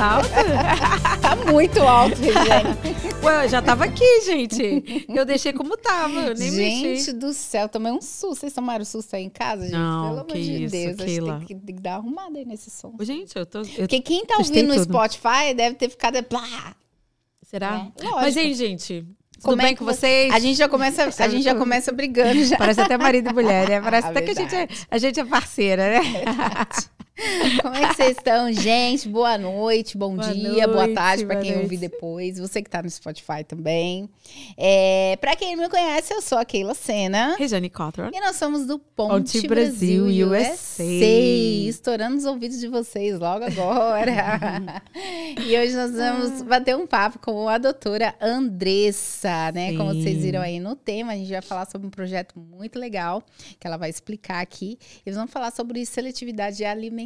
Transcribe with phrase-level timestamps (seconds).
[0.00, 0.28] Alto?
[1.20, 3.24] tá muito alto, gente.
[3.24, 5.06] Ué, eu já tava aqui, gente.
[5.08, 7.12] Eu deixei como tava, eu nem gente mexi.
[7.12, 8.40] do céu, tomei um susto.
[8.40, 9.72] Vocês tomaram susto aí em casa, gente?
[9.72, 10.86] Não, Pelo amor de isso, Deus.
[10.94, 11.36] Acho que Keila.
[11.38, 12.94] tem, que tem que dar uma arrumada aí nesse som.
[13.00, 13.60] Gente, eu tô.
[13.60, 13.64] Eu...
[13.78, 14.84] Porque quem tá ouvindo no tudo.
[14.92, 16.18] Spotify deve ter ficado.
[16.28, 16.74] Blá.
[17.42, 17.86] Será?
[18.02, 18.10] É.
[18.10, 19.02] Mas aí, gente,
[19.34, 20.34] tudo Como é bem com você- vocês?
[20.34, 22.56] A gente já começa, a gente já começa brigando já.
[22.56, 23.80] Parece até marido e mulher, né?
[23.84, 24.86] Parece Ah, até que a gente, é, verdade.
[24.90, 26.00] a gente é parceira, né?
[27.62, 29.08] Como é que vocês estão, gente?
[29.08, 31.64] Boa noite, bom Boa dia, boa noite, tarde para boa quem noite.
[31.64, 32.38] ouvir depois.
[32.40, 34.10] Você que tá no Spotify também.
[34.56, 37.36] É, para quem não me conhece, eu sou a Keila Sena.
[37.38, 38.10] Rejane Cotron.
[38.12, 40.82] E nós somos do Ponte, Ponte Brasil, Brasil, USA.
[40.82, 41.68] USA.
[41.68, 44.82] Estourando os ouvidos de vocês logo agora.
[45.46, 49.76] e hoje nós vamos bater um papo com a doutora Andressa, né?
[49.76, 50.02] Como Sim.
[50.02, 53.22] vocês viram aí no tema, a gente vai falar sobre um projeto muito legal
[53.60, 54.76] que ela vai explicar aqui.
[55.06, 57.03] E nós vamos falar sobre seletividade alimentar,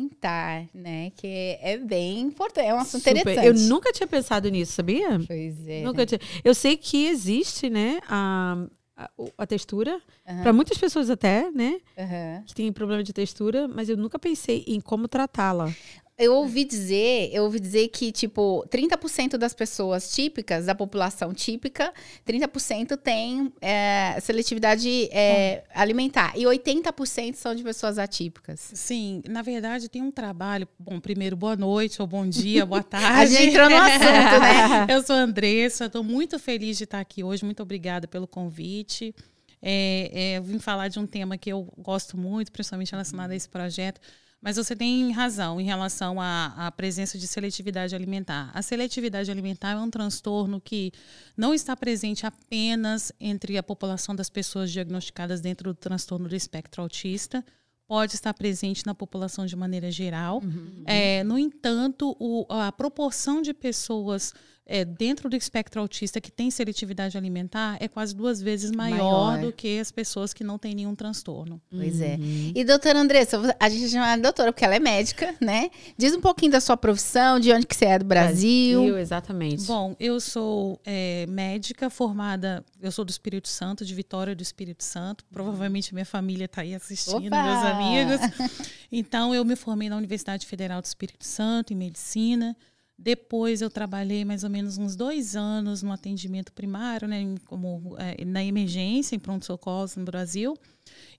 [0.75, 1.11] né?
[1.17, 3.19] Que é bem importante, é um assunto Super.
[3.21, 3.47] interessante.
[3.47, 5.19] Eu nunca tinha pensado nisso, sabia?
[5.27, 5.83] Pois é.
[5.83, 6.21] Nunca tinha.
[6.45, 10.01] Eu sei que existe, né, a, a, a textura.
[10.27, 10.43] Aham.
[10.43, 12.43] Para muitas pessoas até, né, Aham.
[12.47, 15.75] que tem problema de textura, mas eu nunca pensei em como tratá-la.
[16.19, 21.95] Eu ouvi dizer, eu ouvi dizer que, tipo, 30% das pessoas típicas, da população típica,
[22.27, 26.37] 30% tem é, seletividade é, alimentar.
[26.37, 28.73] E 80% são de pessoas atípicas.
[28.75, 30.67] Sim, na verdade tem um trabalho.
[30.77, 33.35] Bom, primeiro, boa noite, ou bom dia, boa A tarde.
[33.35, 34.87] gente entrou no assunto, né?
[34.91, 37.45] Eu sou a Andressa, estou muito feliz de estar aqui hoje.
[37.45, 39.15] Muito obrigada pelo convite.
[39.63, 43.37] É, é, eu vim falar de um tema que eu gosto muito, principalmente relacionado a
[43.37, 44.01] esse projeto.
[44.41, 48.51] Mas você tem razão em relação à, à presença de seletividade alimentar.
[48.55, 50.93] A seletividade alimentar é um transtorno que
[51.37, 56.81] não está presente apenas entre a população das pessoas diagnosticadas dentro do transtorno do espectro
[56.83, 57.45] autista,
[57.89, 60.41] pode estar presente na população de maneira geral.
[60.85, 64.35] É, no entanto, o- a proporção de pessoas
[64.69, 69.41] é, dentro do espectro autista que tem seletividade alimentar é quase duas vezes maior, Maior.
[69.47, 71.59] do que as pessoas que não têm nenhum transtorno.
[71.71, 72.19] Pois é.
[72.55, 75.71] E doutora Andressa, a gente chama ela de doutora porque ela é médica, né?
[75.97, 78.99] Diz um pouquinho da sua profissão, de onde que você é do Brasil.
[78.99, 79.65] exatamente.
[79.65, 84.85] Bom, eu sou é, médica formada, eu sou do Espírito Santo, de Vitória do Espírito
[84.85, 85.25] Santo.
[85.33, 87.43] Provavelmente minha família está aí assistindo, Opa!
[87.43, 88.59] meus amigos.
[88.91, 92.57] Então, eu me formei na Universidade Federal do Espírito Santo, em medicina.
[92.99, 98.25] Depois, eu trabalhei mais ou menos uns dois anos no atendimento primário, né, como, é,
[98.25, 100.57] na emergência, em pronto-socorro no Brasil.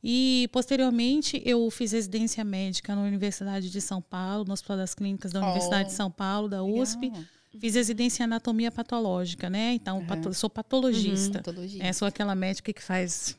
[0.03, 5.31] E, posteriormente, eu fiz residência médica na Universidade de São Paulo, no Hospital das Clínicas
[5.31, 7.07] da Oh, Universidade de São Paulo, da USP.
[7.07, 7.23] Legal.
[7.59, 9.73] Fiz residência em anatomia patológica, né?
[9.73, 10.05] Então, Uhum.
[10.05, 11.39] pato- sou patologista.
[11.39, 11.81] Patologia.
[11.83, 13.37] É, sou aquela médica que faz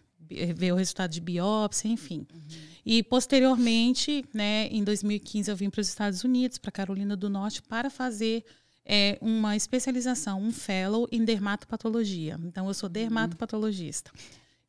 [0.55, 2.27] vê o resultado de biópsia, enfim.
[2.33, 2.41] Uhum.
[2.85, 7.63] E posteriormente, né, em 2015 eu vim para os Estados Unidos, para Carolina do Norte,
[7.63, 8.45] para fazer
[8.85, 12.39] é, uma especialização, um fellow em dermatopatologia.
[12.45, 12.93] Então eu sou Uhum.
[12.93, 14.11] dermatopatologista.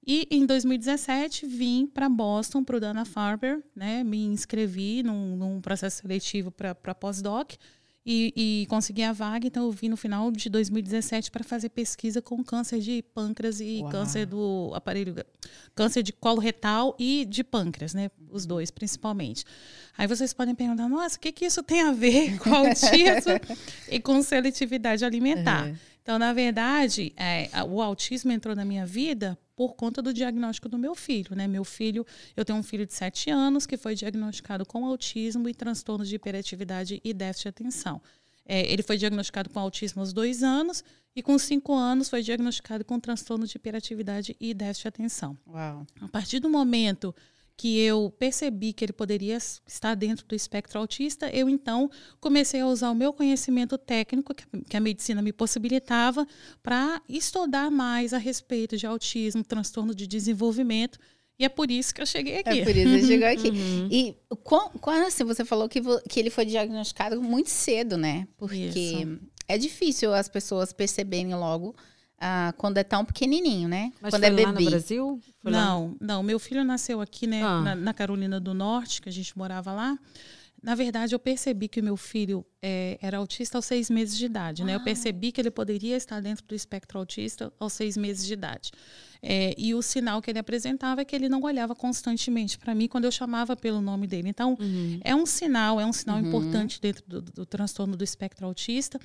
[0.06, 4.04] E em 2017 vim para Boston, para o Dana-Farber, né?
[4.04, 7.54] Me inscrevi num, num processo seletivo para pós-doc
[8.06, 9.48] e, e consegui a vaga.
[9.48, 13.80] Então eu vim no final de 2017 para fazer pesquisa com câncer de pâncreas e
[13.82, 13.92] Uau.
[13.92, 15.16] câncer do aparelho,
[15.76, 18.10] câncer de colo retal e de pâncreas, né?
[18.30, 19.46] Os dois principalmente.
[19.98, 23.40] Aí vocês podem perguntar, nossa, o que, que isso tem a ver com autismo
[23.90, 25.68] e com seletividade alimentar?
[25.68, 25.76] Uhum.
[26.02, 30.76] Então, na verdade, é, o autismo entrou na minha vida por conta do diagnóstico do
[30.76, 31.46] meu filho, né?
[31.48, 32.04] Meu filho,
[32.36, 36.16] eu tenho um filho de 7 anos que foi diagnosticado com autismo e transtornos de
[36.16, 38.02] hiperatividade e déficit de atenção.
[38.44, 40.84] É, ele foi diagnosticado com autismo aos dois anos
[41.16, 45.38] e com cinco anos foi diagnosticado com transtorno de hiperatividade e déficit de atenção.
[45.46, 45.86] Uau.
[46.02, 47.14] A partir do momento
[47.58, 51.90] que eu percebi que ele poderia estar dentro do espectro autista, eu então
[52.20, 56.26] comecei a usar o meu conhecimento técnico que a- medicina me possibilitava
[56.64, 60.98] para estudar mais a respeito de autismo, transtorno de desenvolvimento,
[61.38, 62.60] e é por isso que eu cheguei aqui.
[62.62, 63.50] É por isso que chegou aqui.
[63.52, 63.88] Uhum.
[63.92, 68.28] E quan- quando assim, você falou que, que ele foi diagnosticado muito cedo, né?
[68.38, 69.20] Porque Isso.
[69.48, 71.76] é difícil as pessoas perceberem logo
[72.22, 73.92] ah, quando é tão pequenininho, né?
[74.00, 74.70] Mas quando é lá no bebê.
[74.70, 75.20] Brasil?
[75.42, 75.66] Foi lá?
[75.66, 76.22] Não, não.
[76.24, 77.62] Meu filho nasceu aqui, né, Ah.
[77.62, 79.98] na, na Carolina do Norte, que a gente morava lá.
[80.64, 84.26] Na verdade, eu percebi que o meu filho eh, era autista aos seis meses de
[84.28, 84.76] idade, né?
[84.76, 88.70] Eu percebi que ele poderia estar dentro do espectro autista aos seis meses de idade.
[89.24, 92.88] Eh, e o sinal que ele apresentava é que ele não olhava constantemente para mim
[92.88, 94.30] quando eu chamava pelo nome dele.
[94.30, 95.00] Então, Uhum.
[95.04, 96.28] é um sinal, é um sinal Uhum.
[96.28, 99.00] importante dentro do, do transtorno do espectro autista.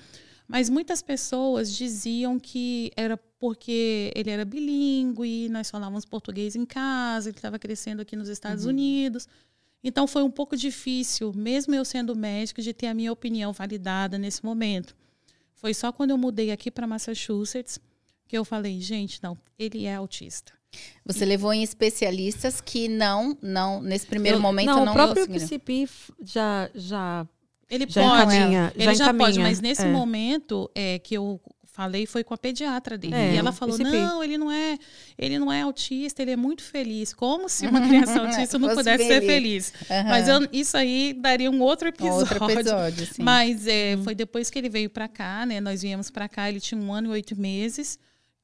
[0.48, 7.28] Mas muitas pessoas diziam que era porque ele era bilíngue, nós falávamos português em casa,
[7.28, 8.70] ele estava crescendo aqui nos Estados Uhum.
[8.70, 9.28] Unidos.
[9.82, 14.18] Então foi um pouco difícil, mesmo eu sendo médica, de ter a minha opinião validada
[14.18, 14.96] nesse momento.
[15.54, 17.78] Foi só quando eu mudei aqui para Massachusetts
[18.26, 20.52] que eu falei, gente, não, ele é autista.
[21.04, 21.28] Você e...
[21.28, 24.84] levou em especialistas que não, não nesse primeiro eu, momento não.
[24.84, 24.92] não.
[24.92, 25.88] O próprio PCP
[26.20, 27.26] já já
[27.70, 29.88] ele já pode, encaminha, ele já, já pode, mas nesse é.
[29.90, 31.40] momento é que eu
[31.76, 33.14] falei foi com a pediatra dele.
[33.14, 33.76] É, e ela falou.
[33.76, 34.78] "Não, ele não é,
[35.18, 37.12] ele não é autista, ele é muito feliz".
[37.12, 39.74] Como se uma criança autista não pudesse ser feliz.
[39.90, 40.08] Aham.
[40.08, 42.32] Mas eu- isso aí daria um outro episódio.
[42.42, 43.22] Outro episódio, sim.
[43.22, 45.60] Mas é, foi depois que ele veio para cá, né?
[45.60, 47.98] Nós viemos para cá, ele tinha um ano e oito meses.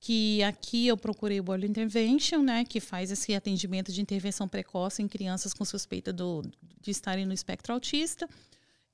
[0.04, 2.64] Que aqui eu procurei o Early Intervention, né?
[2.64, 6.42] Que faz esse atendimento de intervenção precoce em crianças com suspeita do,
[6.80, 8.28] de estarem no espectro autista.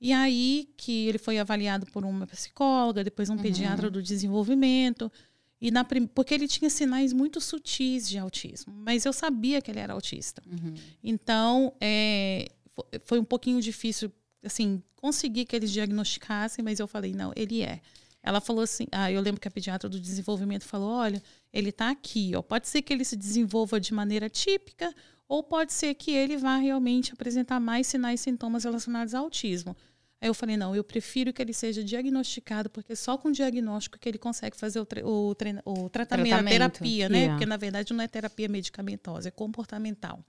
[0.01, 5.11] E aí que ele foi avaliado por uma psicóloga, depois um pediatra do desenvolvimento.
[5.61, 9.69] E na prim- porque ele tinha sinais muito sutis de autismo, mas eu sabia que
[9.69, 10.41] ele era autista.
[10.49, 10.73] Uhum.
[11.03, 14.09] Então, é, fo- foi um pouquinho difícil,
[14.41, 17.81] assim, conseguir que eles diagnosticassem, mas eu falei, não, ele é.
[18.23, 21.21] Ela falou assim, ah, eu lembro que a pediatra do desenvolvimento falou, olha,
[21.51, 24.93] ele está aqui, ó, pode ser que ele se desenvolva de maneira típica,
[25.27, 29.75] ou pode ser que ele vá realmente apresentar mais sinais e sintomas relacionados ao autismo.
[30.21, 34.09] Aí eu falei, não, eu prefiro que ele seja diagnosticado, porque só com diagnóstico que
[34.09, 35.31] ele consegue fazer o, tre- o,
[35.65, 36.47] o tratamento, Tratamento.
[36.47, 37.17] a terapia, né?
[37.19, 37.33] Yeah.
[37.35, 40.23] Porque, na verdade, não é terapia medicamentosa, é comportamental.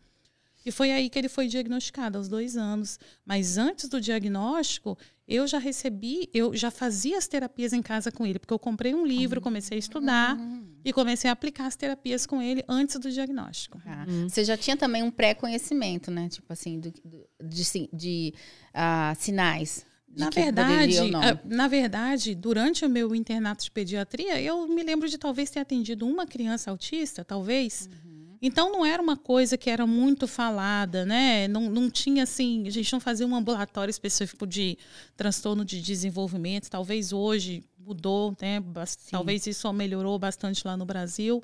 [0.65, 2.99] E foi aí que ele foi diagnosticado, aos dois anos.
[3.25, 4.97] Mas antes do diagnóstico,
[5.27, 8.95] eu já recebi, eu já fazia as terapias em casa com ele, porque eu comprei
[8.95, 10.37] um livro, comecei a estudar
[10.85, 13.81] e comecei a aplicar as terapias com ele antes do diagnóstico.
[13.87, 16.29] Ah, Você já tinha também um pré-conhecimento, né?
[16.29, 18.35] Tipo assim, do- do- de, de,
[18.75, 19.87] ah, sinais.
[20.09, 21.23] de Na que verdade, poderia ou não.
[21.23, 25.61] ah, na verdade, durante o meu internato de pediatria, eu me lembro de talvez ter
[25.61, 27.89] atendido uma criança autista, talvez.
[28.05, 28.10] Uhum.
[28.43, 31.47] Então não era uma coisa que era muito falada, né?
[31.47, 34.79] Não, não tinha assim, a gente não fazia um ambulatório específico de
[35.15, 36.71] transtorno de desenvolvimento.
[36.71, 38.59] Talvez hoje mudou, né?
[38.59, 41.43] Bas- Talvez isso melhorou bastante lá no Brasil.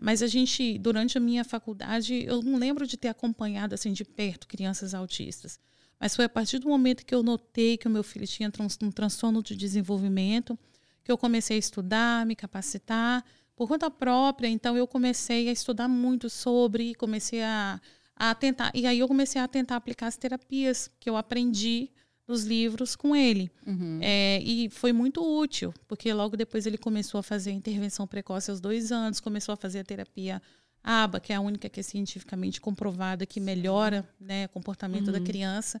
[0.00, 4.04] Mas a gente, durante a minha faculdade, eu não lembro de ter acompanhado assim de
[4.04, 5.58] perto crianças autistas.
[5.98, 8.52] Mas foi a partir do momento que eu notei que o meu filho tinha
[8.82, 10.56] um transtorno de desenvolvimento
[11.02, 13.24] que eu comecei a estudar, me capacitar
[13.56, 14.46] por conta própria.
[14.48, 17.80] Então eu comecei a estudar muito sobre, comecei a,
[18.14, 21.90] a tentar e aí eu comecei a tentar aplicar as terapias que eu aprendi
[22.28, 23.50] nos livros com ele.
[23.66, 24.00] Uhum.
[24.02, 28.50] É, e foi muito útil, porque logo depois ele começou a fazer a intervenção precoce
[28.50, 30.42] aos dois anos, começou a fazer a terapia
[30.82, 35.20] ABA, que é a única que é cientificamente comprovada que melhora né, o comportamento da
[35.20, 35.80] criança.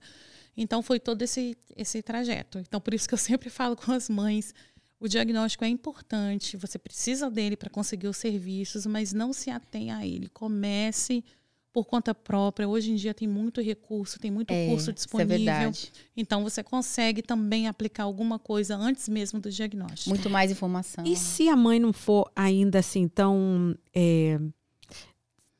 [0.56, 2.58] Então foi todo esse, esse trajeto.
[2.58, 4.54] Então por isso que eu sempre falo com as mães,
[5.00, 9.96] o diagnóstico é importante, você precisa dele para conseguir os serviços, mas não se atenha
[9.98, 10.28] a ele.
[10.28, 11.22] Comece
[11.72, 12.66] por conta própria.
[12.66, 15.36] Hoje em dia tem muito recurso, tem muito É, curso isso é disponível.
[15.36, 15.92] verdade.
[16.16, 20.08] Então você consegue também aplicar alguma coisa antes mesmo do diagnóstico.
[20.08, 21.04] Muito mais informação.
[21.06, 24.40] E se a mãe não for ainda assim tão é,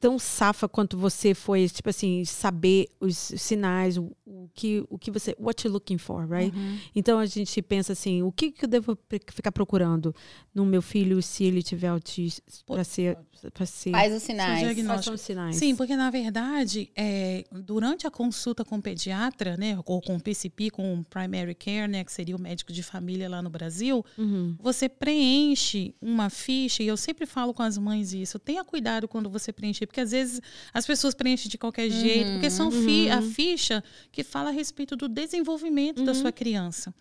[0.00, 5.10] tão safa quanto você foi, tipo assim, saber os sinais, o, o que o que
[5.10, 6.54] você what you looking for, right?
[6.56, 6.78] Uhum.
[6.94, 8.98] Então a gente pensa assim, o que, que eu devo
[9.32, 10.14] ficar procurando
[10.54, 13.16] no meu filho se ele tiver autismo para ser
[13.52, 15.04] para ser Faz os sinais.
[15.04, 15.56] são os sinais?
[15.56, 20.20] Sim, porque na verdade, é, durante a consulta com o pediatra, né, ou com o
[20.20, 24.04] PCP, com o Primary Care, né, que seria o médico de família lá no Brasil,
[24.18, 24.56] Uhum.
[24.58, 29.28] você preenche uma ficha, e eu sempre falo com as mães isso, tenha cuidado quando
[29.28, 30.40] você preencher, porque às vezes
[30.72, 33.84] as pessoas preenchem de qualquer jeito, porque são fi- a ficha
[34.16, 36.94] que fala a respeito do desenvolvimento da sua criança.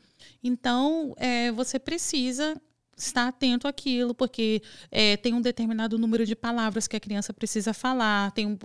[0.43, 2.61] Então, é, você precisa
[2.97, 7.73] estar atento àquilo, porque é, tem um determinado número de palavras que a criança precisa
[7.73, 8.57] falar, tem um,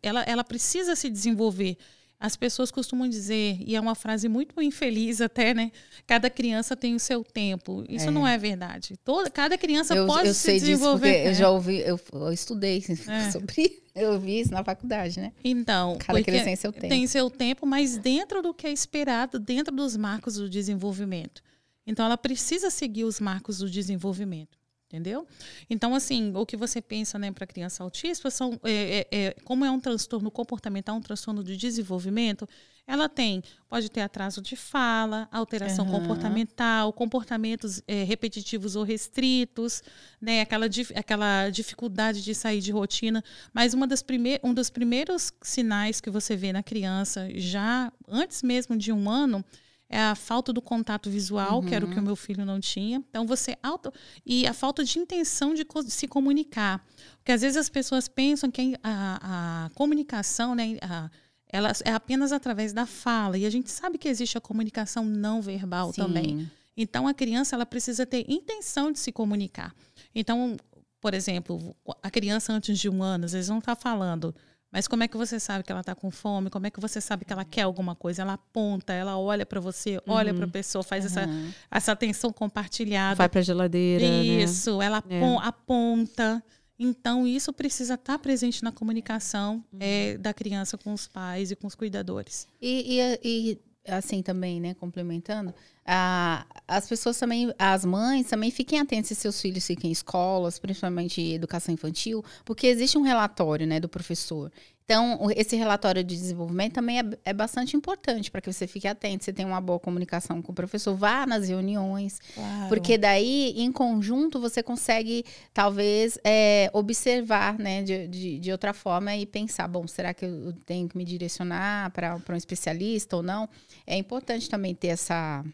[0.00, 1.76] ela, ela precisa se desenvolver.
[2.20, 5.70] As pessoas costumam dizer, e é uma frase muito infeliz até, né?
[6.04, 7.84] Cada criança tem o seu tempo.
[7.88, 8.10] Isso É.
[8.10, 8.96] não é verdade.
[9.04, 11.12] Toda, cada criança Eu, pode eu se desenvolver.
[11.12, 11.34] porque eu É.
[11.34, 13.30] já ouvi, eu, eu estudei É.
[13.30, 15.32] sobre eu vi isso na faculdade, né?
[15.44, 16.88] Então, Cada criança tem seu tempo.
[16.88, 21.40] tem seu tempo, mas dentro do que é esperado, dentro dos marcos do desenvolvimento.
[21.86, 24.57] Então, ela precisa seguir os marcos do desenvolvimento.
[24.88, 25.26] Entendeu?
[25.68, 28.58] Então, assim, o que você pensa né, para criança autista são.
[28.64, 32.48] É, é, é, como é um transtorno comportamental, um transtorno de desenvolvimento,
[32.86, 36.00] ela tem, pode ter atraso de fala, alteração Aham.
[36.00, 39.82] comportamental, comportamentos é, repetitivos ou restritos,
[40.18, 40.64] né, aquela,
[40.94, 43.22] aquela dificuldade de sair de rotina.
[43.52, 44.02] Mas uma das
[44.42, 49.44] um dos primeiros sinais que você vê na criança, já antes mesmo de um ano,
[49.90, 53.02] é a falta do contato visual, que era o que o meu filho não tinha.
[53.08, 53.92] Então você auto
[54.24, 56.84] e a falta de intenção de se comunicar,
[57.16, 61.10] porque às vezes as pessoas pensam que a, a comunicação, né, a-
[61.50, 63.38] ela é apenas através da fala.
[63.38, 66.02] E a gente sabe que existe a comunicação não verbal Sim.
[66.02, 66.50] também.
[66.76, 69.74] Então, a criança ela precisa ter intenção de se comunicar.
[70.14, 70.58] Então,
[71.00, 74.34] por exemplo, a criança antes de um ano, às vezes não está falando,
[74.70, 76.50] mas como é que você sabe que ela está com fome?
[76.50, 78.22] Como é que você sabe que ela quer alguma coisa?
[78.22, 81.50] Ela aponta, ela olha para você, olha para a pessoa, faz essa, Uhum.
[81.70, 83.14] essa atenção compartilhada.
[83.16, 84.22] Vai pra geladeira, né?
[84.24, 85.18] Isso, ela É.
[85.18, 86.42] apon- aponta.
[86.78, 91.66] Então, isso precisa estar presente na comunicação é, da criança com os pais e com
[91.66, 92.46] os cuidadores.
[92.62, 95.52] E, e- e, assim também, né, complementando,
[95.90, 100.58] a- as pessoas também, as mães também fiquem atentas se seus filhos fiquem em escolas,
[100.58, 104.52] principalmente educação infantil, porque existe um relatório, né, do professor.
[104.84, 109.22] Então, esse relatório de desenvolvimento também é, é bastante importante para que você fique atento,
[109.22, 112.68] você tenha uma boa comunicação com o professor, vá nas reuniões, Claro.
[112.68, 119.14] porque daí, em conjunto, você consegue, talvez, é, observar, né, de, de, de outra forma
[119.14, 123.46] e pensar, bom, será que eu tenho que me direcionar para um especialista ou não?
[123.86, 125.44] É importante também ter essa,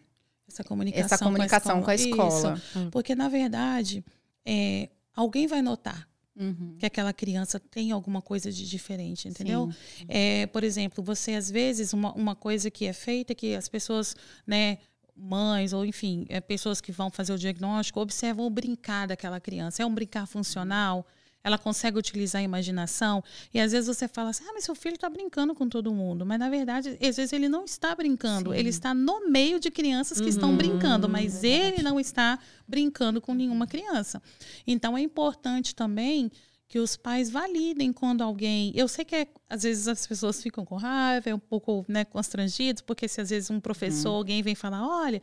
[0.60, 2.54] essa comunicação, essa comunicação com a escola.
[2.54, 2.90] Isso.
[2.90, 4.04] Porque, na verdade,
[4.44, 6.74] é, alguém vai notar Uhum.
[6.80, 9.70] que aquela criança tem alguma coisa de diferente, entendeu?
[10.08, 14.16] É, por exemplo, você às vezes uma, uma coisa que é feita que as pessoas,
[14.44, 14.78] né,
[15.16, 19.82] mães ou enfim, é, pessoas que vão fazer o diagnóstico observam o brincar daquela criança.
[19.82, 21.06] É um brincar funcional?
[21.44, 23.22] Ela consegue utilizar a imaginação
[23.52, 26.24] e às vezes você fala assim: "Ah, mas seu filho está brincando com todo mundo",
[26.24, 28.56] mas na verdade, às vezes ele não está brincando, Sim.
[28.58, 33.20] ele está no meio de crianças que estão Uhum, brincando, mas ele não está brincando
[33.20, 34.22] com nenhuma criança.
[34.66, 36.32] Então é importante também
[36.66, 38.72] que os pais validem quando alguém.
[38.74, 42.06] Eu sei que é- às vezes as pessoas ficam com raiva, é um pouco né,
[42.06, 44.16] constrangidos, porque se às vezes um professor, Uhum.
[44.16, 45.20] alguém vem falar, olha.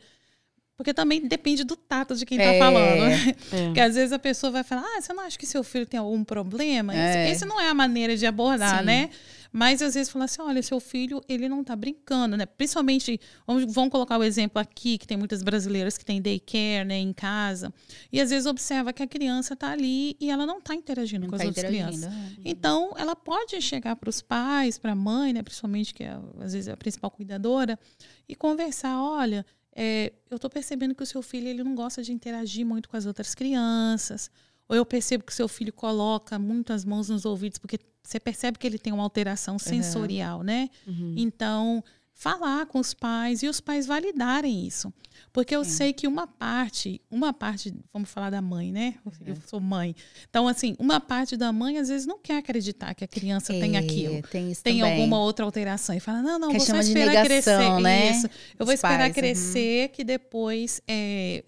[0.82, 2.58] Porque também depende do tato de quem está É.
[2.58, 3.02] falando.
[3.04, 3.64] É.
[3.66, 5.98] Porque às vezes a pessoa vai falar, ah, você não acha que seu filho tem
[6.00, 6.92] algum problema?
[6.94, 7.24] É.
[7.30, 8.84] Esse, esse não é a maneira de abordar, Sim.
[8.86, 9.10] né?
[9.54, 12.46] Mas às vezes fala assim, olha, seu filho, ele não tá brincando, né?
[12.46, 16.96] Principalmente, vamos, vamos colocar o exemplo aqui, que tem muitas brasileiras que têm daycare, né,
[16.96, 17.70] em casa.
[18.10, 21.28] E às vezes observa que a criança tá ali e ela não tá interagindo Não
[21.28, 22.06] com as tá outras interagindo.
[22.06, 22.38] crianças.
[22.38, 22.40] é.
[22.46, 26.54] Então, ela pode chegar para os pais, para a mãe, né, principalmente que é, às
[26.54, 27.78] vezes é a principal cuidadora,
[28.26, 32.12] e conversar, olha, é, eu estou percebendo que o seu filho ele não gosta de
[32.12, 34.30] interagir muito com as outras crianças,
[34.68, 38.18] ou eu percebo que o seu filho coloca muito as mãos nos ouvidos, porque você
[38.18, 40.68] percebe que ele tem uma alteração sensorial, né?
[40.86, 41.14] Uhum.
[41.16, 41.84] Então,
[42.22, 44.92] falar com os pais e os pais validarem isso.
[45.32, 45.70] Porque eu Sim.
[45.70, 48.94] sei que uma parte, uma parte, vamos falar da mãe, né?
[49.26, 49.96] Eu sou mãe.
[50.28, 53.74] Então, assim, uma parte da mãe às vezes não quer acreditar que a criança tem
[53.76, 54.22] É, aquilo.
[54.28, 54.92] Tem isso Tem também.
[54.92, 55.96] alguma outra alteração.
[55.96, 57.82] E fala, não, não, Que vou só esperar negação, crescer.
[57.82, 58.10] né?
[58.12, 58.26] Isso.
[58.58, 59.14] Eu vou Os esperar pais, uhum.
[59.14, 61.42] crescer que depois é,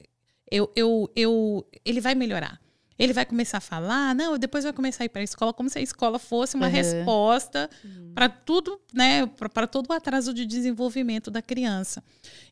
[0.50, 2.61] eu, eu, eu, ele vai melhorar.
[2.99, 5.69] Ele vai começar a falar, não, depois vai começar a ir para a escola, como
[5.69, 6.73] se a escola fosse uma Uhum.
[6.73, 7.69] resposta
[8.15, 12.03] para tudo, né, para todo o atraso de desenvolvimento da criança.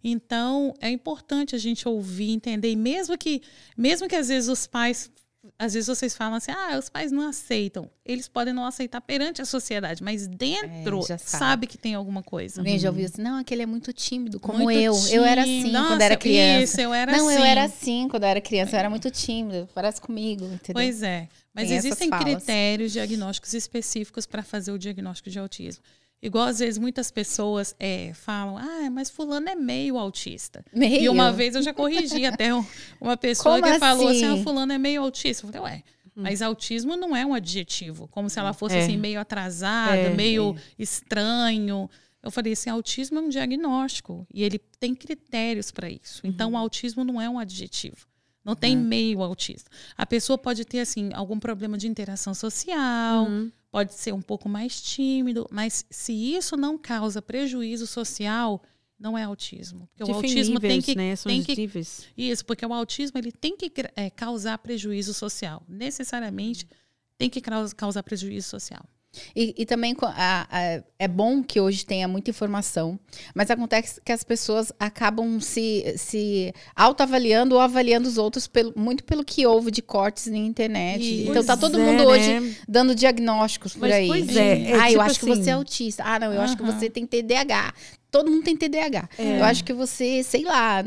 [0.02, 3.40] Então, é importante a gente ouvir, entender, e mesmo que,
[3.76, 5.10] mesmo que às vezes os pais,
[5.58, 7.90] às vezes vocês falam assim, ah, os pais não aceitam.
[8.04, 11.38] Eles podem não aceitar perante a sociedade, mas dentro É, já sabe.
[11.38, 11.66] sabe.
[11.66, 12.60] que tem alguma coisa.
[12.60, 14.94] Alguém já ouviu assim, não, aquele é muito tímido, como Muito eu.
[15.10, 15.78] Eu era assim tímido.
[15.78, 16.62] quando Nossa, era criança.
[16.64, 17.38] Isso, eu era não, assim.
[17.38, 20.74] eu era assim quando eu era criança, eu era muito tímida, parece comigo, entendeu?
[20.74, 21.28] Pois é.
[21.54, 25.82] Mas Tem existem critérios diagnósticos específicos para fazer o diagnóstico de autismo.
[26.22, 30.64] Igual às vezes muitas pessoas é, falam, ah, mas fulano é meio autista.
[30.72, 31.02] Meio.
[31.02, 32.64] E uma vez eu já corrigi até um-
[33.00, 34.40] uma pessoa Como que falou assim, assim?
[34.40, 35.44] ah, fulano é meio autista.
[35.46, 35.82] Eu falei, ué,
[36.14, 38.82] mas autismo não é um adjetivo, como se ela fosse É.
[38.84, 41.90] assim, meio atrasada, É, meio estranho.
[42.22, 46.20] Eu falei assim, autismo é um diagnóstico e ele tem critérios para isso.
[46.22, 48.06] Então, o autismo não é um adjetivo.
[48.44, 49.70] Não tem meio autista.
[49.96, 53.50] A pessoa pode ter assim algum problema de interação social, Uhum.
[53.72, 58.62] Pode ser um pouco mais tímido, mas se isso não causa prejuízo social,
[58.98, 59.88] não é autismo.
[59.88, 61.16] Porque o Diferem autismo tem que né?
[61.16, 62.06] São tem que níveis.
[62.16, 65.64] isso, porque o autismo ele tem que é, causar prejuízo social.
[65.66, 66.68] Necessariamente
[67.18, 68.84] tem que caus- causar prejuízo social.
[69.36, 72.98] E, e também a- a- é bom que hoje tenha muita informação,
[73.34, 79.04] mas acontece que as pessoas acabam se, se autoavaliando ou avaliando os outros pelo- muito
[79.04, 81.26] pelo que houve de cortes na internet.
[81.28, 82.54] Então tá todo é, mundo hoje né?
[82.66, 84.08] dando diagnósticos por Mas, aí.
[84.08, 86.02] pois é, é ah, eu tipo acho que assim- você é autista.
[86.06, 87.74] Ah, não, eu acho que você tem TDAH.
[88.12, 89.08] Todo mundo tem TDAH.
[89.16, 89.40] É.
[89.40, 90.84] Eu acho que você, sei lá,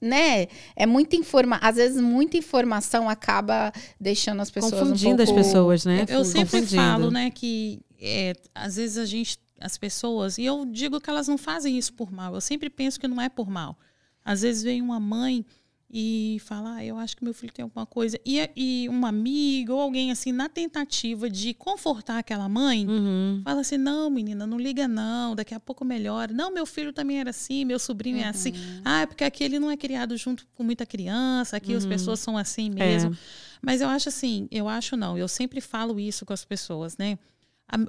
[0.00, 0.46] né?
[0.74, 1.68] É muita informação.
[1.68, 3.70] Às vezes, muita informação acaba
[4.00, 5.44] deixando as pessoas Confundindo um as pouco...
[5.44, 6.06] pessoas, né?
[6.08, 6.82] Eu sempre Confundindo.
[6.82, 11.28] falo, né, que é, às vezes a gente, as pessoas, e eu digo que elas
[11.28, 12.34] não fazem isso por mal.
[12.34, 13.76] Eu sempre penso que não é por mal.
[14.24, 15.44] Às vezes vem uma mãe
[15.88, 18.18] e fala, ah, eu acho que meu filho tem alguma coisa.
[18.26, 23.40] E, e um amigo ou alguém assim, na tentativa de confortar aquela mãe, Uhum.
[23.44, 26.32] fala assim: não, menina, não liga, não, daqui a pouco melhora.
[26.34, 28.52] Não, meu filho também era assim, meu sobrinho é assim.
[28.84, 31.88] Ah, é porque aqui ele não é criado junto com muita criança, aqui as Uhum.
[31.90, 32.84] pessoas são assim É.
[32.84, 33.16] mesmo.
[33.62, 37.18] Mas eu acho assim, eu acho não, eu sempre falo isso com as pessoas, né?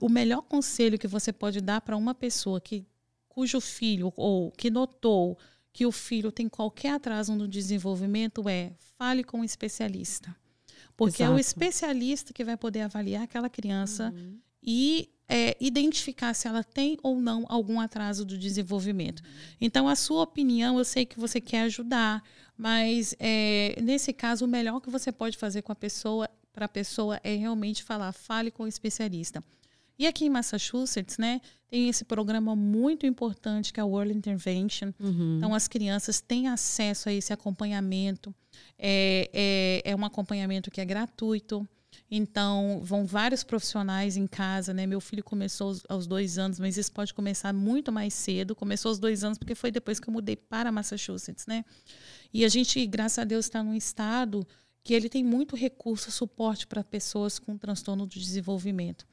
[0.02, 2.86] O melhor conselho que você pode dar para uma pessoa que
[3.28, 5.38] cujo filho ou que notou
[5.78, 10.36] que o filho tem qualquer atraso no desenvolvimento é fale com um especialista.
[10.96, 11.42] Porque é o Exato.
[11.42, 14.40] especialista que vai poder avaliar aquela criança Uhum.
[14.64, 19.22] e é, identificar se ela tem ou não algum atraso do desenvolvimento.
[19.62, 22.24] Então, a sua opinião, eu sei que você quer ajudar,
[22.58, 26.70] mas é, nesse caso, o melhor que você pode fazer com a pessoa, para a
[26.70, 29.44] pessoa, é realmente falar, fale com o especialista.
[30.00, 34.94] E aqui em Massachusetts, né, tem esse programa muito importante que é o Early Intervention.
[35.00, 35.38] Uhum.
[35.38, 38.34] Então, as crianças têm acesso a esse acompanhamento.
[38.78, 39.30] É,
[39.84, 41.68] é, é um acompanhamento que é gratuito.
[42.10, 44.86] Então, vão vários profissionais em casa, né?
[44.86, 48.56] Meu filho começou aos, aos dois anos, mas isso pode começar muito mais cedo.
[48.56, 51.66] Começou aos dois anos, porque foi depois que eu mudei para Massachusetts, né?
[52.34, 54.48] E a gente, graças a Deus, está num estado
[54.84, 59.06] que ele tem muito recurso, suporte para pessoas com transtorno do desenvolvimento.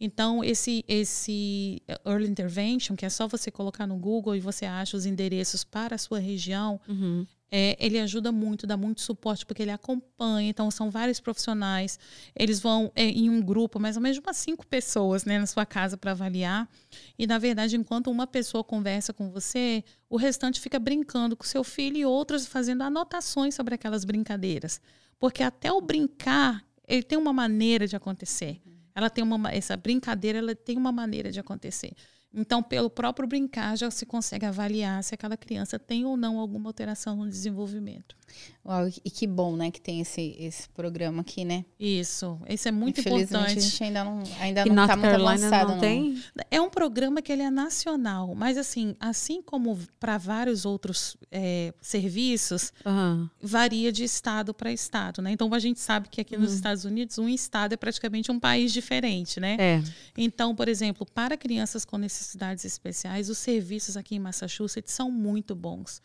[0.00, 4.96] Então, esse, esse Early Intervention, que é só você colocar no Google e você acha
[4.96, 7.26] os endereços para a sua região, Uhum.
[7.52, 10.48] é, ele ajuda muito, dá muito suporte, porque ele acompanha.
[10.48, 11.98] Então, são vários profissionais.
[12.34, 15.66] Eles vão é, em um grupo, mais ou menos umas cinco pessoas né, na sua
[15.66, 16.66] casa para avaliar.
[17.18, 21.62] E, na verdade, enquanto uma pessoa conversa com você, o restante fica brincando com seu
[21.62, 24.80] filho e outras fazendo anotações sobre aquelas brincadeiras.
[25.18, 28.62] Porque até o brincar, ele tem uma maneira de acontecer.
[29.00, 31.92] Ela tem uma essa brincadeira, ela tem uma maneira de acontecer.
[32.32, 36.68] Então, pelo próprio brincar, já se consegue avaliar se aquela criança tem ou não alguma
[36.68, 38.16] alteração no desenvolvimento.
[38.64, 41.64] Uau, e que bom, né, que tem esse, esse programa aqui, né?
[41.78, 43.60] Isso, isso é muito Infelizmente, a importante.
[43.60, 46.22] gente ainda não, ainda E não North tá muito avançado, não tem?
[46.50, 51.72] É um programa que ele é nacional, mas assim, assim como para vários outros é,
[51.80, 53.30] serviços, Aham.
[53.42, 55.32] varia de estado para estado, né?
[55.32, 58.72] Então a gente sabe que aqui nos Estados Unidos um estado é praticamente um país
[58.72, 59.56] diferente, né?
[59.58, 59.82] É.
[60.16, 65.54] Então, por exemplo, para crianças com necessidades especiais, os serviços aqui em Massachusetts são muito
[65.54, 66.02] bons.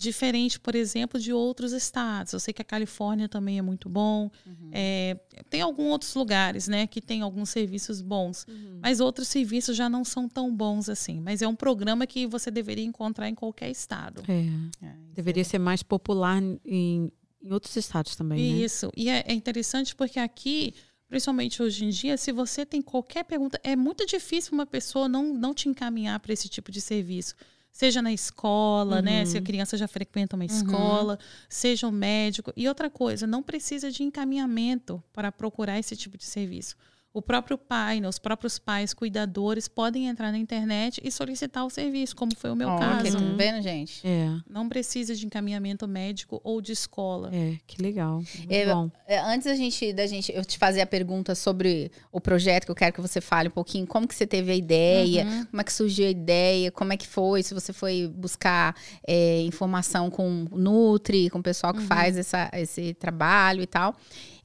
[0.00, 2.32] Diferente, por exemplo, de outros estados.
[2.32, 4.30] Eu sei que a Califórnia também é muito bom.
[4.70, 5.18] É,
[5.50, 8.46] tem alguns outros lugares, né, que tem alguns serviços bons.
[8.80, 11.20] Mas outros serviços já não são tão bons assim.
[11.20, 14.22] Mas é um programa que você deveria encontrar em qualquer estado.
[14.28, 14.86] É.
[14.86, 17.10] É, Deveria ser mais popular em,
[17.42, 18.64] em outros estados também, né?
[18.64, 18.92] Isso.
[18.96, 20.74] E é, é interessante porque aqui,
[21.08, 25.32] principalmente hoje em dia, se você tem qualquer pergunta, é muito difícil uma pessoa não,
[25.32, 27.34] não te encaminhar para esse tipo de serviço.
[27.72, 29.24] Seja na escola, né?
[29.24, 31.18] Se a criança já frequenta uma escola,
[31.48, 32.52] seja um médico.
[32.56, 36.76] E outra coisa, não precisa de encaminhamento para procurar esse tipo de serviço.
[37.12, 41.70] O próprio pai, né, os próprios pais cuidadores podem entrar na internet e solicitar o
[41.70, 43.12] serviço, como foi o meu Ó, caso.
[43.12, 44.06] tá vendo, gente?
[44.06, 47.30] É, Não precisa de encaminhamento médico ou de escola.
[47.32, 48.22] é, que legal.
[48.48, 48.90] É, bom.
[49.06, 52.70] É, Antes da gente, da gente, eu te fazer a pergunta sobre o projeto, que
[52.70, 55.46] eu quero que você fale um pouquinho, como que você teve a ideia, Uhum.
[55.46, 59.40] como é que surgiu a ideia, como é que foi, se você foi buscar é,
[59.42, 61.80] informação com o Nutri, com o pessoal Uhum.
[61.80, 63.96] que faz essa, esse trabalho e tal.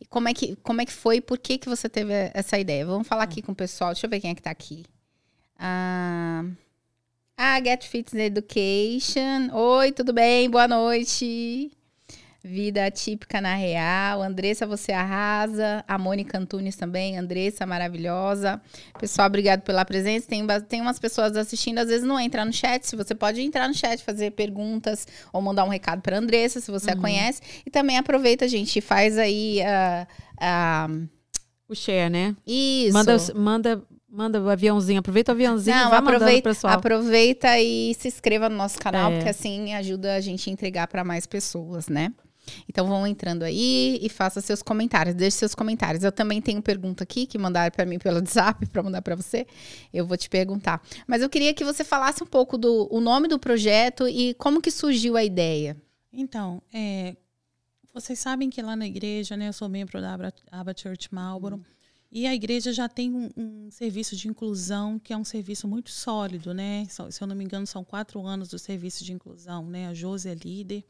[0.09, 2.85] Como é que, como é que foi, por que, que você teve essa ideia?
[2.85, 4.85] Vamos falar aqui com o pessoal, deixa eu ver quem é que tá aqui.
[5.57, 6.45] Ah,
[7.37, 9.49] ah, Get Fitness Education.
[9.53, 10.49] Oi, tudo bem?
[10.49, 11.71] Boa noite.
[12.45, 14.21] Vida típica na real.
[14.21, 15.81] Andressa, você arrasa.
[15.87, 17.17] A Mônica Antunes também.
[17.17, 18.61] Andressa, maravilhosa.
[18.99, 20.27] Pessoal, obrigado pela presença.
[20.27, 22.85] Tem, tem umas pessoas assistindo, às vezes não entra no chat.
[22.85, 26.69] Se você pode entrar no chat, fazer perguntas ou mandar um recado para Andressa, se
[26.69, 27.41] você a conhece.
[27.65, 30.05] E também aproveita, gente, e faz aí a.
[30.37, 30.89] a-
[31.69, 32.35] O share, né?
[32.45, 32.91] isso.
[32.93, 34.99] Manda, manda, manda o aviãozinho.
[34.99, 36.73] Aproveita o aviãozinho Não, vai aproveita, pessoal.
[36.73, 39.15] aproveita e se inscreva no nosso canal, É.
[39.15, 42.11] porque assim ajuda a gente a entregar para mais pessoas, né?
[42.67, 46.03] Então vão entrando aí e faça seus comentários, deixe seus comentários.
[46.03, 49.45] Eu também tenho pergunta aqui que mandaram para mim pelo WhatsApp para mandar para você.
[49.93, 50.81] Eu vou te perguntar.
[51.07, 54.61] Mas eu queria que você falasse um pouco do o nome do projeto e como
[54.61, 55.77] que surgiu a ideia.
[56.11, 57.15] Então, é,
[57.93, 60.13] vocês sabem que lá na igreja, né, eu sou membro da
[60.51, 61.63] Abba Church Marlboro,
[62.15, 65.89] e a igreja já tem um, um serviço de inclusão que é um serviço muito
[65.89, 66.85] sólido, né?
[67.09, 69.87] Se eu não me engano, são quatro anos do serviço de inclusão, né?
[69.87, 70.83] A Josi é líder.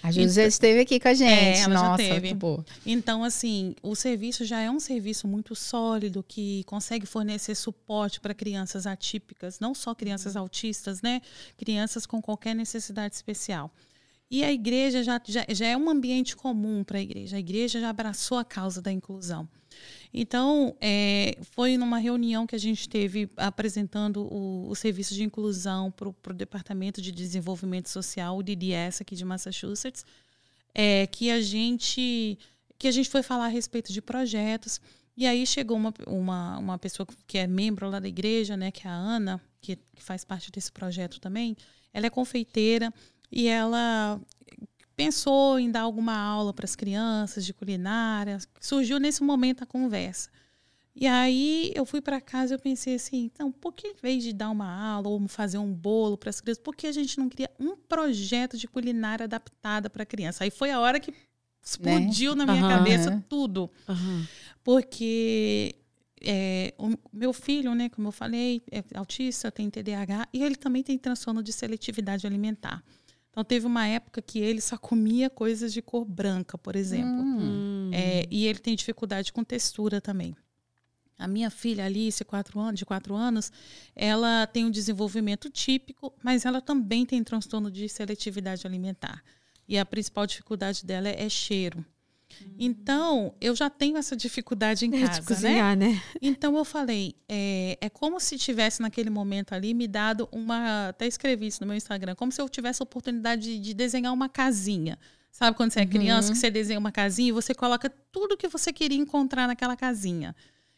[0.00, 1.28] A José esteve aqui com a gente.
[1.28, 2.28] É, ela já Nossa, teve.
[2.28, 2.64] muito boa.
[2.86, 8.32] Então, assim, o serviço já é um serviço muito sólido que consegue fornecer suporte para
[8.32, 11.20] crianças atípicas, não só crianças autistas, né?
[11.58, 13.72] Crianças com qualquer necessidade especial.
[14.30, 17.36] E a igreja já, já, já é um ambiente comum para a igreja.
[17.36, 19.48] A igreja já abraçou a causa da inclusão.
[20.12, 25.90] Então, é, foi numa reunião que a gente teve apresentando o, o serviço de inclusão
[25.90, 30.04] para o Departamento de Desenvolvimento Social, o DDS, aqui de Massachusetts,
[30.74, 32.38] é, que a gente
[32.78, 34.80] que a gente foi falar a respeito de projetos.
[35.14, 38.86] E aí chegou uma, uma, uma pessoa que é membro lá da igreja, né, que
[38.86, 41.54] é a Ana, que, que faz parte desse projeto também.
[41.92, 42.90] Ela é confeiteira
[43.30, 44.18] e ela
[45.00, 48.36] pensou em dar alguma aula para as crianças de culinária.
[48.60, 50.28] Surgiu nesse momento a conversa.
[50.94, 54.22] E aí eu fui para casa e eu pensei assim, então, por que em vez
[54.22, 57.18] de dar uma aula ou fazer um bolo para as crianças, por que a gente
[57.18, 60.44] não cria um projeto de culinária adaptada para criança?
[60.44, 61.14] Aí foi a hora que
[61.62, 62.44] explodiu né?
[62.44, 63.20] na minha uhum, cabeça uhum.
[63.22, 63.70] tudo.
[63.88, 64.26] Uhum.
[64.62, 65.76] Porque
[66.20, 70.82] é, o meu filho, né, como eu falei, é autista, tem TDAH e ele também
[70.82, 72.84] tem transtorno de seletividade alimentar.
[73.30, 77.22] Então teve uma época que ele só comia coisas de cor branca, por exemplo.
[77.22, 77.90] Hum.
[77.92, 80.36] É, e ele tem dificuldade com textura também.
[81.16, 83.52] A minha filha Alice, quatro anos, de quatro anos,
[83.94, 89.22] ela tem um desenvolvimento típico, mas ela também tem transtorno de seletividade alimentar.
[89.68, 91.84] E a principal dificuldade dela é cheiro.
[92.58, 95.88] Então, eu já tenho essa dificuldade em é casa, cozinhar, né?
[95.88, 96.02] né?
[96.20, 100.88] Então, eu falei, é, é como se tivesse naquele momento ali me dado uma...
[100.88, 102.14] Até escrevi isso no meu Instagram.
[102.14, 104.98] Como se eu tivesse a oportunidade de, de desenhar uma casinha.
[105.30, 106.34] Sabe quando você é criança, uhum.
[106.34, 110.34] que você desenha uma casinha e você coloca tudo que você queria encontrar naquela casinha.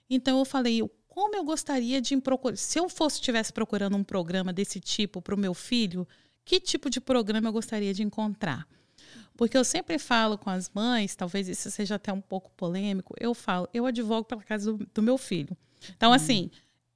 [0.09, 2.57] Então, eu falei, como eu gostaria de procurar...
[2.57, 6.07] Se eu fosse estivesse procurando um programa desse tipo para o meu filho,
[6.45, 8.67] que tipo de programa eu gostaria de encontrar?
[9.43, 13.35] Porque eu sempre falo com as mães, talvez isso seja até um pouco polêmico, eu
[13.35, 15.57] falo, eu advogo pela casa do, do meu filho.
[15.97, 16.15] Então, uhum.
[16.15, 16.49] assim,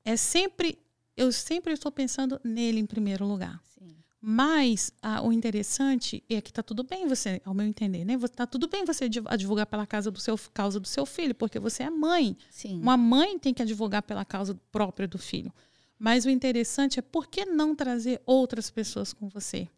[0.05, 0.79] é sempre,
[1.17, 3.61] eu sempre estou pensando nele em primeiro lugar.
[3.65, 3.97] Sim.
[4.21, 8.17] Mas ah, o interessante é que tá tudo bem você, ao meu entender, né?
[8.29, 11.83] Tá tudo bem você advogar pela casa do seu, causa do seu filho, porque você
[11.83, 12.37] é mãe.
[12.49, 12.81] Sim.
[12.81, 15.53] Uma mãe tem que advogar pela causa própria do filho.
[15.99, 19.69] Mas o interessante é por que não trazer outras pessoas com você?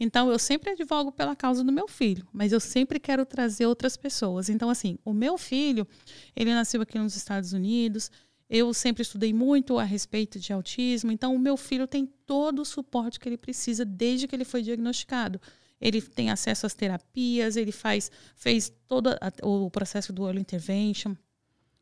[0.00, 3.96] Então, eu sempre advogo pela causa do meu filho, mas eu sempre quero trazer outras
[3.96, 4.48] pessoas.
[4.48, 5.86] Então, assim, o meu filho,
[6.36, 8.10] ele nasceu aqui nos Estados Unidos,
[8.48, 12.64] eu sempre estudei muito a respeito de autismo, então o meu filho tem todo o
[12.64, 15.40] suporte que ele precisa desde que ele foi diagnosticado.
[15.80, 19.10] Ele tem acesso às terapias, ele faz, fez todo
[19.42, 21.14] o processo do early intervention,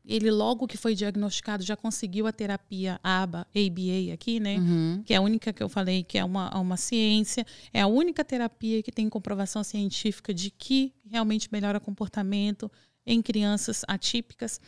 [0.06, 4.56] ele logo que foi diagnosticado já conseguiu a terapia ABA, ABA aqui, né?
[4.58, 5.02] Uhum.
[5.04, 8.24] Que é a única que eu falei que é uma, uma ciência, é a única
[8.24, 12.70] terapia que tem comprovação científica de que realmente melhora comportamento
[13.04, 14.60] em crianças atípicas.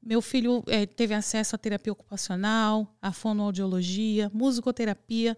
[0.00, 5.36] Meu filho é, teve acesso à terapia ocupacional, à fonoaudiologia, musicoterapia.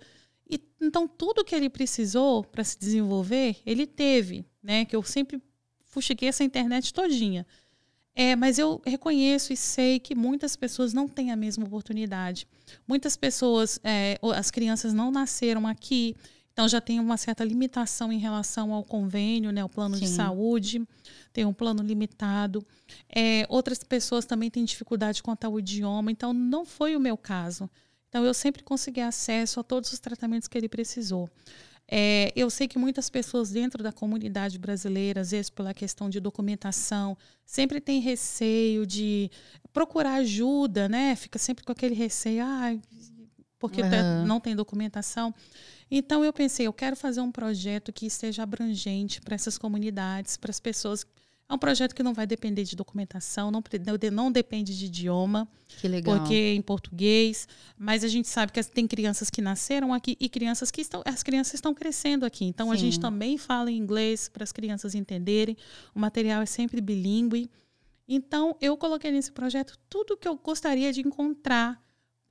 [0.51, 4.85] E, então, tudo que ele precisou para se desenvolver, ele teve, né?
[4.85, 5.41] Que eu sempre
[5.85, 7.47] fuxiquei essa internet todinha.
[8.19, 12.49] É, mas eu reconheço e sei que muitas pessoas não têm a mesma oportunidade.
[12.89, 16.17] Muitas pessoas, é, as crianças não nasceram aqui,
[16.51, 20.07] então já tem uma certa limitação em relação ao convênio, né, o plano Sim.
[20.07, 20.83] de saúde,
[21.31, 22.67] tem um plano limitado.
[23.15, 27.69] É, outras pessoas também têm dificuldade quanto ao idioma, então não foi o meu caso.
[28.09, 31.29] Então eu sempre consegui acesso a todos os tratamentos que ele precisou.
[31.89, 36.19] É, eu sei que muitas pessoas dentro da comunidade brasileira, às vezes pela questão de
[36.19, 39.31] documentação, sempre tem receio de
[39.73, 41.15] procurar ajuda, né?
[41.15, 42.77] Fica sempre com aquele receio, ah,
[43.59, 44.27] porque uhum.
[44.27, 45.33] não tem documentação.
[45.89, 50.51] Então eu pensei, eu quero fazer um projeto que esteja abrangente para essas comunidades, para
[50.51, 51.07] as pessoas
[51.49, 53.63] é um projeto que não vai depender de documentação, não,
[54.13, 55.49] não depende de idioma.
[55.69, 56.19] Que legal.
[56.19, 57.47] Porque é em português.
[57.79, 61.03] Mas a gente sabe que tem crianças que nasceram aqui e crianças que estão.
[61.05, 62.45] As crianças estão crescendo aqui.
[62.45, 62.73] Então Sim.
[62.73, 65.57] a gente também fala em inglês para as crianças entenderem.
[65.95, 67.49] O material é sempre bilíngue.
[68.09, 71.81] Então eu coloquei nesse projeto tudo que eu gostaria de encontrar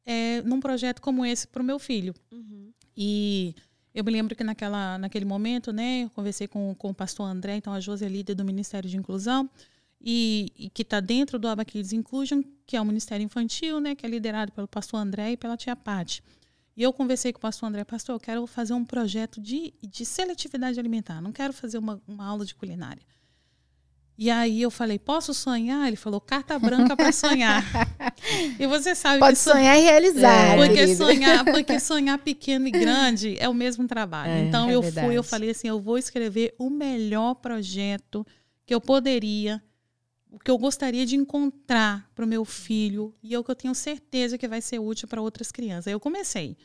[0.06, 2.14] é, num projeto como esse para o meu filho.
[2.34, 2.74] Uhum.
[2.98, 3.56] E
[3.96, 7.56] eu me lembro que naquela, naquele momento, né, eu conversei com, com o pastor André,
[7.56, 9.50] então a Josi é líder do Ministério de Inclusão,
[10.02, 14.06] e, e que está dentro do Abaquides Inclusion, que é o Ministério Infantil, né, que
[14.06, 16.22] é liderado pelo pastor André e pela tia Pati.
[16.76, 20.06] E eu conversei com o pastor André, pastor, eu quero fazer um projeto de, de
[20.06, 23.02] seletividade alimentar, não quero fazer uma, uma aula de culinária.
[24.18, 25.88] E aí eu falei, posso sonhar?
[25.88, 27.64] Ele falou, carta branca para sonhar.
[28.60, 30.32] e você sabe Pode que sonhar e realizar.
[30.32, 34.32] É, porque sonhar, porque sonhar pequeno e grande é o mesmo trabalho.
[34.32, 35.08] É, então é eu verdade.
[35.08, 38.26] fui, eu falei assim, eu vou escrever o melhor projeto
[38.66, 39.62] que eu poderia,
[40.32, 43.56] o que eu gostaria de encontrar para o meu filho e é o que eu
[43.56, 45.88] tenho certeza que vai ser útil para outras crianças.
[45.88, 46.58] Aí eu comecei.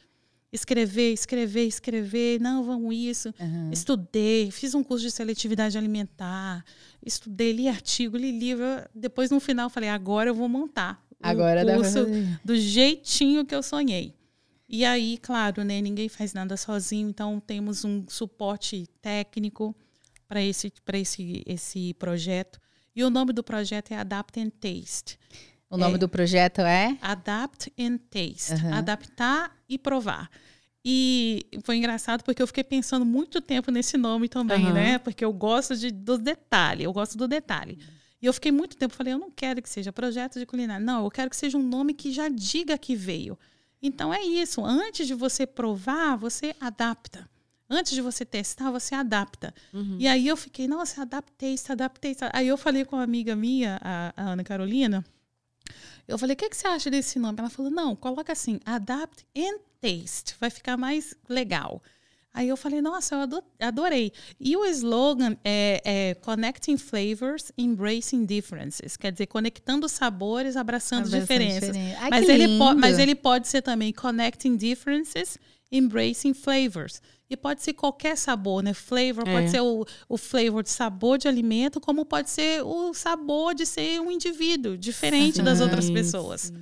[0.52, 2.40] escrever, escrever, escrever.
[2.40, 3.32] Não, vamos isso.
[3.38, 3.70] Uhum.
[3.70, 6.64] Estudei, fiz um curso de seletividade alimentar,
[7.04, 8.64] estudei, li artigo, li livro.
[8.94, 12.06] Depois, no final, falei, agora eu vou montar Agora pra curso
[12.44, 14.14] do jeitinho que eu sonhei.
[14.68, 19.74] E aí, claro, né, ninguém faz nada sozinho, então temos um suporte técnico
[20.28, 22.60] para esse, pra esse, esse projeto.
[22.94, 25.18] E o nome do projeto é Adapt and Taste.
[25.68, 25.98] O nome É.
[25.98, 26.96] do projeto é?
[27.00, 28.52] Adapt and Taste.
[28.52, 28.74] Aham.
[28.74, 30.30] Adaptar e provar.
[30.84, 34.72] E foi engraçado porque eu fiquei pensando muito tempo nesse nome também, Aham.
[34.72, 34.98] né?
[34.98, 37.78] Porque eu gosto de, do detalhe, eu gosto do detalhe.
[38.20, 40.84] E eu fiquei muito tempo, falei, eu não quero que seja projeto de culinária.
[40.84, 43.38] Não, eu quero que seja um nome que já diga que veio.
[43.82, 44.64] Então é isso.
[44.64, 47.28] Antes de você provar, você adapta.
[47.68, 49.54] Antes de você testar, você adapta.
[49.72, 49.96] Uhum.
[49.98, 52.10] E aí eu fiquei, nossa, adaptei, isso, adaptei.
[52.10, 52.24] isso.
[52.32, 55.04] Aí eu falei com uma amiga minha, a, a Ana Carolina,
[56.06, 57.38] eu falei, o que, que você acha desse nome?
[57.38, 61.80] Ela falou, não, coloca assim, adapt and taste, vai ficar mais legal.
[62.32, 64.12] Aí eu falei, nossa, eu ado- adorei.
[64.38, 68.96] E o slogan é, é Connecting Flavors, Embracing Differences.
[68.96, 71.72] Quer dizer, conectando sabores, abraçando Abraçando diferenças.
[71.72, 71.98] diferença.
[72.00, 72.76] Ai, mas, ele po- lindo.
[72.80, 75.38] mas ele pode ser também Connecting Differences,
[75.72, 77.02] Embracing Flavors.
[77.28, 78.74] E pode ser qualquer sabor, né?
[78.74, 79.32] Flavor É.
[79.32, 83.64] pode ser o, o flavor de sabor de alimento, como pode ser o sabor de
[83.66, 86.52] ser um indivíduo diferente das outras Sim, pessoas.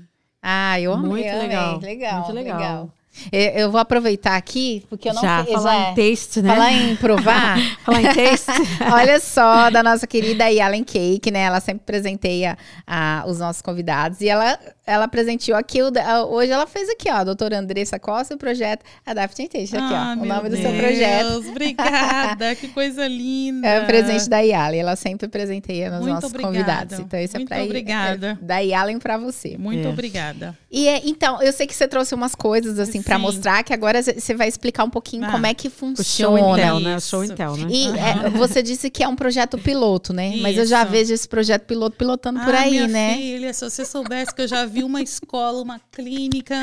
[0.43, 1.09] Ah, eu amei.
[1.11, 1.41] Muito amei.
[1.43, 2.59] legal, Legal, muito legal.
[2.59, 2.95] legal.
[3.33, 6.55] Eu, eu vou aproveitar aqui, porque eu não já, sei- falar já- em taste, né?
[6.55, 7.59] falar em provar.
[7.85, 8.51] falar em taste.
[8.93, 11.41] Olha só, da nossa querida Yalen Cake, né?
[11.41, 14.21] Ela sempre presenteia a- os nossos convidados.
[14.21, 18.39] E ela, ela presenteou aqui, hoje ela fez aqui, ó, a doutora Andressa Costa, o
[18.39, 21.49] projeto Adapt Taste, aqui, Ah, ó, o nome do seu Deus, projeto.
[21.51, 23.67] Obrigada, que coisa linda.
[23.69, 26.53] É o presente da Yalen, ela sempre presenteia nos Muito nossos obrigada.
[26.57, 26.99] convidados.
[26.99, 28.39] Então, esse Muito é pra obrigada.
[28.41, 29.57] É da Yalen pra você.
[29.59, 29.91] Muito É.
[29.91, 30.57] obrigada.
[30.71, 33.23] E é, então, eu sei que você trouxe umas coisas assim pra Sim.
[33.23, 36.57] mostrar, que agora você vai explicar um pouquinho Ah, como é que O show funciona.
[36.63, 36.95] tell, né?
[36.95, 37.09] O Isso.
[37.09, 37.67] show and tell, né?
[37.71, 40.35] E é, você disse que é um projeto piloto, né?
[40.41, 40.91] Mas eu já Isso.
[40.93, 43.15] vejo esse projeto piloto pilotando por ah, aí, minha né?
[43.17, 46.55] filha, se você soubesse que eu já vi uma escola, uma clínica,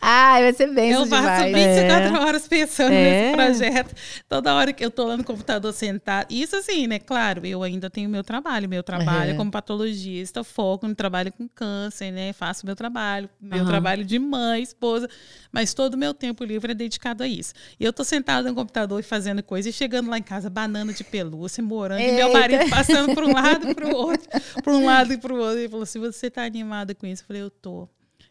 [0.00, 1.76] Ah, vai ser bem eu passo demais.
[1.76, 3.32] 24 horas pensando É.
[3.32, 3.94] nesse projeto.
[4.28, 6.26] Toda hora que eu tô lá no computador sentado.
[6.30, 6.98] Isso assim, né?
[6.98, 8.68] Claro, eu ainda tenho meu trabalho.
[8.68, 9.36] Meu trabalho Uhum.
[9.36, 12.32] como patologista, foco no trabalho com câncer, né?
[12.32, 13.66] Faço meu trabalho, meu Aham.
[13.66, 15.08] trabalho de mãe, esposa.
[15.52, 17.52] Mas todo o meu tempo livre é dedicado a isso.
[17.78, 19.68] E eu tô sentada no computador e fazendo coisa.
[19.68, 22.00] E chegando lá em casa, banana de pelúcia, morando.
[22.00, 22.38] E meu Eita.
[22.38, 24.28] marido passando para um lado e para o outro.
[24.62, 25.58] Para um lado e para o outro.
[25.60, 27.22] Ele falou, se você tá animada com isso.
[27.22, 27.88] Eu falei, eu tô.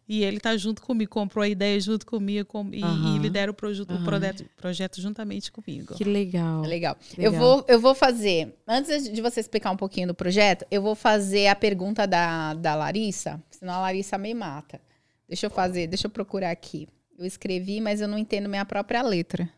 [0.10, 3.16] E ele tá junto comigo, comprou a ideia junto comigo com- e, Aham.
[3.18, 4.04] e lidera o, proje- o Aham.
[4.06, 5.96] projeto, projeto juntamente comigo.
[5.96, 6.62] Que legal.
[6.62, 6.98] Legal.
[7.18, 7.40] Eu, Legal.
[7.58, 11.48] vou, eu vou fazer, antes de você explicar um pouquinho do projeto, eu vou fazer
[11.48, 14.80] a pergunta da, da Larissa, senão a Larissa me mata.
[15.28, 16.88] Deixa eu fazer, deixa eu procurar aqui.
[17.20, 19.50] Eu escrevi, mas eu não entendo minha própria letra.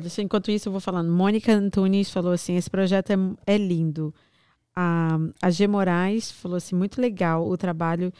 [0.00, 1.10] Deixa- Enquanto isso, eu vou falando.
[1.10, 4.14] Mônica Antunes falou assim: esse projeto é, é lindo.
[4.74, 5.66] A, a G.
[5.66, 8.12] Moraes falou assim: muito legal o trabalho.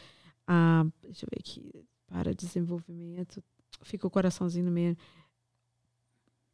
[0.47, 1.85] A, deixa eu ver aqui.
[2.07, 3.43] Para desenvolvimento.
[3.81, 4.95] Fica o coraçãozinho no meio.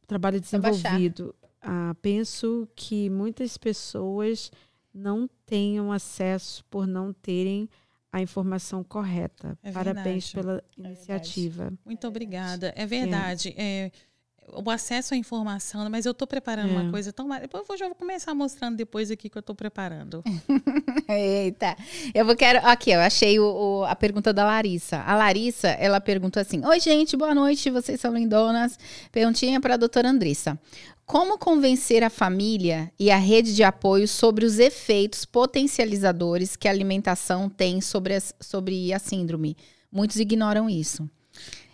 [0.08, 1.36] Trabalho desenvolvido.
[1.62, 4.52] Ah, penso que muitas pessoas
[4.94, 7.70] não tenham acesso por não terem
[8.12, 9.58] a informação correta.
[9.62, 11.72] É Parabéns pela iniciativa.
[11.86, 12.74] Muito obrigada.
[12.76, 13.54] É verdade.
[13.56, 13.92] É,
[14.54, 16.72] o acesso à informação, mas eu estou preparando É.
[16.78, 17.28] uma coisa tão.
[17.30, 20.24] Depois eu vou, já vou começar mostrando depois aqui que eu estou preparando.
[21.08, 21.76] Eita,
[22.14, 22.60] eu vou quero.
[22.66, 23.46] Aqui, eu achei o,
[23.82, 24.98] o- a pergunta da Larissa.
[25.02, 28.78] A Larissa, ela perguntou assim: Oi, gente, boa noite, vocês são lindonas.
[29.12, 30.60] Perguntinha para a doutora Andressa.
[31.06, 36.72] Como convencer a família e a rede de apoio sobre os efeitos potencializadores que a
[36.72, 39.58] alimentação tem sobre, sobre a síndrome?
[39.92, 41.10] Muitos ignoram isso.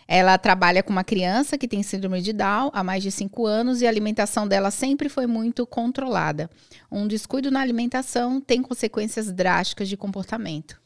[0.08, 3.80] Ela trabalha com uma criança que tem síndrome de Down há mais de cinco anos
[3.80, 6.48] e a alimentação dela sempre foi muito controlada.
[6.90, 10.80] Um descuido na alimentação tem consequências drásticas de comportamento.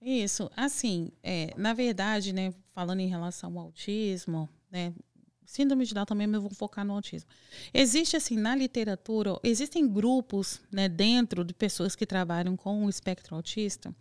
[0.00, 4.94] Isso, assim, é, na verdade, né, falando em relação ao autismo, né,
[5.44, 7.28] síndrome de Down também, mas eu vou focar no autismo.
[7.74, 13.34] Existe, assim, na literatura, existem grupos, né, dentro de pessoas que trabalham com o espectro
[13.34, 13.94] autista,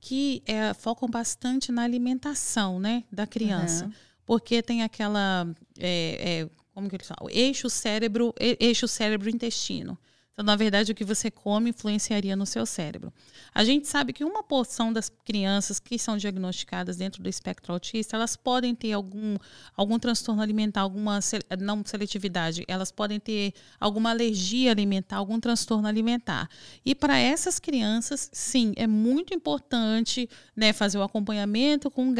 [0.00, 3.84] que é, focam bastante na alimentação, né, da criança.
[3.84, 3.94] Aham.
[4.26, 5.46] Porque tem aquela,
[5.78, 7.30] é, é, como que eles falam?
[7.30, 9.98] Eixo cérebro, eixo cérebro-intestino.
[10.34, 13.12] Então, na verdade, o que você come influenciaria no seu cérebro.
[13.54, 18.16] A gente sabe que uma porção das crianças que são diagnosticadas dentro do espectro autista,
[18.16, 19.36] elas podem ter algum,
[19.76, 21.20] algum transtorno alimentar, alguma
[21.60, 26.48] não seletividade, elas podem ter alguma alergia alimentar, algum transtorno alimentar.
[26.84, 32.12] E para essas crianças, sim, é muito importante né, fazer o acompanhamento com o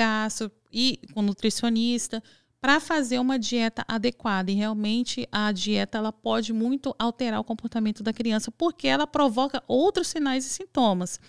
[0.74, 2.20] e com nutricionista
[2.60, 4.50] para fazer uma dieta adequada.
[4.50, 9.62] E realmente a dieta ela pode muito alterar o comportamento da criança, porque ela provoca
[9.68, 11.20] outros sinais e sintomas.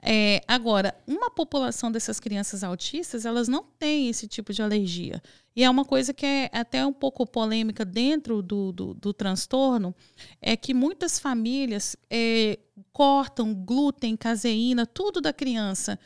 [0.00, 5.20] É, agora, uma população dessas crianças autistas, elas não têm esse tipo de alergia.
[5.56, 9.92] E é uma coisa que é até um pouco polêmica dentro do, do, do transtorno,
[10.40, 12.56] é que muitas famílias é,
[12.92, 15.98] cortam glúten, caseína, tudo da criança,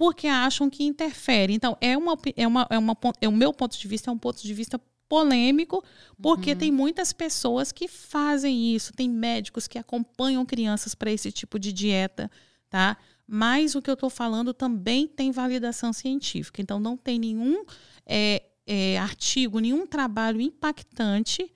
[0.00, 1.52] porque acham que interfere.
[1.52, 4.16] Então, é uma, é uma, é uma é o meu ponto de vista é um
[4.16, 5.84] ponto de vista polêmico,
[6.22, 6.58] porque uhum.
[6.58, 11.70] tem muitas pessoas que fazem isso, tem médicos que acompanham crianças para esse tipo de
[11.70, 12.30] dieta,
[12.70, 12.96] tá?
[13.26, 16.62] Mas o que eu estou falando também tem validação científica.
[16.62, 17.62] Então, não tem nenhum
[18.06, 21.52] é, é, artigo, nenhum trabalho impactante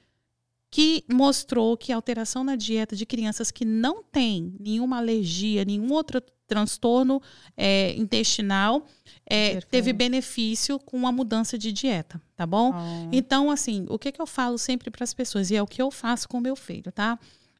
[0.70, 5.90] que mostrou que a alteração na dieta de crianças que não têm nenhuma alergia, nenhum
[5.94, 7.20] outro transtorno
[7.56, 8.86] é, intestinal,
[9.26, 12.72] é, teve benefício com a mudança de dieta, tá bom?
[12.72, 13.08] Oh.
[13.12, 15.80] Então, assim, o que, que eu falo sempre para as pessoas, e é o que
[15.80, 17.18] eu faço com meu filho, tá?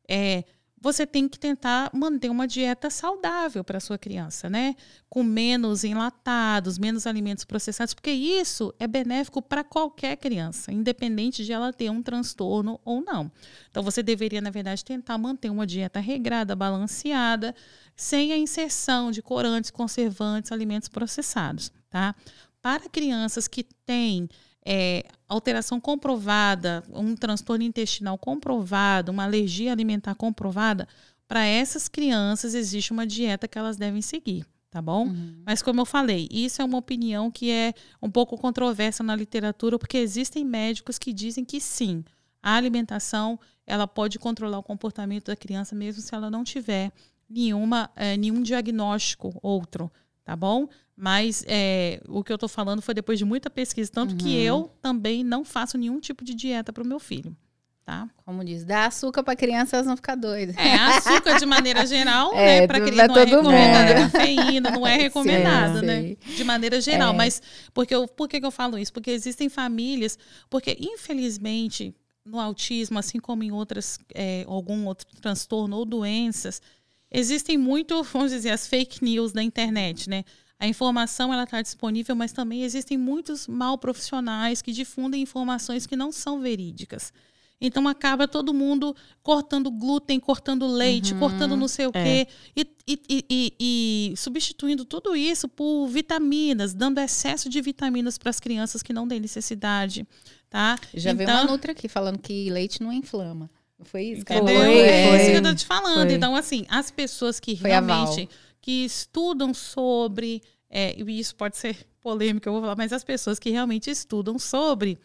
[0.08, 0.44] É,
[0.84, 4.76] você tem que tentar manter uma dieta saudável para sua criança, né?
[5.08, 11.54] Com menos enlatados, menos alimentos processados, porque isso é benéfico para qualquer criança, independente de
[11.54, 13.32] ela ter um transtorno ou não.
[13.70, 17.54] Então você deveria, na verdade, tentar manter uma dieta regrada, balanceada,
[17.96, 22.14] sem a inserção de corantes, conservantes, alimentos processados, tá?
[22.60, 24.28] Para crianças que têm
[24.64, 30.88] é, alteração comprovada, um transtorno intestinal comprovado, uma alergia alimentar comprovada,
[31.28, 35.06] para essas crianças existe uma dieta que elas devem seguir, tá bom?
[35.06, 35.42] Uhum.
[35.44, 39.78] Mas como eu falei, isso é uma opinião que é um pouco controversa na literatura,
[39.78, 42.04] porque existem médicos que dizem que sim,
[42.42, 46.92] a alimentação ela pode controlar o comportamento da criança mesmo se ela não tiver
[47.28, 49.90] nenhuma, é, nenhum diagnóstico outro,
[50.24, 50.68] tá bom?
[50.96, 54.18] Mas é, o que eu estou falando foi depois de muita pesquisa, tanto uhum.
[54.18, 57.36] que eu também não faço nenhum tipo de dieta para o meu filho.
[57.84, 58.08] Tá?
[58.24, 60.56] Como diz, dá açúcar para crianças não ficar doidas.
[60.56, 62.66] É, açúcar de maneira geral, é, né?
[62.66, 66.16] Para criança não é recomendada, cafeína não é recomendada, sim, né?
[66.34, 67.12] De maneira geral.
[67.12, 67.16] É.
[67.16, 67.42] Mas
[67.74, 68.90] porque eu, por que, que eu falo isso?
[68.90, 75.76] Porque existem famílias, porque infelizmente no autismo, assim como em outras, é, algum outro transtorno
[75.76, 76.62] ou doenças,
[77.10, 80.24] existem muito, vamos dizer, as fake news da internet, né?
[80.64, 85.94] A informação ela está disponível, mas também existem muitos mal profissionais que difundem informações que
[85.94, 87.12] não são verídicas.
[87.60, 92.02] Então acaba todo mundo cortando glúten, cortando leite, uhum, cortando não sei o é.
[92.24, 98.30] quê, e, e, e, e, substituindo tudo isso por vitaminas, dando excesso de vitaminas para
[98.30, 100.06] as crianças que não têm necessidade.
[100.48, 100.78] Tá?
[100.94, 103.50] Já então, veio uma Nutra aqui falando que leite não inflama.
[103.82, 104.46] Foi isso, Entendeu?
[104.46, 106.08] Foi, é isso que eu tô te falando.
[106.08, 106.14] Foi.
[106.14, 108.30] Então, assim, as pessoas que Foi realmente
[108.64, 110.42] que estudam sobre,
[110.74, 114.40] é, e isso pode ser polêmico, eu vou falar, mas as pessoas que realmente estudam
[114.40, 114.98] sobre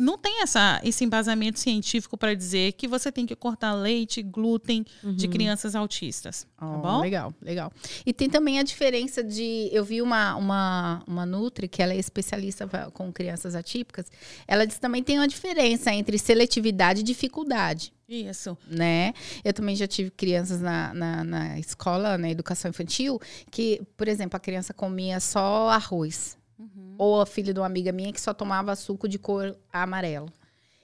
[0.00, 4.84] não tem essa, esse embasamento científico para dizer que você tem que cortar leite, glúten
[5.02, 5.14] uhum.
[5.14, 6.46] de crianças autistas.
[6.58, 7.00] Tá oh, bom?
[7.00, 7.72] Legal, legal.
[8.04, 9.68] E tem também a diferença de.
[9.72, 14.06] Eu vi uma, uma, uma Nutri, que ela é especialista com crianças atípicas,
[14.46, 17.92] ela diz também tem uma diferença entre seletividade e dificuldade.
[18.08, 18.58] Isso.
[18.66, 19.14] Né?
[19.44, 24.36] Eu também já tive crianças na, na, na escola, na educação infantil, que, por exemplo,
[24.36, 26.36] a criança comia só arroz.
[26.60, 26.94] Uhum.
[26.98, 30.30] Ou a filha de uma amiga minha que só tomava suco de cor amarelo.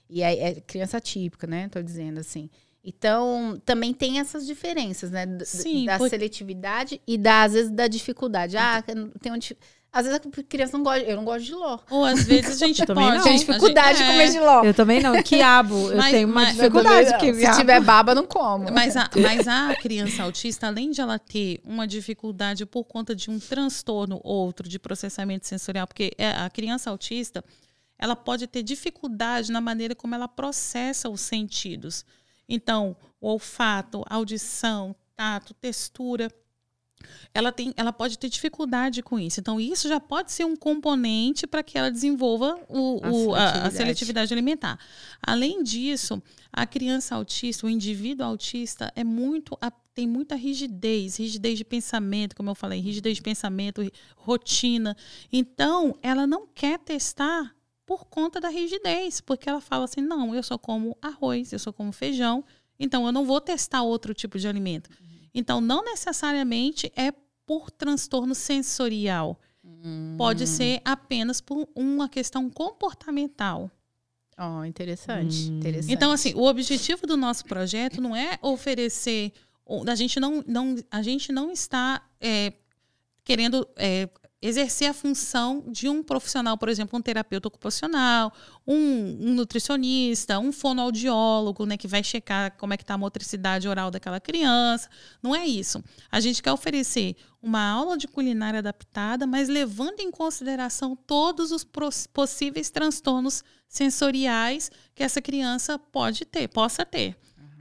[0.09, 1.69] E aí é criança típica, né?
[1.69, 2.49] Tô dizendo assim.
[2.83, 5.27] Então, também tem essas diferenças, né?
[5.45, 6.09] Sim, da por...
[6.09, 8.57] seletividade e da, às vezes, da dificuldade.
[8.57, 8.83] Ah,
[9.21, 9.39] tem um,
[9.97, 11.79] às vezes a criança não gosta, eu não gosto de ló.
[11.89, 13.17] Ou às vezes a gente pode.
[13.17, 13.23] Não.
[13.23, 14.63] Tem dificuldade gente, de comer de ló.
[14.63, 15.23] Eu também não.
[15.23, 17.19] Quiabo, eu mas, tenho uma mas, dificuldade.
[17.19, 18.71] Que Se tiver baba, não como.
[18.71, 23.31] Mas a, mas a criança autista, além de ela ter uma dificuldade por conta de
[23.31, 27.43] um transtorno outro de processamento sensorial, porque é, a criança autista,
[27.99, 32.05] ela pode ter dificuldade na maneira como ela processa os sentidos.
[32.47, 36.31] Então, o olfato, audição, tato, textura
[37.35, 39.41] ela, tem, ela pode ter dificuldade com isso.
[39.41, 43.59] Então, isso já pode ser um componente para que ela desenvolva o, a, o, seletividade.
[43.59, 44.79] A, a, seletividade alimentar.
[45.23, 49.59] Além disso, a criança autista, o indivíduo autista, é muito
[49.97, 53.81] tem muita rigidez, rigidez de pensamento, como eu falei, rigidez de pensamento,
[54.15, 54.95] rotina.
[55.33, 57.57] Então, ela não quer testar
[57.87, 61.73] por conta da rigidez, porque ela fala assim: não, eu só como arroz, eu só
[61.73, 62.45] como feijão,
[62.79, 64.91] então eu não vou testar outro tipo de alimento.
[65.37, 67.13] Então, não necessariamente é
[67.45, 69.39] por transtorno sensorial.
[69.63, 70.15] Hum.
[70.17, 73.71] Pode ser apenas por uma questão comportamental.
[74.39, 75.59] Oh, interessante, hum.
[75.59, 75.93] interessante.
[75.93, 79.33] Então, assim, o objetivo do nosso projeto não é oferecer.
[79.87, 82.55] A gente não, não, a gente não está é,
[83.23, 84.09] querendo é,
[84.47, 88.33] exercer a função de um profissional, por exemplo, um terapeuta ocupacional,
[88.67, 88.77] um,
[89.21, 93.91] um nutricionista, um fonoaudiólogo, né, que vai checar como é que está a motricidade oral
[93.91, 94.89] daquela criança.
[95.23, 95.83] Não é isso.
[96.11, 101.67] A gente quer oferecer uma aula de culinária adaptada, mas levando em consideração todos os
[102.13, 107.17] possíveis transtornos sensoriais que essa criança pode ter, possa ter.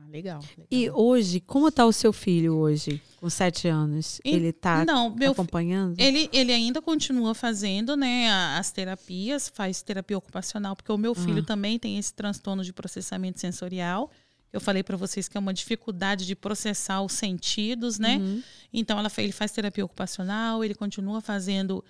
[0.09, 0.67] Legal, legal.
[0.71, 4.19] E hoje, como está o seu filho hoje, com sete anos?
[4.23, 4.85] E, ele está
[5.29, 5.99] acompanhando?
[5.99, 11.23] Ele, ele ainda continua fazendo né, as terapias, faz terapia ocupacional, porque o meu uhum.
[11.23, 14.09] filho também tem esse transtorno de processamento sensorial.
[14.53, 18.17] Eu falei para vocês que é uma dificuldade de processar os sentidos, né?
[18.17, 18.41] Uhum.
[18.71, 21.83] Então, ela, ele faz terapia ocupacional, ele continua fazendo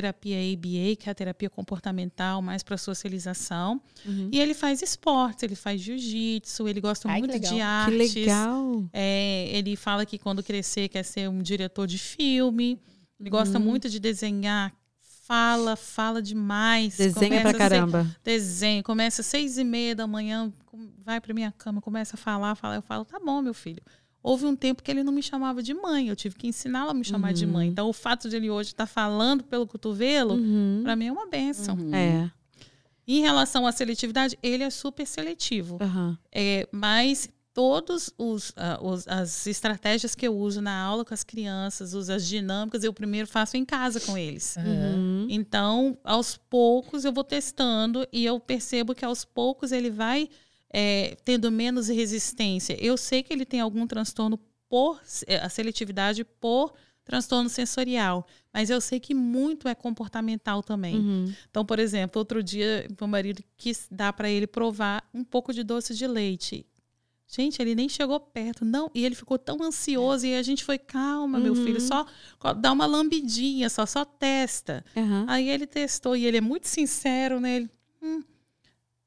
[0.00, 3.80] terapia ABA, que é a terapia comportamental, mais para socialização.
[4.06, 4.28] Uhum.
[4.32, 8.12] E ele faz esportes, ele faz jiu-jitsu, ele gosta Ai, muito de artes.
[8.12, 8.88] Que legal!
[8.92, 12.80] É, ele fala que quando crescer quer ser um diretor de filme.
[13.18, 13.64] Ele gosta uhum.
[13.64, 14.72] muito de desenhar.
[15.00, 16.96] Fala, fala demais.
[16.96, 18.06] Desenha pra caramba.
[18.24, 18.82] desenha.
[18.82, 20.50] Começa às seis e meia da manhã,
[21.04, 22.76] vai pra minha cama, começa a falar, fala.
[22.76, 23.82] Eu falo, tá bom, meu filho
[24.22, 26.94] houve um tempo que ele não me chamava de mãe, eu tive que ensiná-lo a
[26.94, 27.34] me chamar uhum.
[27.34, 27.66] de mãe.
[27.66, 27.72] Uhum.
[27.72, 30.80] Então, o fato de ele hoje estar tá falando pelo cotovelo, uhum.
[30.82, 31.76] para mim é uma benção.
[31.76, 31.94] Uhum.
[31.94, 32.30] É.
[33.06, 35.78] Em relação à seletividade, ele é super seletivo.
[36.30, 41.24] É, mas todos os, uh, os, as estratégias que eu uso na aula com as
[41.24, 44.56] crianças, uso as dinâmicas, eu primeiro faço em casa com eles.
[44.56, 45.26] Uhum.
[45.28, 50.28] Então, aos poucos eu vou testando e eu percebo que aos poucos ele vai
[50.70, 52.76] é, tendo menos resistência.
[52.80, 54.38] Eu sei que ele tem algum transtorno
[54.68, 60.96] por é, a seletividade por transtorno sensorial, mas eu sei que muito é comportamental também.
[60.96, 61.34] Uhum.
[61.50, 65.62] Então, por exemplo, outro dia meu marido quis dar para ele provar um pouco de
[65.62, 66.66] doce de leite.
[67.30, 68.90] Gente, ele nem chegou perto, não.
[68.94, 71.44] E ele ficou tão ansioso e a gente foi calma, uhum.
[71.44, 72.06] meu filho, só
[72.56, 74.82] dá uma lambidinha, só só testa.
[74.96, 75.24] Uhum.
[75.28, 77.56] Aí ele testou e ele é muito sincero, né?
[77.56, 77.70] Ele,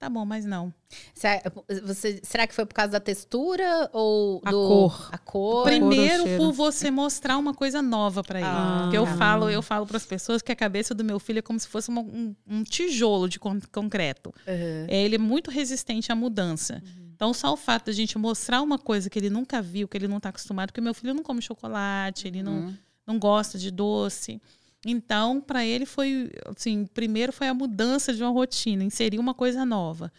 [0.02, 0.74] Tá bom, mas não.
[1.14, 1.44] Será,
[1.84, 5.10] você, será que foi por causa da textura ou a do, cor?
[5.12, 5.64] A cor.
[5.64, 8.50] Primeiro por você mostrar uma coisa nova para ele.
[8.50, 11.38] Ah, Porque eu falo, eu falo para as pessoas que a cabeça do meu filho
[11.38, 14.34] é como se fosse uma, um, um, tijolo de con concreto.
[14.48, 14.88] Uhum.
[14.90, 16.82] Ele é muito resistente à mudança.
[16.84, 17.12] Uhum.
[17.14, 19.96] Então, só o fato de a gente mostrar uma coisa que ele nunca viu, que
[19.96, 22.74] ele não está acostumado, porque meu filho não come chocolate, ele não, uhum.
[23.06, 24.42] não gosta de doce.
[24.86, 29.66] Então, para ele foi, assim, primeiro foi a mudança de uma rotina, inserir uma coisa
[29.66, 30.12] nova.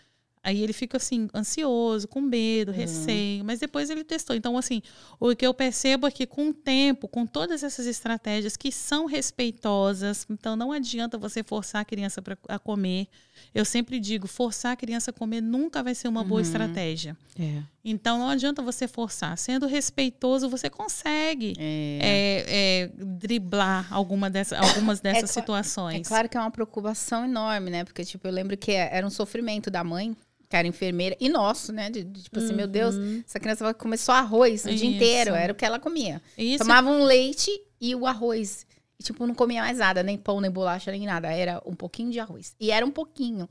[0.44, 2.76] Aí ele fica assim, ansioso, com medo, uhum.
[2.76, 4.34] receio, mas depois ele testou.
[4.34, 4.82] Então, assim,
[5.20, 9.06] o que eu percebo é que com o tempo, com todas essas estratégias que são
[9.06, 13.06] respeitosas, então não adianta você forçar a criança pra, a comer.
[13.54, 16.28] Eu sempre digo, forçar a criança a comer nunca vai ser uma uhum.
[16.28, 17.16] boa estratégia.
[17.38, 17.62] É.
[17.84, 19.36] Então não adianta você forçar.
[19.36, 21.98] Sendo respeitoso, você consegue é.
[22.00, 26.06] É, é driblar alguma dessa, algumas é dessas situações.
[26.06, 27.84] É claro que é uma preocupação enorme, né?
[27.84, 30.16] Porque, tipo, eu lembro que era um sofrimento da mãe
[30.52, 31.88] que era enfermeira, e nosso, né?
[31.88, 32.44] De, de, tipo uhum.
[32.44, 33.22] assim, meu Deus, uhum.
[33.26, 34.78] essa criança vai comer só arroz o Isso.
[34.78, 35.34] dia inteiro.
[35.34, 36.20] Era o que ela comia.
[36.36, 36.58] Isso.
[36.58, 38.66] Tomava um leite e o arroz.
[39.00, 41.28] E, tipo, não comia mais nada, nem pão, nem bolacha, nem nada.
[41.32, 42.54] Era um pouquinho de arroz.
[42.60, 43.48] E era um pouquinho.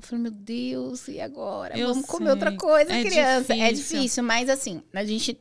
[0.00, 1.78] Eu falei, meu Deus, e agora?
[1.78, 2.16] Eu Vamos sei.
[2.16, 3.54] comer outra coisa, é criança.
[3.54, 3.98] É difícil.
[3.98, 5.38] É difícil, mas assim, a gente,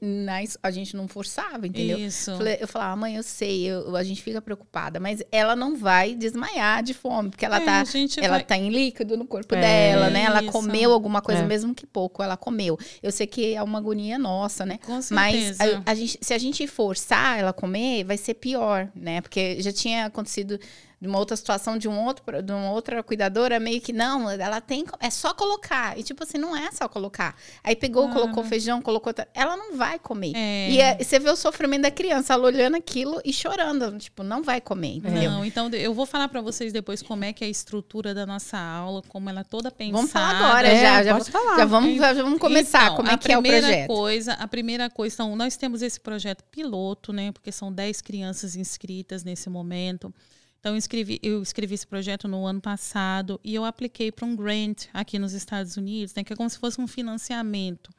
[0.61, 1.97] a gente não forçava, entendeu?
[1.97, 2.31] Isso.
[2.59, 6.83] Eu falava, mãe, eu sei, eu, a gente fica preocupada, mas ela não vai desmaiar
[6.83, 7.83] de fome, porque ela, é, tá,
[8.17, 8.43] ela vai...
[8.43, 10.23] tá em líquido no corpo é, dela, né?
[10.23, 10.51] Ela isso.
[10.51, 11.45] comeu alguma coisa, é.
[11.45, 12.77] mesmo que pouco, ela comeu.
[13.01, 14.77] Eu sei que é uma agonia nossa, né?
[14.85, 15.15] Com certeza.
[15.15, 19.21] Mas a, a gente, se a gente forçar ela a comer, vai ser pior, né?
[19.21, 20.59] Porque já tinha acontecido
[21.01, 24.59] de uma outra situação de um outro de uma outra cuidadora meio que não ela
[24.59, 28.11] tem é só colocar e tipo assim não é só colocar aí pegou ah.
[28.11, 30.69] colocou feijão colocou ela não vai comer é.
[30.69, 34.43] e, é, você vê o sofrimento da criança ela olhando aquilo e chorando tipo não
[34.43, 35.31] vai comer entendeu?
[35.31, 38.25] não então eu vou falar para vocês depois como é que é a estrutura da
[38.25, 41.57] nossa aula como ela é toda pensada vamos falar agora é, já já, falar.
[41.57, 44.89] já vamos já vamos começar então, como é que é o projeto coisa a primeira
[44.89, 50.13] coisa então nós temos esse projeto piloto né porque são 10 crianças inscritas nesse momento
[50.59, 54.35] então, eu escrevi, eu escrevi esse projeto no ano passado e eu apliquei para um
[54.35, 57.89] grant aqui nos Estados Unidos, né, que é como se fosse um financiamento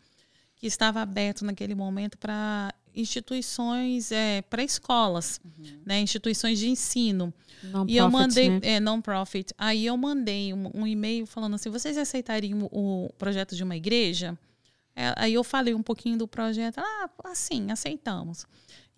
[0.57, 5.81] que estava aberto naquele momento para instituições, é, para escolas, uhum.
[5.87, 7.33] né, instituições de ensino.
[7.89, 8.61] E eu mandei, né?
[8.63, 9.55] é, non-profit.
[9.57, 13.77] Aí eu mandei um, um, e-mail falando assim: vocês aceitariam o, o projeto de uma
[13.77, 14.39] igreja?
[14.97, 16.79] É, aí eu falei um pouquinho do projeto.
[16.79, 18.47] Ah, assim, aceitamos.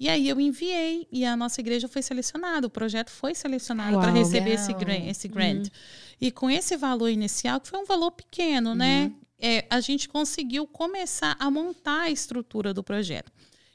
[0.02, 4.10] E aí eu enviei e a nossa igreja foi selecionada, o projeto foi selecionado para
[4.10, 5.06] receber esse grant.
[5.06, 5.66] Esse grant.
[5.66, 5.72] Uhum.
[6.20, 9.08] E com esse valor inicial, que foi um valor pequeno, né, uhum.
[9.10, 9.14] né?
[9.38, 13.30] É, a gente conseguiu começar a montar a estrutura do projeto.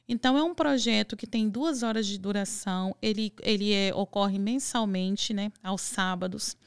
[0.05, 5.33] Então, é um projeto que tem duas horas de duração, ele, ele é, ocorre mensalmente,
[5.33, 6.57] né, aos sábados.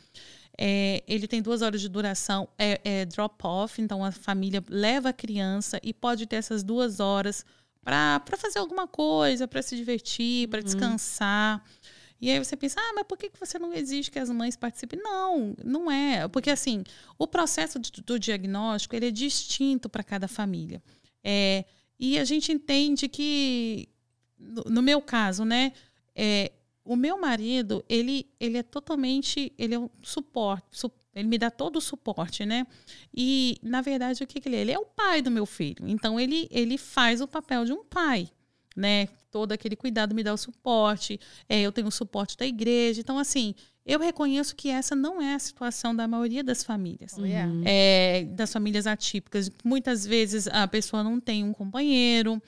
[0.56, 5.12] É, ele tem duas horas de duração, é, é drop-off, então a família leva a
[5.12, 7.44] criança e pode ter essas duas horas
[7.82, 10.64] para fazer alguma coisa, para se divertir, para uhum.
[10.64, 11.64] descansar.
[12.20, 15.00] E aí você pensa, ah, mas por que você não exige que as mães participem?
[15.02, 16.28] Não, não é.
[16.28, 16.84] Porque assim,
[17.18, 20.82] o processo do diagnóstico ele é distinto para cada família.
[21.24, 21.64] É,
[21.98, 23.88] e a gente entende que,
[24.38, 25.72] no, meu caso, né,
[26.14, 26.52] é,
[26.84, 31.50] o meu marido, ele, ele é totalmente, ele é um suporte, su, ele me dá
[31.50, 32.66] todo o suporte, né?
[33.14, 34.60] E, na verdade, o que, que ele é?
[34.60, 35.88] Ele é o pai do meu filho.
[35.88, 38.28] Então, ele, ele faz o papel de um pai,
[38.76, 39.08] né?
[39.30, 43.00] Todo aquele cuidado me dá o suporte, é, eu tenho o suporte da igreja.
[43.00, 43.54] Então, assim,
[43.84, 47.16] eu reconheço que essa não é a situação da maioria das famílias.
[47.18, 47.52] Oh, yeah.
[47.64, 49.50] é, das famílias atípicas.
[49.64, 52.40] Muitas vezes a pessoa não tem um companheiro,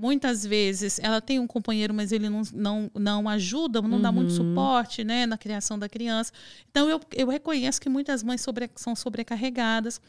[0.00, 4.00] muitas vezes ela tem um companheiro, mas ele não, não, não ajuda, não uhum.
[4.00, 4.36] dá muito uhum.
[4.36, 6.32] suporte né, na criação da criança.
[6.70, 10.00] Então eu, eu reconheço que muitas mães sobre, são sobrecarregadas.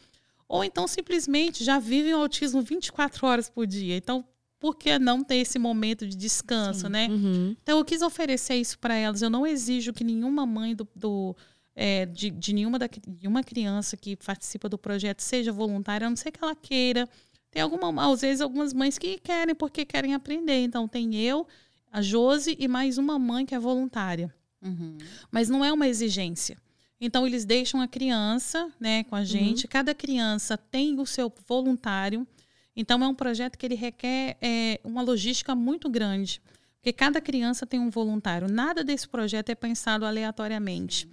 [0.48, 3.96] Ou então simplesmente já vivem o autismo 24 horas por dia.
[3.96, 4.24] Então,
[4.58, 6.92] por que não ter esse momento de descanso, Sim.
[6.92, 7.08] né?
[7.10, 7.56] Uhum.
[7.62, 9.20] Então, eu quis oferecer isso para elas.
[9.20, 11.34] Eu não exijo que nenhuma mãe do, do
[11.74, 16.10] é, de, de, nenhuma da, de uma criança que participa do projeto seja voluntária, a
[16.10, 17.08] não ser que ela queira.
[17.52, 20.64] Tem alguma, às vezes, algumas mães que querem porque querem aprender.
[20.64, 21.46] Então, tem eu,
[21.92, 24.34] a Josi e mais uma mãe que é voluntária.
[24.62, 24.96] Uhum.
[25.30, 26.56] Mas não é uma exigência.
[26.98, 29.64] Então, eles deixam a criança né, com a gente.
[29.64, 29.70] Uhum.
[29.70, 32.26] Cada criança tem o seu voluntário.
[32.74, 36.40] Então, é um projeto que ele requer é, uma logística muito grande,
[36.76, 38.48] porque cada criança tem um voluntário.
[38.50, 41.06] Nada desse projeto é pensado aleatoriamente.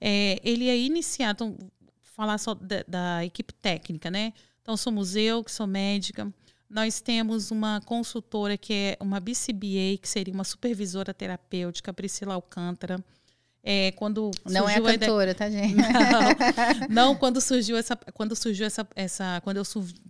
[0.00, 1.70] É, ele é iniciado, então,
[2.02, 4.32] falar só da, da, equipe técnica, né?
[4.62, 6.32] Então, somos eu, que sou médica.
[6.70, 13.04] Nós temos uma consultora que é uma BCBA, que seria uma supervisora terapêutica, Priscila Alcântara.
[13.64, 15.34] É, quando não é a cantora, a ideia...
[15.34, 15.76] tá, gente?
[15.76, 19.62] Não, não, quando surgiu essa, quando surgiu essa, essa, quando eu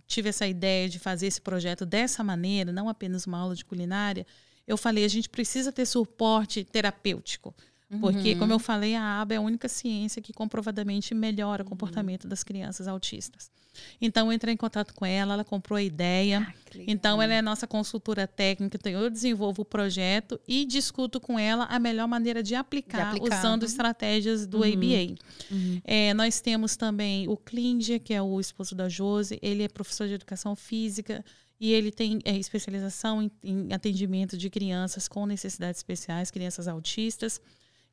[0.07, 4.25] tive essa ideia de fazer esse projeto dessa maneira, não apenas uma aula de culinária,
[4.65, 7.53] eu falei a gente precisa ter suporte terapêutico.
[7.99, 8.39] Porque, uhum.
[8.39, 12.29] como eu falei, a aba é a única ciência que comprovadamente melhora o comportamento uhum.
[12.29, 13.51] das crianças autistas.
[13.99, 16.47] Então, eu entrei em contato com ela, ela comprou a ideia.
[16.47, 18.77] Ah, então, ela é nossa consultora técnica.
[18.77, 23.17] Então, eu desenvolvo o projeto e discuto com ela a melhor maneira de aplicar, de
[23.17, 23.39] aplicar.
[23.39, 23.67] usando uhum.
[23.67, 24.73] estratégias do uhum.
[24.73, 25.15] ABA.
[25.51, 25.81] Uhum.
[25.83, 29.39] É, nós temos também o Klinger, que é o esposo da Jose.
[29.41, 31.23] Ele é professor de educação física
[31.59, 37.39] e ele tem é, especialização em, em atendimento de crianças com necessidades especiais, crianças autistas.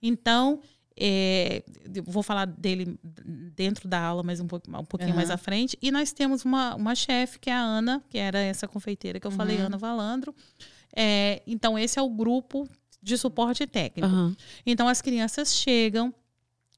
[0.02, 0.60] Então,
[1.02, 1.62] é,
[2.04, 2.98] vou falar dele
[3.54, 5.16] dentro da aula, mas um, pouco, um pouquinho uhum.
[5.16, 5.78] mais à frente.
[5.80, 9.26] E nós temos uma, uma chefe, que é a Ana, que era essa confeiteira que
[9.26, 9.36] eu uhum.
[9.36, 10.34] falei, Ana Valandro.
[10.94, 12.68] É, então, esse é o grupo
[13.02, 14.08] de suporte técnico.
[14.08, 14.36] Uhum.
[14.66, 16.12] Então, as crianças chegam,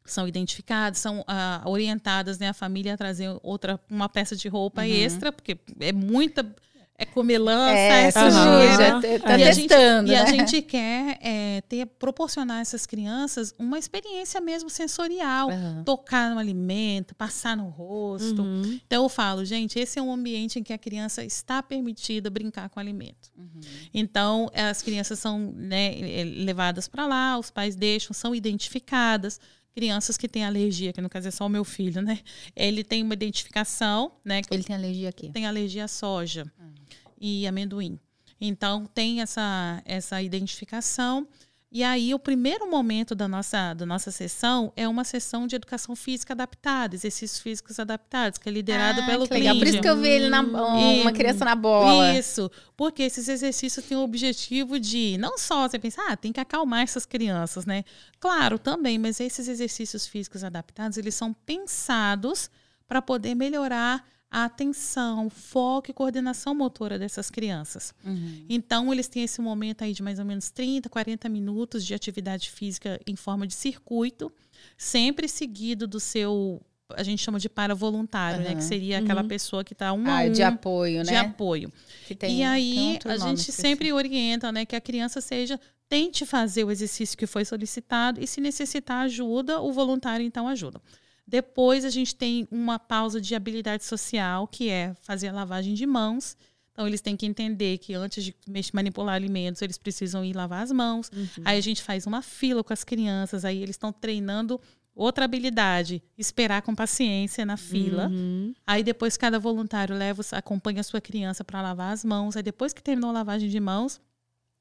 [0.04, 4.82] são identificadas, são ah, orientadas, né, a família a trazer outra, uma peça de roupa
[4.82, 4.88] uhum.
[4.88, 6.54] extra, porque é muita
[6.98, 8.94] é comelança, é, é sujeira.
[8.94, 9.00] Uhum.
[9.20, 10.12] Tá e, testando, a gente, né?
[10.12, 15.48] e a gente quer é, ter, proporcionar a essas crianças uma experiência mesmo sensorial.
[15.48, 15.84] Uhum.
[15.84, 18.42] Tocar no alimento, passar no rosto.
[18.42, 18.78] Uhum.
[18.86, 22.68] Então eu falo, gente, esse é um ambiente em que a criança está permitida brincar
[22.68, 23.30] com o alimento.
[23.36, 23.60] Uhum.
[23.92, 29.40] Então as crianças são né, é, levadas para lá, os pais deixam, são identificadas
[29.74, 32.18] crianças que têm alergia, que no caso é só o meu filho, né?
[32.54, 34.42] Ele tem uma identificação, né?
[34.50, 35.30] Ele tem alergia aqui.
[35.30, 36.44] Tem alergia à soja.
[36.60, 36.81] Hum
[37.22, 38.00] e amendoim.
[38.40, 41.28] Então tem essa essa identificação.
[41.74, 45.96] E aí o primeiro momento da nossa da nossa sessão é uma sessão de educação
[45.96, 49.58] física adaptada, exercícios físicos adaptados, que é liderado ah, pelo cliente.
[49.58, 52.12] Por isso que eu vi ele na, uma e, criança na bola.
[52.12, 56.40] Isso, porque esses exercícios têm o objetivo de não só você pensar, ah, tem que
[56.40, 57.84] acalmar essas crianças, né?
[58.20, 62.50] Claro, também, mas esses exercícios físicos adaptados, eles são pensados
[62.86, 67.92] para poder melhorar a atenção, foco e coordenação motora dessas crianças.
[68.02, 68.46] Uhum.
[68.48, 72.50] Então, eles têm esse momento aí de mais ou menos 30, 40 minutos de atividade
[72.50, 74.32] física em forma de circuito,
[74.78, 76.62] sempre seguido do seu
[76.94, 78.48] a gente chama de para voluntário, uhum.
[78.50, 78.54] né?
[78.54, 79.28] Que seria aquela uhum.
[79.28, 81.20] pessoa que está um ah, a um de apoio, de né?
[81.20, 81.72] De apoio.
[82.18, 85.58] Tem, e aí a gente sempre orienta, né, que a criança seja
[85.88, 90.80] tente fazer o exercício que foi solicitado e se necessitar ajuda, o voluntário então ajuda.
[91.26, 95.86] Depois a gente tem uma pausa de habilidade social, que é fazer a lavagem de
[95.86, 96.36] mãos.
[96.72, 98.34] Então, eles têm que entender que antes de
[98.72, 101.10] manipular alimentos, eles precisam ir lavar as mãos.
[101.14, 101.42] Uhum.
[101.44, 104.60] Aí a gente faz uma fila com as crianças, aí eles estão treinando
[104.94, 108.08] Outra habilidade, esperar com paciência na fila.
[108.08, 108.54] Uhum.
[108.66, 112.36] Aí depois cada voluntário leva, acompanha a sua criança para lavar as mãos.
[112.36, 114.00] Aí depois que terminou a lavagem de mãos,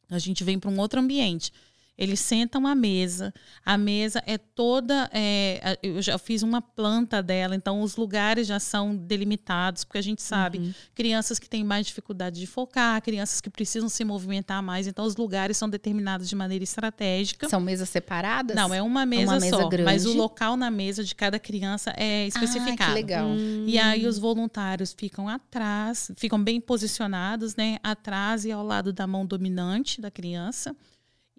[0.09, 1.51] a gente vem para um outro ambiente.
[1.98, 3.32] Eles sentam à mesa.
[3.64, 5.10] A mesa é toda.
[5.14, 10.02] é, eu já fiz uma planta dela, então os lugares já são delimitados, porque a
[10.02, 10.74] gente sabe Uhum.
[10.96, 15.16] crianças que têm mais dificuldade de focar, crianças que precisam se movimentar mais, então os
[15.16, 17.48] lugares são determinados de maneira estratégica.
[17.48, 18.56] São mesas separadas?
[18.56, 20.18] Não, é uma mesa, mesa só, mas o grande.
[20.18, 22.92] local na mesa de cada criança é Ah, especificado.
[22.92, 23.28] que legal.
[23.68, 27.78] E aí os voluntários ficam atrás, ficam bem posicionados, né?
[27.84, 30.76] Atrás e ao lado da mão dominante da criança.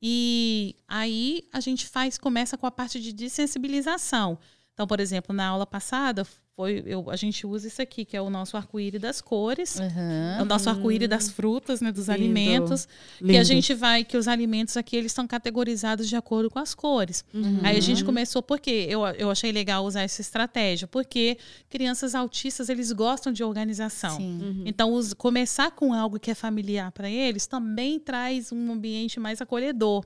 [0.02, 4.38] E aí a gente faz, começa com a parte de desensibilização.
[4.74, 8.20] Então, por exemplo, na aula passada, foi, eu, a gente usa isso aqui, que é
[8.20, 9.80] o nosso arco-íris das cores.
[9.80, 10.36] Aham.
[10.38, 12.12] É o nosso arco-íris das frutas, né, dos Lindo.
[12.12, 12.86] alimentos,
[13.18, 13.38] que Lindo.
[13.40, 17.24] a gente vai, que os alimentos aqui eles estão categorizados de acordo com as cores.
[17.32, 17.60] Uhum.
[17.62, 21.38] Aí a gente começou porque eu, eu achei legal usar essa estratégia, porque
[21.70, 24.18] crianças autistas eles gostam de organização.
[24.18, 24.38] Sim.
[24.42, 24.62] Uhum.
[24.66, 29.40] Então, os- começar com algo que é familiar para eles também traz um ambiente mais
[29.40, 30.04] acolhedor.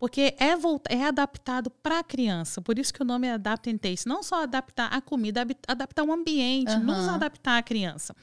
[0.00, 2.62] Porque é, volt- é adaptado para a criança.
[2.62, 4.08] Por isso que o nome é Adapt and Taste.
[4.08, 6.80] Não só adaptar a comida, adaptar o ambiente, Aham.
[6.84, 8.16] nos adaptar à criança.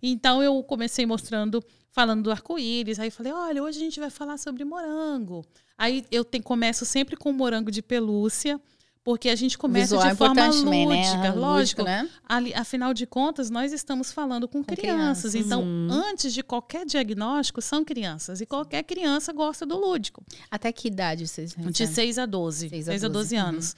[0.00, 1.60] Então, eu comecei mostrando,
[1.90, 3.00] falando do arco-íris.
[3.00, 5.44] Aí falei, olha, hoje a gente vai falar sobre morango.
[5.76, 8.60] Aí eu te- começo sempre com morango de pelúcia.
[9.06, 10.96] Porque a gente começa é de forma importante também, né?
[10.96, 11.82] lúdica, Ah, lógico.
[11.84, 12.08] né?
[12.28, 15.30] Ali, afinal de contas, nós estamos falando com, crianças.
[15.30, 15.34] crianças.
[15.36, 15.88] Então, Uhum.
[15.92, 18.40] antes de qualquer diagnóstico, são crianças.
[18.40, 20.24] E qualquer criança gosta do lúdico.
[20.50, 21.94] Até que idade vocês De recebem?
[21.94, 22.68] 6 a 12.
[22.68, 23.76] Seis 6 a a 12 12, anos.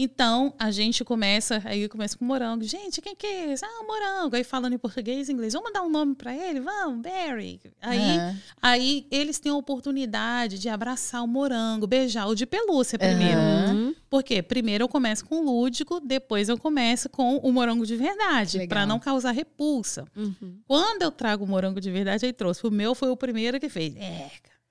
[0.00, 2.62] Então, a gente começa, aí eu começo com morango.
[2.62, 3.64] Gente, quem que é esse?
[3.64, 4.36] Ah, morango.
[4.36, 5.54] Aí falando em português e inglês.
[5.54, 6.60] Vamos dar um nome para ele?
[6.60, 7.60] Vamos, Barry.
[7.82, 8.36] Aí, Aham.
[8.62, 13.40] aí eles têm a oportunidade de abraçar o morango, beijar o de pelúcia primeiro.
[13.40, 13.94] Uhum.
[14.08, 14.40] Por quê?
[14.40, 18.86] Primeiro eu começo com o lúdico, depois eu começo com o morango de verdade, para
[18.86, 20.04] não causar repulsa.
[20.16, 20.60] Uhum.
[20.64, 22.64] Quando eu trago o morango de verdade, aí trouxe.
[22.64, 23.96] O meu foi o primeiro que fez.
[23.96, 24.30] É.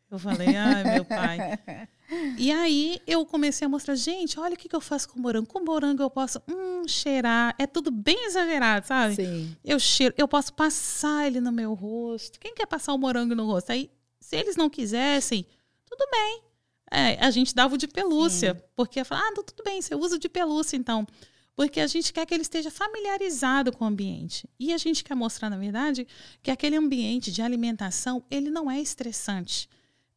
[0.09, 1.59] Eu falei, ai, meu pai.
[2.37, 5.21] E aí eu comecei a mostrar, gente, olha o que, que eu faço com o
[5.21, 5.47] morango.
[5.47, 7.53] Com o morango eu posso hum, cheirar.
[7.59, 9.15] É tudo bem exagerado, sabe?
[9.15, 9.55] Sim.
[9.63, 12.39] Eu cheiro, eu posso passar ele no meu rosto.
[12.39, 13.71] Quem quer passar o morango no rosto?
[13.71, 13.89] Aí,
[14.19, 15.45] se eles não quisessem,
[15.85, 16.41] tudo bem.
[16.89, 20.15] É, a gente dava o de pelúcia, porque fala, ah, não, tudo bem, você usa
[20.15, 21.05] o de pelúcia, então.
[21.57, 24.47] Porque a gente quer que ele esteja familiarizado com o ambiente.
[24.59, 26.07] E a gente quer mostrar, na verdade,
[26.41, 29.67] que aquele ambiente de alimentação, ele não é estressante.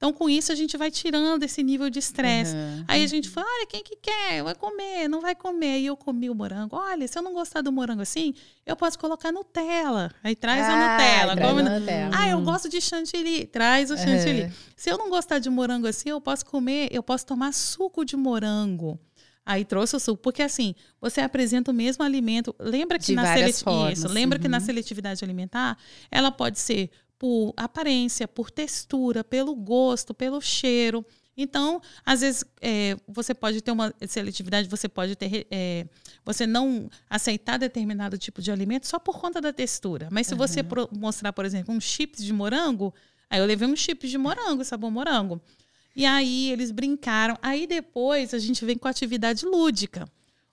[0.02, 2.54] Então, com isso, a gente vai tirando esse nível de estresse.
[2.56, 2.84] Aham.
[2.88, 4.42] Aí a gente fala, olha, quem que quer?
[4.42, 5.78] Vai comer, não vai comer.
[5.80, 6.74] E eu comi o morango.
[6.74, 8.32] Olha, se eu não gostar do morango assim,
[8.64, 10.10] eu posso colocar Nutella.
[10.24, 11.36] Aí traz a Ah, Nutella.
[11.36, 12.16] traz a Nutella.
[12.18, 13.44] Ah, eu gosto de chantilly.
[13.44, 14.44] Traz o chantilly.
[14.44, 14.52] Aham.
[14.74, 18.16] Se eu não gostar de morango assim, eu posso comer, eu posso tomar suco de
[18.16, 18.98] morango.
[19.44, 22.56] Aí trouxe o suco, porque assim, você apresenta o mesmo alimento.
[22.58, 24.64] Lembra que De na várias seleti- formas, Isso, lembra que na uhum.
[24.64, 25.76] seletividade alimentar,
[26.10, 26.88] ela pode ser
[27.20, 31.04] por aparência, por textura, pelo gosto, pelo cheiro.
[31.36, 35.46] Então, às vezes, é, você pode ter uma seletividade, você pode ter.
[35.50, 35.86] é,
[36.24, 40.08] você não aceitar determinado tipo de alimento só por conta da textura.
[40.10, 42.92] Mas se você pro- mostrar, por exemplo, um chips de morango,
[43.28, 45.42] aí eu levei um chips de morango, sabor morango.
[45.94, 47.36] E aí eles brincaram.
[47.42, 50.08] Aí depois a gente vem com a atividade lúdica.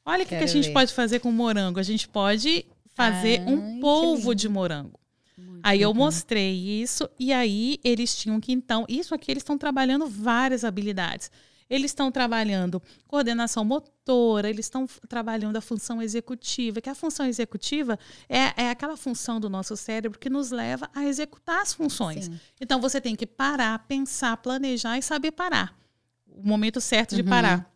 [0.06, 0.74] Olha o que, que a gente ver.
[0.74, 1.80] pode fazer com morango.
[1.80, 5.00] A gente pode fazer Ai, um polvo de morango.
[5.38, 9.58] Muito Aí eu mostrei isso e aí eles tinham que então, isso aqui eles estão
[9.58, 11.30] trabalhando várias habilidades.
[11.70, 18.00] Eles estão trabalhando coordenação motora, eles estão trabalhando a função executiva, que a função executiva
[18.30, 22.26] é, é aquela função do nosso cérebro que nos leva a executar as funções.
[22.26, 22.40] Sim.
[22.62, 25.78] Então você tem que parar, pensar, planejar e saber parar.
[26.26, 27.28] O momento certo de Uhum.
[27.28, 27.70] parar.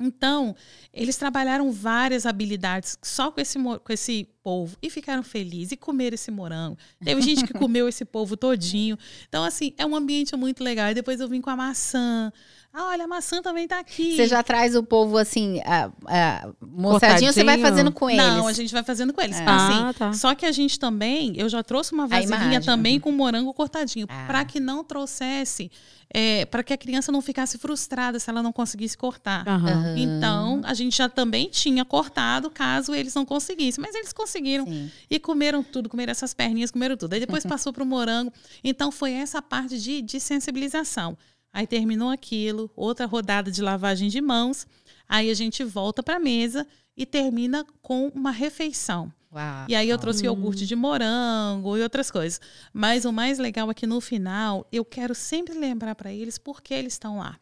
[0.00, 0.56] Então,
[0.94, 6.14] eles trabalharam várias habilidades só com esse, com esse polvo e ficaram felizes e comeram
[6.14, 6.78] esse morango.
[7.04, 8.98] Teve gente que comeu esse polvo todinho.
[9.28, 10.90] Então, assim, é um ambiente muito legal.
[10.90, 12.32] E depois eu vim com a maçã.
[12.72, 14.14] Ah, olha, a maçã também tá aqui.
[14.14, 18.24] Você já traz o povo assim, a, a, mostradinho, você vai fazendo com eles.
[18.24, 19.40] Não, a gente vai fazendo com eles.
[19.40, 19.44] É.
[19.44, 20.12] Assim, Ah, tá.
[20.12, 23.00] Só que a gente também, eu já trouxe uma vasilhinha também uhum.
[23.00, 24.24] com morango cortadinho, Ah.
[24.28, 25.68] para que não trouxesse,
[26.14, 29.48] é, para que a criança não ficasse frustrada se ela não conseguisse cortar.
[29.48, 29.68] Aham.
[29.68, 29.98] Aham.
[29.98, 33.82] Então, a gente já também tinha cortado caso eles não conseguissem.
[33.82, 34.64] Mas eles conseguiram.
[34.64, 34.88] Sim.
[35.10, 37.14] E comeram tudo, comeram essas perninhas, comeram tudo.
[37.14, 38.32] Aí depois passou para o morango.
[38.62, 41.18] Então, foi essa parte de, de sensibilização.
[41.52, 44.66] Aí terminou aquilo, outra rodada de lavagem de mãos.
[45.08, 49.12] Aí a gente volta para a mesa e termina com uma refeição.
[49.32, 49.66] Uau.
[49.68, 52.40] E aí eu trouxe iogurte de morango e outras coisas.
[52.72, 56.60] Mas o mais legal é que no final eu quero sempre lembrar para eles por
[56.60, 57.38] que eles estão lá.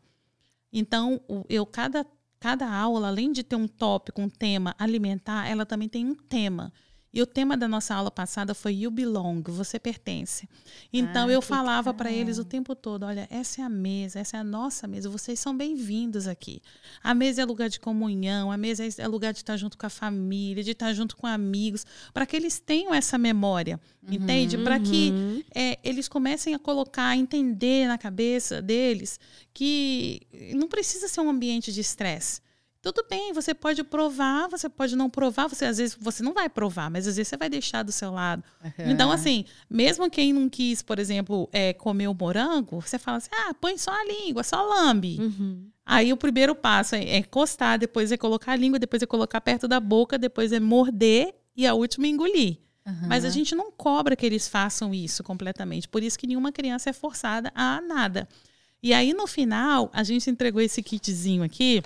[0.72, 2.04] Então, eu cada
[2.40, 6.72] cada aula, além de ter um tópico, um tema alimentar, ela também tem um tema.
[7.12, 10.46] E o tema da nossa aula passada foi You Belong, você pertence.
[10.92, 14.36] Então Ah, eu falava para eles o tempo todo: olha, essa é a mesa, essa
[14.36, 16.60] é a nossa mesa, vocês são bem-vindos aqui.
[17.02, 19.90] A mesa é lugar de comunhão, a mesa é lugar de estar junto com a
[19.90, 24.58] família, de estar junto com amigos, para que eles tenham essa memória, entende?
[24.58, 25.42] Para que Uhum.
[25.54, 29.18] é, eles comecem a colocar, a entender na cabeça deles
[29.54, 30.20] que
[30.54, 32.40] não precisa ser um ambiente de estresse.
[32.80, 36.48] Tudo bem, você pode provar, você pode não provar, você às vezes você não vai
[36.48, 38.44] provar, mas às vezes você vai deixar do seu lado.
[38.78, 43.30] Então, assim, mesmo quem não quis, por exemplo, é, comer o morango, você fala assim:
[43.32, 45.18] ah, põe só a língua, só lambe.
[45.20, 45.68] Uhum.
[45.84, 49.40] Aí o primeiro passo é, é encostar, depois é colocar a língua, depois é colocar
[49.40, 52.58] perto da boca, depois é morder e a última é engolir.
[53.06, 55.88] Mas a gente não cobra que eles façam isso completamente.
[55.88, 58.26] Por isso que nenhuma criança é forçada a nada.
[58.82, 61.82] E aí, no final, a gente entregou esse kitzinho aqui,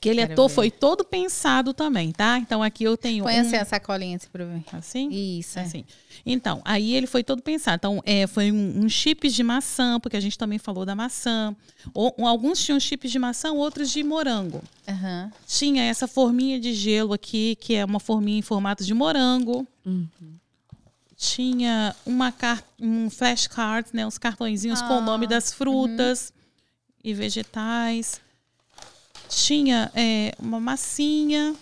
[0.00, 0.54] que ele é to- ver.
[0.54, 2.38] foi todo pensado também, tá?
[2.38, 4.62] Então aqui eu tenho Põe um, assim a sacolinha assim pra ver.
[4.72, 5.08] assim?
[5.10, 5.62] Isso, é.
[5.62, 5.84] Assim.
[6.26, 7.76] Então, aí ele foi todo pensado.
[7.76, 11.54] Então, é, foi um, um chips de maçã, porque a gente também falou da maçã.
[11.92, 14.62] Ou, um- alguns tinham chips de maçã, outros de morango.
[14.88, 15.30] Aham.
[15.46, 19.66] Tinha essa forminha de gelo aqui, que é uma forminha em formato de morango.
[19.86, 20.06] Uhum.
[21.16, 24.06] Tinha uma car um flashcard, né?
[24.06, 26.32] Uns cartõezinhos com o nome Ah, das frutas
[27.02, 28.20] e vegetais.
[29.36, 31.54] Tinha é, uma massinha.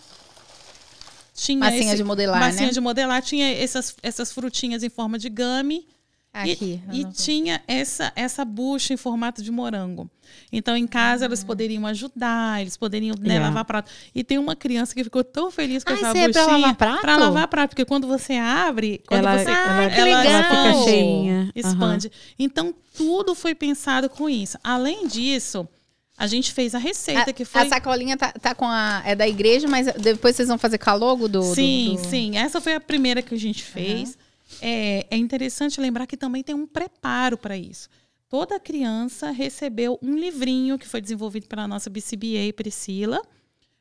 [1.34, 2.72] Tinha Massinha esse- de modelar, massinha né?
[2.72, 3.22] de modelar.
[3.22, 5.86] Tinha essas, essas frutinhas em forma de gummy.
[6.34, 6.80] Aqui.
[6.90, 10.10] E, e tinha essa, essa bucha em formato de morango.
[10.50, 11.26] Então, em casa, Ah.
[11.26, 13.40] eles poderiam ajudar, eles poderiam né, É.
[13.40, 13.90] lavar prato.
[14.14, 16.32] E tem uma criança que ficou tão feliz com Ah, essa isso é buchinha.
[16.46, 17.00] pra lavar prato?
[17.02, 20.42] Pra lavar prato, porque quando você abre, quando Ela, você ela, que ela legal!
[20.72, 21.52] fica cheinha.
[21.54, 22.10] expande.
[22.38, 24.56] Então, tudo foi pensado com isso.
[24.64, 25.68] Além disso,
[26.16, 27.62] a gente fez a receita, A, que foi...
[27.62, 29.02] a sacolinha tá, tá com a.
[29.04, 31.40] É da igreja, mas depois vocês vão fazer com a logo do.
[31.40, 32.36] do- Sim, do- sim.
[32.36, 34.16] Essa foi a primeira que a gente fez.
[34.60, 37.88] É, é interessante lembrar que também tem um preparo para isso.
[38.28, 43.20] Toda criança recebeu um livrinho que foi desenvolvido pela nossa BCBA Priscila,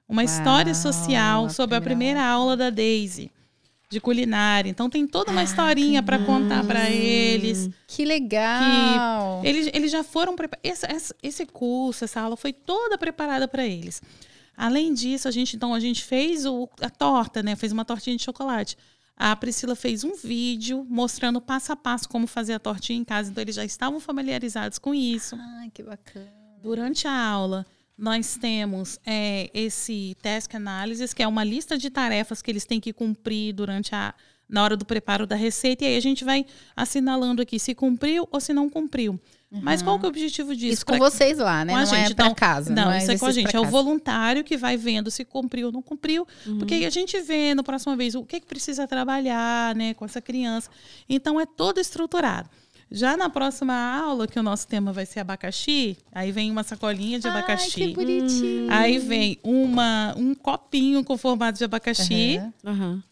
[0.07, 3.31] uma história Uau, social sobre a primeira aula da Daisy
[3.91, 4.69] de culinária.
[4.69, 7.69] Então tem toda uma Ah, historinha para contar para eles.
[7.85, 9.41] Que legal!
[9.43, 10.83] Eles, eles já foram preparados.
[10.83, 14.01] Esse, esse curso, essa aula foi toda preparada para eles.
[14.55, 17.55] Além disso, a gente então a gente fez o, a torta, né?
[17.55, 18.77] Fez uma tortinha de chocolate.
[19.17, 23.29] A Priscila fez um vídeo mostrando passo a passo como fazer a tortinha em casa.
[23.29, 25.35] Então eles já estavam familiarizados com isso.
[25.59, 26.31] Ai, que bacana.
[26.63, 27.65] Durante a aula,
[28.01, 32.79] nós temos é, esse task analysis, que é uma lista de tarefas que eles têm
[32.79, 34.13] que cumprir durante a
[34.49, 36.45] na hora do preparo da receita, e aí a gente vai
[36.75, 39.17] assinalando aqui se cumpriu ou se não cumpriu.
[39.49, 40.73] Mas qual que é o objetivo disso?
[40.73, 41.71] Isso com Pra- vocês lá, né?
[41.73, 42.15] com a não é gente.
[42.15, 42.73] pra Então, casa.
[42.73, 43.55] Não, é isso é com a gente.
[43.55, 46.25] É o voluntário que vai vendo se cumpriu ou não cumpriu.
[46.57, 50.03] Porque aí a gente vê na próxima vez o que, que precisa trabalhar né, com
[50.05, 50.69] essa criança.
[51.07, 52.49] Então é todo estruturado.
[52.91, 57.19] Já na próxima aula, que o nosso tema vai ser abacaxi, aí vem uma sacolinha
[57.19, 57.71] de Ai, abacaxi.
[57.71, 58.67] que bonitinho.
[58.69, 62.37] Aí vem uma, um copinho com formato de abacaxi.
[62.65, 62.73] Aham.
[62.73, 63.03] Aham.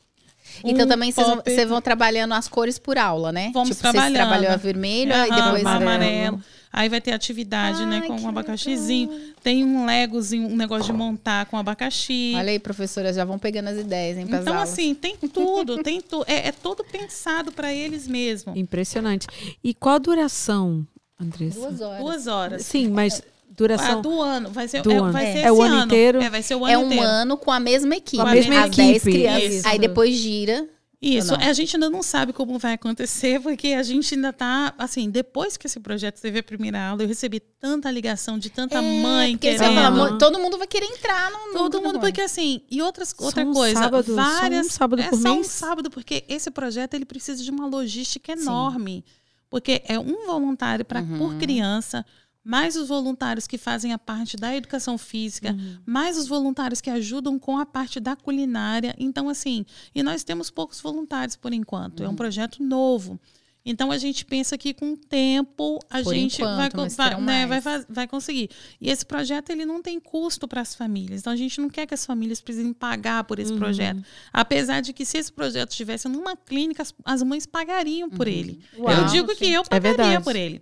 [0.66, 3.52] Então um também vocês vão, vocês vão trabalhando as cores por aula, né?
[3.54, 4.14] Vamos tipo, trabalhando.
[4.16, 6.42] Vocês trabalham a vermelho, aí Aham, depois o é- amarelo.
[6.72, 9.10] Aí vai ter atividade, né, Ai, com que um abacaxizinho.
[9.42, 12.34] Tem um legozinho, um negócio de montar com abacaxi.
[12.36, 14.70] Olha aí, professoras, já vão pegando as ideias, hein, Então, aulas.
[14.72, 16.26] assim, tem tudo, tem tudo.
[16.28, 18.54] É, é todo pensado para eles mesmo.
[18.56, 19.26] Impressionante.
[19.64, 20.86] E qual a duração,
[21.20, 21.60] Andressa?
[21.60, 22.00] Duas horas.
[22.04, 22.66] Duas horas.
[22.66, 24.02] Sim, mas Ah, duração.
[24.02, 24.50] do ano.
[24.52, 25.12] Vai ser, Do é, ano.
[25.12, 25.34] Vai É.
[25.34, 26.22] ser É o esse ano inteiro?
[26.22, 27.04] É, vai ser o ano É um inteiro.
[27.04, 28.22] ano com a mesma equipe.
[28.22, 29.12] Com a mesma As 10 equipe.
[29.12, 29.54] crianças.
[29.56, 29.68] Isso.
[29.68, 30.68] Aí depois gira.
[31.02, 31.40] Isso, não?
[31.40, 35.56] a gente ainda não sabe como vai acontecer, porque a gente ainda tá, assim, depois
[35.56, 39.32] que esse projeto teve a primeira aula, eu recebi tanta ligação de tanta mãe É,
[39.32, 39.76] porque você querendo.
[39.76, 40.12] falar, Aham.
[40.12, 43.26] "Mo- todo mundo vai querer entrar no Todo mundo, Mônica." porque assim, e outras, Só
[43.26, 44.68] outra um coisa, sábado- só um várias.
[44.68, 45.48] sábado é por só um mês?
[45.48, 49.06] sábado, porque esse projeto ele precisa de uma logística enorme.
[49.50, 51.18] Porque é um voluntário para Uhum.
[51.18, 52.06] por criança,
[52.50, 55.78] mais os voluntários que fazem a parte da educação física, Uhum.
[55.86, 58.96] mais os voluntários que ajudam com a parte da culinária.
[58.98, 62.00] Então, assim, e nós temos poucos voluntários por enquanto.
[62.00, 62.06] Uhum.
[62.08, 63.20] É um projeto novo.
[63.64, 67.46] Então a gente pensa que com o tempo a Por gente enquanto, vai, vai, né,
[67.60, 68.50] vai, vai conseguir.
[68.82, 71.20] E esse projeto ele não tem custo para as famílias.
[71.22, 73.60] Então a gente não quer que as famílias precisem pagar por esse Uhum.
[73.60, 74.02] projeto.
[74.34, 78.60] Apesar de que se esse projeto estivesse numa clínica, as, as mães pagariam por ele.
[78.78, 80.24] Uau, eu digo que eu pagaria verdade.
[80.24, 80.62] por ele.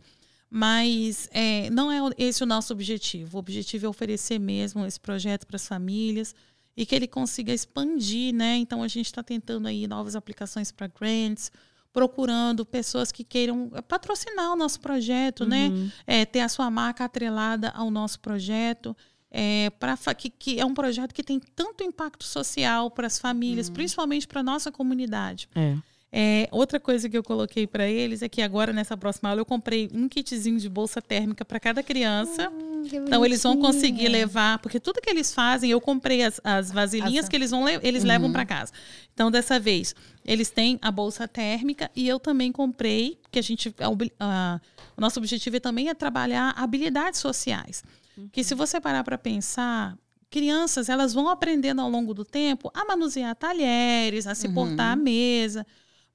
[0.50, 3.38] Mas é, não é esse o nosso objetivo.
[3.38, 6.34] O objetivo é oferecer mesmo esse projeto para as famílias
[6.76, 8.56] e que ele consiga expandir, né?
[8.58, 11.52] Então a gente está tentando aí novas aplicações para grants,
[11.92, 15.70] procurando pessoas que queiram patrocinar o nosso projeto, né?
[15.70, 15.92] Uhum.
[16.06, 18.96] É, ter a sua marca atrelada ao nosso projeto.
[19.30, 23.68] é, para que, que, é um projeto que tem tanto impacto social para as famílias,
[23.68, 23.74] uhum.
[23.74, 25.50] principalmente para a nossa comunidade.
[25.54, 25.76] É.
[26.10, 29.46] É, outra coisa que eu coloquei para eles é que agora, nessa próxima aula, eu
[29.46, 32.50] comprei um kitzinho de bolsa térmica para cada criança.
[32.50, 36.72] Hum, então, eles vão conseguir levar, porque tudo que eles fazem, eu comprei as, as
[36.72, 37.30] vasilhinhas Essa.
[37.30, 38.08] que eles, vão, eles uhum.
[38.08, 38.72] levam para casa.
[39.14, 39.94] Então, dessa vez,
[40.24, 43.76] eles têm a bolsa térmica e eu também comprei, que a gente.
[43.80, 43.88] A,
[44.20, 44.62] a,
[44.96, 47.84] o nosso objetivo é também é trabalhar habilidades sociais.
[48.18, 48.30] Uhum.
[48.32, 49.98] Que se você parar para pensar,
[50.30, 54.54] crianças elas vão aprendendo ao longo do tempo a manusear talheres, a se uhum.
[54.54, 55.68] portar à mesa.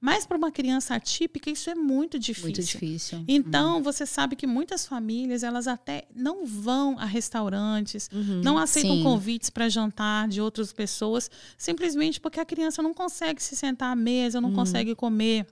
[0.05, 2.47] Mas para uma criança atípica isso é muito difícil.
[2.47, 3.23] Muito difícil.
[3.25, 3.81] Então uhum.
[3.81, 8.41] você sabe que muitas famílias elas até não vão a restaurantes, uhum.
[8.43, 9.03] não aceitam Sim.
[9.03, 13.95] convites para jantar de outras pessoas, simplesmente porque a criança não consegue se sentar à
[13.95, 14.55] mesa, não uhum.
[14.55, 15.47] consegue comer.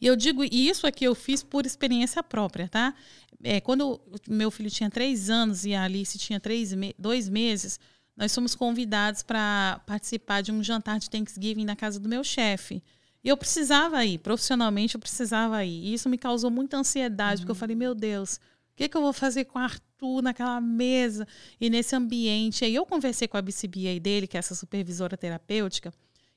[0.00, 2.94] E eu digo e isso aqui eu fiz por experiência própria, tá?
[3.42, 7.80] É, quando meu filho tinha três anos e a Alice tinha três me dois meses,
[8.16, 12.80] nós fomos convidados para participar de um jantar de Thanksgiving na casa do meu chefe.
[13.22, 15.86] E eu precisava ir, profissionalmente eu precisava ir.
[15.86, 17.40] E isso me causou muita ansiedade, uhum.
[17.40, 18.40] porque eu falei, meu Deus, o
[18.76, 21.26] que, que eu vou fazer com o Arthur naquela mesa
[21.60, 22.64] e nesse ambiente?
[22.64, 25.92] Aí eu conversei com a BCBA dele, que é essa supervisora terapêutica,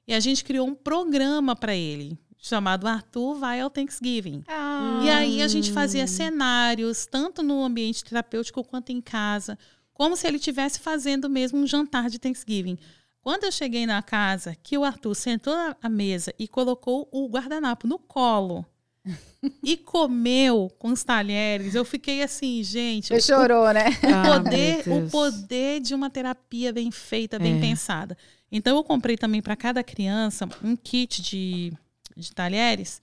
[0.07, 4.43] e a gente criou um programa para ele, chamado Arthur Vai ao Thanksgiving.
[4.47, 5.01] Ah.
[5.03, 9.57] E aí a gente fazia cenários, tanto no ambiente terapêutico quanto em casa,
[9.93, 12.77] como se ele estivesse fazendo mesmo um jantar de Thanksgiving.
[13.21, 17.87] Quando eu cheguei na casa, que o Arthur sentou à mesa e colocou o guardanapo
[17.87, 18.65] no colo
[19.63, 23.09] e comeu com os talheres, eu fiquei assim, gente.
[23.09, 23.89] Você chorou, né?
[23.89, 27.61] O ah, poder, o poder de uma terapia bem feita, bem é.
[27.61, 28.17] pensada.
[28.51, 31.71] Então eu comprei também para cada criança um kit de,
[32.17, 33.01] de talheres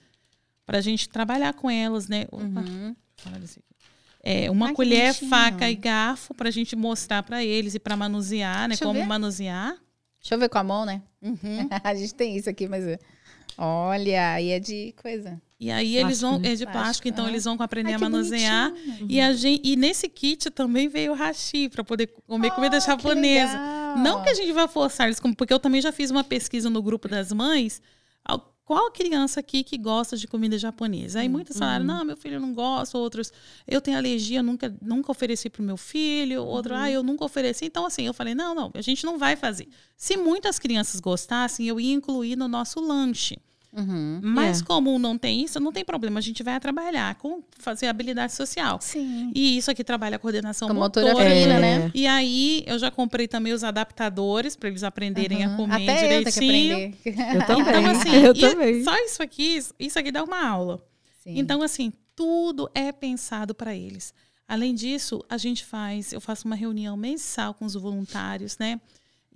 [0.67, 2.27] para a gente trabalhar com elas, né?
[2.31, 2.95] Uhum.
[4.23, 7.97] É, uma Ai, colher, faca e garfo para a gente mostrar para eles e para
[7.97, 8.69] manusear, né?
[8.69, 9.77] Deixa como manusear.
[10.29, 11.01] Deixa eu ver com a mão, né?
[11.23, 11.71] Uhum.
[11.83, 12.85] a gente tem isso aqui, mas.
[13.57, 15.41] Olha, aí é de coisa.
[15.59, 16.35] E aí eles vão.
[16.37, 17.31] É de plástico, plástico então é.
[17.31, 18.71] eles vão aprender Ai, a manusear.
[19.09, 22.79] E, a gente, e nesse kit também veio o hashi para poder comer oh, comida
[22.79, 23.59] japonesa.
[23.95, 26.69] Que Não que a gente vá forçar eles, porque eu também já fiz uma pesquisa
[26.69, 27.81] no grupo das mães
[28.69, 31.21] qual criança aqui que gosta de comida japonesa?
[31.21, 31.91] Aí hum, muitos falaram, uhum.
[31.91, 33.33] não, meu filho não gosta, outros,
[33.67, 36.81] eu tenho alergia, nunca, nunca ofereci para o meu filho, outro, uhum.
[36.83, 37.65] ah, eu nunca ofereci.
[37.65, 39.69] Então, assim, eu falei, não, não, a gente não vai fazer.
[39.97, 43.39] Se muitas crianças gostassem, eu ia incluir no nosso lanche.
[43.71, 44.65] Uhum, Mas é.
[44.65, 46.19] como não tem isso, não tem problema.
[46.19, 48.79] A gente vai trabalhar com fazer habilidade social.
[48.81, 49.31] Sim.
[49.35, 51.87] E isso aqui trabalha a coordenação com motora, motora fina, né?
[51.87, 51.91] É.
[51.95, 55.55] E aí eu já comprei também os adaptadores para eles aprenderem uhum.
[55.55, 56.79] a comer Até direitinho.
[56.79, 57.69] Eu, que eu também.
[57.69, 58.85] Então assim, eu também.
[58.85, 60.83] só isso aqui, isso aqui dá uma aula.
[61.23, 61.39] Sim.
[61.39, 64.15] Então assim, tudo é pensado para eles.
[64.49, 68.81] Além disso, a gente faz, eu faço uma reunião mensal com os voluntários, né?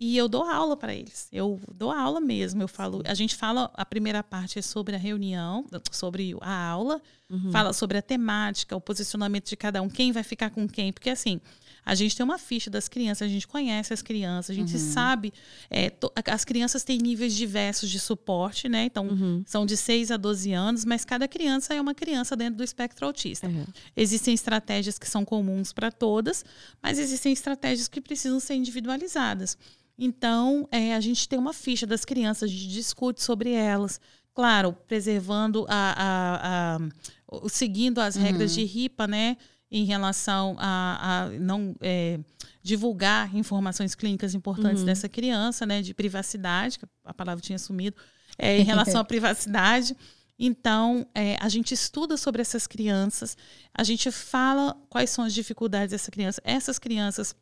[0.05, 1.29] E eu dou aula para eles.
[1.31, 2.61] Eu dou aula mesmo.
[2.61, 7.01] Eu falo, a gente fala, a primeira parte é sobre a reunião, sobre a aula,
[7.31, 7.53] uhum.
[7.53, 11.09] fala sobre a temática, o posicionamento de cada um, quem vai ficar com quem, porque
[11.09, 11.41] assim,
[11.87, 14.93] a gente tem uma ficha das crianças, a gente conhece as crianças, a gente uhum.
[14.93, 15.33] sabe.
[15.71, 18.87] É, to, as crianças têm níveis diversos de suporte, né?
[18.87, 19.45] Então, uhum.
[19.47, 23.07] são de 6 a 12 anos, mas cada criança é uma criança dentro do espectro
[23.07, 23.47] autista.
[23.47, 23.67] Uhum.
[23.97, 26.45] Existem estratégias que são comuns para todas,
[26.83, 29.57] mas existem estratégias que precisam ser individualizadas.
[29.99, 34.01] Então, é, a gente tem uma ficha das crianças, a gente discute sobre elas.
[34.35, 38.23] Claro, preservando a, a, a seguindo as uhum.
[38.23, 39.37] regras de RIPA, né?
[39.71, 42.19] Em relação a, a não é,
[42.63, 44.87] divulgar informações clínicas importantes uhum.
[44.87, 45.83] dessa criança, né?
[45.83, 47.97] De privacidade, que a palavra tinha sumido,
[48.39, 49.95] é, em relação à privacidade.
[50.39, 53.37] Então, é, a gente estuda sobre essas crianças,
[53.73, 56.41] a gente fala quais são as dificuldades dessa criança.
[56.43, 57.37] Essas crianças,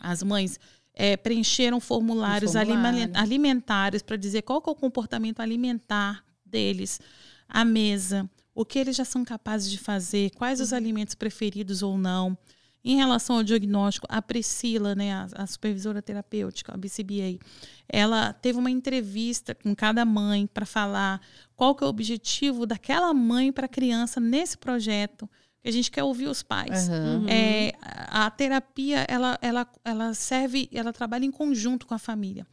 [0.00, 0.58] as mães
[0.94, 3.10] é, preencheram formulários formulário.
[3.14, 7.00] alimentares para dizer qual é o comportamento alimentar deles,
[7.48, 10.76] a mesa, o que eles já são capazes de fazer, quais os uhum.
[10.76, 12.36] alimentos preferidos ou não.
[12.82, 17.38] Em relação ao diagnóstico, a Priscila, né, a, a, supervisora terapêutica, a BCBA,
[17.86, 21.20] ela teve uma entrevista com cada mãe para falar
[21.54, 25.28] qual que é o objetivo daquela mãe para a criança nesse projeto
[25.68, 26.88] a gente quer ouvir os pais.
[26.88, 27.28] Uhum.
[27.28, 32.46] É, a terapia, ela, ela, ela serve, ela trabalha em conjunto com a família.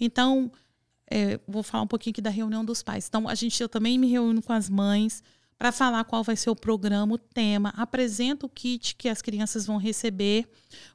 [0.00, 0.50] Então,
[1.10, 3.06] é, vou falar um pouquinho aqui da reunião dos pais.
[3.06, 5.22] Então, a gente, eu também me reúno com as mães
[5.58, 9.66] para falar qual vai ser o programa, o tema, apresento o kit que as crianças
[9.66, 10.48] vão receber,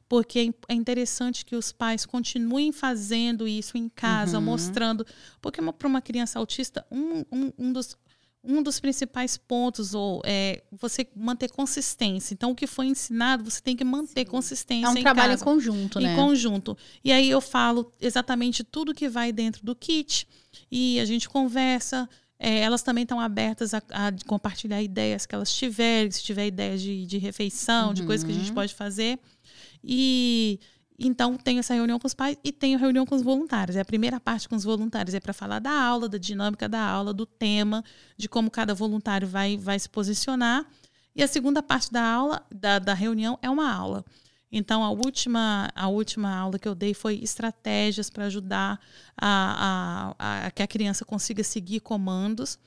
[0.08, 4.44] porque é, é interessante que os pais continuem fazendo isso em casa, uhum.
[4.44, 5.06] mostrando.
[5.40, 7.96] Porque para uma criança autista, um, um, um dos
[8.42, 12.32] um dos principais pontos ou é você manter consistência.
[12.32, 14.30] Então, o que foi ensinado, você tem que manter Sim.
[14.30, 14.86] consistência.
[14.86, 16.12] É um trabalho casa, em conjunto, né?
[16.12, 16.76] Em conjunto.
[17.04, 20.26] E aí eu falo exatamente tudo que vai dentro do kit
[20.70, 22.08] e a gente conversa.
[22.38, 26.80] É, elas também estão abertas a, a, compartilhar ideias que elas tiverem, se tiver ideias
[26.80, 27.94] de, de refeição, uhum.
[27.94, 28.54] de coisas que a gente uhum.
[28.54, 29.18] pode fazer.
[29.84, 30.58] E
[31.02, 33.74] então, tenho essa reunião com os pais e tenho reunião com os voluntários.
[33.74, 36.80] É a primeira parte com os voluntários, é para falar da aula, da dinâmica da
[36.80, 37.82] aula, do tema,
[38.18, 40.66] de como cada voluntário vai, vai se posicionar.
[41.16, 44.04] E a segunda parte da aula, da, da reunião, é uma aula.
[44.52, 48.78] Então, a última, a última aula que eu dei foi estratégias para ajudar
[49.16, 52.58] a, a, a, que a criança consiga seguir comandos.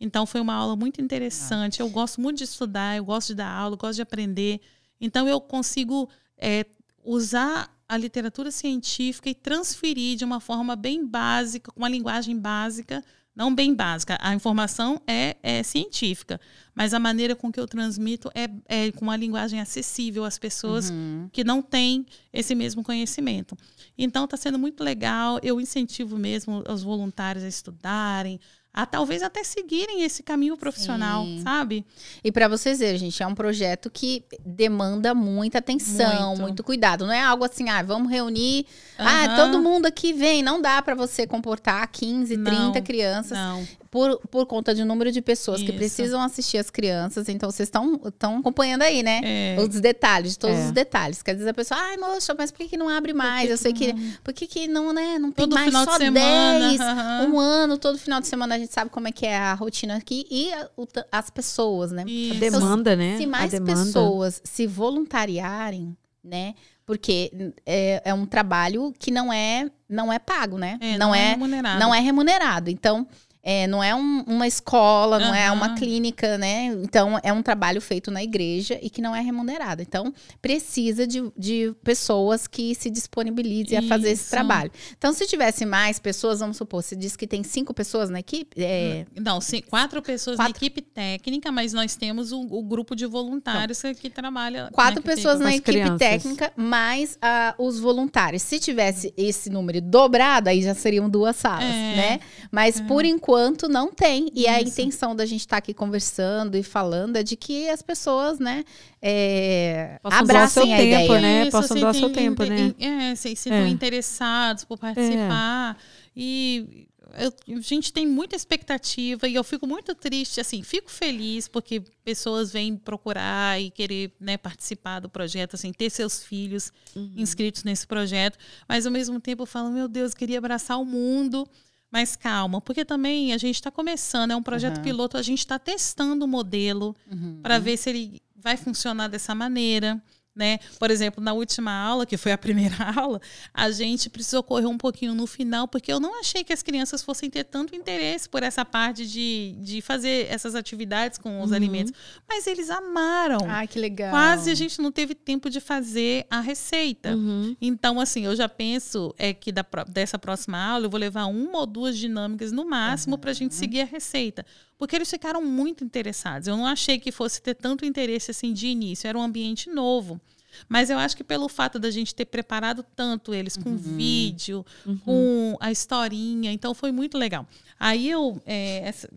[0.00, 1.80] Então, foi uma aula muito interessante.
[1.80, 4.62] Eu gosto muito de estudar, eu gosto de dar aula, eu gosto de aprender.
[4.98, 6.64] Então, eu consigo é,
[7.04, 13.04] usar a literatura científica e transferir de uma forma bem básica, com uma linguagem básica,
[13.36, 14.16] não bem básica.
[14.18, 16.40] A informação é, é científica,
[16.74, 20.88] mas a maneira com que eu transmito é, é com uma linguagem acessível às pessoas
[20.88, 21.28] uhum.
[21.30, 23.54] que não têm esse mesmo conhecimento.
[23.98, 25.38] Então, está sendo muito legal.
[25.42, 28.40] Eu incentivo mesmo os voluntários a estudarem,
[28.74, 31.42] a talvez até seguirem esse caminho profissional, Sim.
[31.42, 31.86] sabe?
[32.24, 37.06] E para vocês verem, gente, é um projeto que demanda muita atenção, muito, muito cuidado.
[37.06, 38.66] Não é algo assim, ah, vamos reunir,
[38.98, 39.06] uhum.
[39.06, 40.42] ah, todo mundo aqui vem.
[40.42, 43.36] Não dá para você comportar 15, não, 30 crianças.
[43.36, 45.70] Não por, por conta de número de pessoas Isso.
[45.70, 47.28] que precisam assistir as crianças.
[47.28, 49.20] Então, vocês estão acompanhando aí, né?
[49.22, 49.56] É.
[49.60, 50.64] Os detalhes, todos é.
[50.64, 51.22] os detalhes.
[51.22, 53.50] Quer dizer, a pessoa, ai, moça, mas por que, que não abre mais?
[53.50, 53.92] Eu sei que.
[54.24, 55.18] Por que, que não, né?
[55.18, 57.34] Não tem todo mais só 10, uhum.
[57.36, 59.96] um ano, todo final de semana a gente sabe como é que é a rotina
[59.96, 62.04] aqui e a, o, as pessoas, né?
[62.06, 62.36] Isso.
[62.36, 63.18] A demanda, então, né?
[63.18, 66.54] Se mais pessoas se voluntariarem, né?
[66.86, 70.78] porque é, é, um trabalho que não é não é pago, né?
[70.80, 71.78] É, não, não, é, é remunerado.
[71.78, 72.70] Não é remunerado.
[72.70, 73.06] Então,
[73.44, 75.34] é, não é um, uma escola, não uhum.
[75.34, 76.66] é uma clínica, né?
[76.66, 79.82] Então, é um trabalho feito na igreja e que não é remunerado.
[79.82, 83.86] Então, precisa de, de pessoas que se disponibilizem Isso.
[83.86, 84.70] a fazer esse trabalho.
[84.96, 88.62] Então, se tivesse mais pessoas, vamos supor, você disse que tem cinco pessoas na equipe?
[88.62, 89.06] É...
[89.20, 90.52] Não, sim, quatro pessoas quatro.
[90.52, 94.68] na equipe técnica, mas nós temos o, o grupo de voluntários então, que trabalha.
[94.70, 95.98] Quatro né, pessoas na equipe crianças.
[95.98, 98.42] técnica, mais uh, os voluntários.
[98.42, 101.96] Se tivesse esse número dobrado, aí já seriam duas salas, é.
[101.96, 102.20] né?
[102.48, 102.84] Mas, é.
[102.84, 104.30] por enquanto, enquanto não tem.
[104.34, 104.50] E Isso.
[104.50, 108.38] a intenção da gente estar tá aqui conversando e falando é de que as pessoas,
[108.38, 108.64] né,
[109.00, 111.20] é, abracem a tempo, ideia.
[111.20, 111.42] né?
[111.42, 112.74] Isso, Possam doar seu tempo, né?
[112.78, 113.68] É, se estão é.
[113.68, 115.76] interessados por participar.
[115.78, 116.12] É.
[116.14, 116.86] E
[117.18, 121.82] eu, a gente tem muita expectativa e eu fico muito triste, assim, fico feliz porque
[122.04, 127.12] pessoas vêm procurar e querer né, participar do projeto, assim, ter seus filhos uhum.
[127.16, 131.46] inscritos nesse projeto, mas ao mesmo tempo eu falo, meu Deus, queria abraçar o mundo
[131.92, 134.82] mais calma, porque também a gente está começando, é um projeto uhum.
[134.82, 137.40] piloto, a gente está testando o modelo uhum.
[137.42, 140.02] para ver se ele vai funcionar dessa maneira
[140.34, 140.58] né?
[140.78, 143.20] Por exemplo, na última aula, que foi a primeira aula,
[143.52, 147.02] a gente precisou correr um pouquinho no final, porque eu não achei que as crianças
[147.02, 151.56] fossem ter tanto interesse por essa parte de, de fazer essas atividades com os uhum.
[151.56, 151.92] alimentos.
[152.28, 153.40] Mas eles amaram.
[153.46, 154.10] Ai, que legal.
[154.10, 157.14] Quase a gente não teve tempo de fazer a receita.
[157.14, 157.54] Uhum.
[157.60, 161.60] Então, assim, eu já penso é que da, dessa próxima aula eu vou levar uma
[161.60, 163.20] ou duas dinâmicas no máximo uhum.
[163.20, 164.44] para a gente seguir a receita
[164.82, 166.48] porque eles ficaram muito interessados.
[166.48, 170.20] Eu não achei que fosse ter tanto interesse assim de início, era um ambiente novo.
[170.68, 173.76] Mas eu acho que pelo fato da gente ter preparado tanto eles com uhum.
[173.76, 174.98] vídeo, uhum.
[174.98, 177.46] com a historinha, então foi muito legal.
[177.78, 179.08] Aí eu, é, essa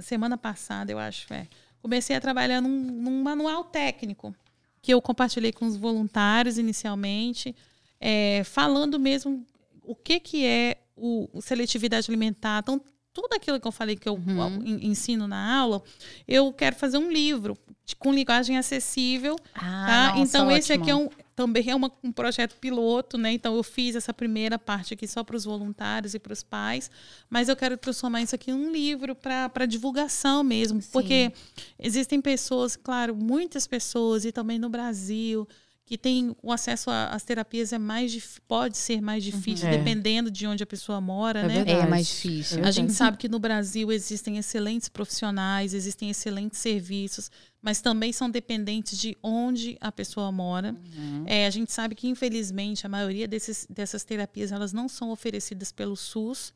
[0.00, 1.48] semana passada, eu acho, é,
[1.80, 4.36] comecei a trabalhar num, num, manual técnico
[4.82, 7.56] que eu compartilhei com os voluntários inicialmente,
[7.98, 9.46] é, falando mesmo
[9.82, 12.58] o que, que é o, o seletividade alimentar.
[12.58, 12.82] Então,
[13.16, 14.62] tudo aquilo que eu falei que eu uhum.
[14.82, 15.82] ensino na aula,
[16.28, 17.56] eu quero fazer um livro
[17.98, 19.36] com linguagem acessível.
[19.54, 20.08] Ah, tá?
[20.08, 23.32] nossa, então, esse aqui é um, também é uma, um projeto piloto, né?
[23.32, 26.90] Então, eu fiz essa primeira parte aqui só para os voluntários e para os pais,
[27.30, 30.90] mas eu quero transformar isso aqui em um livro para divulgação mesmo, Sim.
[30.92, 31.32] porque
[31.78, 35.48] existem pessoas, claro, muitas pessoas, e também no Brasil,
[35.86, 39.30] que tem o acesso às terapias é mais pode ser mais uhum.
[39.30, 39.78] difícil, uhum.
[39.78, 41.54] dependendo de onde a pessoa mora, é né?
[41.54, 41.86] Verdade.
[41.86, 42.58] É mais difícil.
[42.58, 47.30] É a gente sabe que no Brasil existem excelentes profissionais, existem excelentes serviços,
[47.66, 50.72] mas também são dependentes de onde a pessoa mora.
[50.96, 51.24] Uhum.
[51.26, 55.72] É, a gente sabe que, infelizmente, a maioria desses, dessas terapias elas não são oferecidas
[55.72, 56.54] pelo SUS.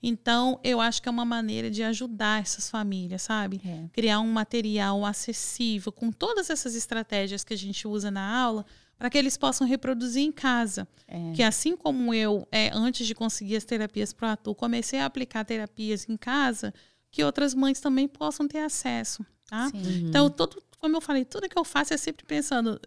[0.00, 3.60] Então, eu acho que é uma maneira de ajudar essas famílias, sabe?
[3.66, 3.88] É.
[3.92, 8.64] Criar um material acessível com todas essas estratégias que a gente usa na aula
[8.96, 10.86] para que eles possam reproduzir em casa.
[11.08, 11.32] É.
[11.32, 15.06] Que assim como eu, é, antes de conseguir as terapias para o ator, comecei a
[15.06, 16.72] aplicar terapias em casa,
[17.10, 19.68] que outras mães também possam ter acesso, tá?
[19.68, 20.06] Sim.
[20.08, 22.80] Então, todo, como eu falei, tudo que eu faço é sempre pensando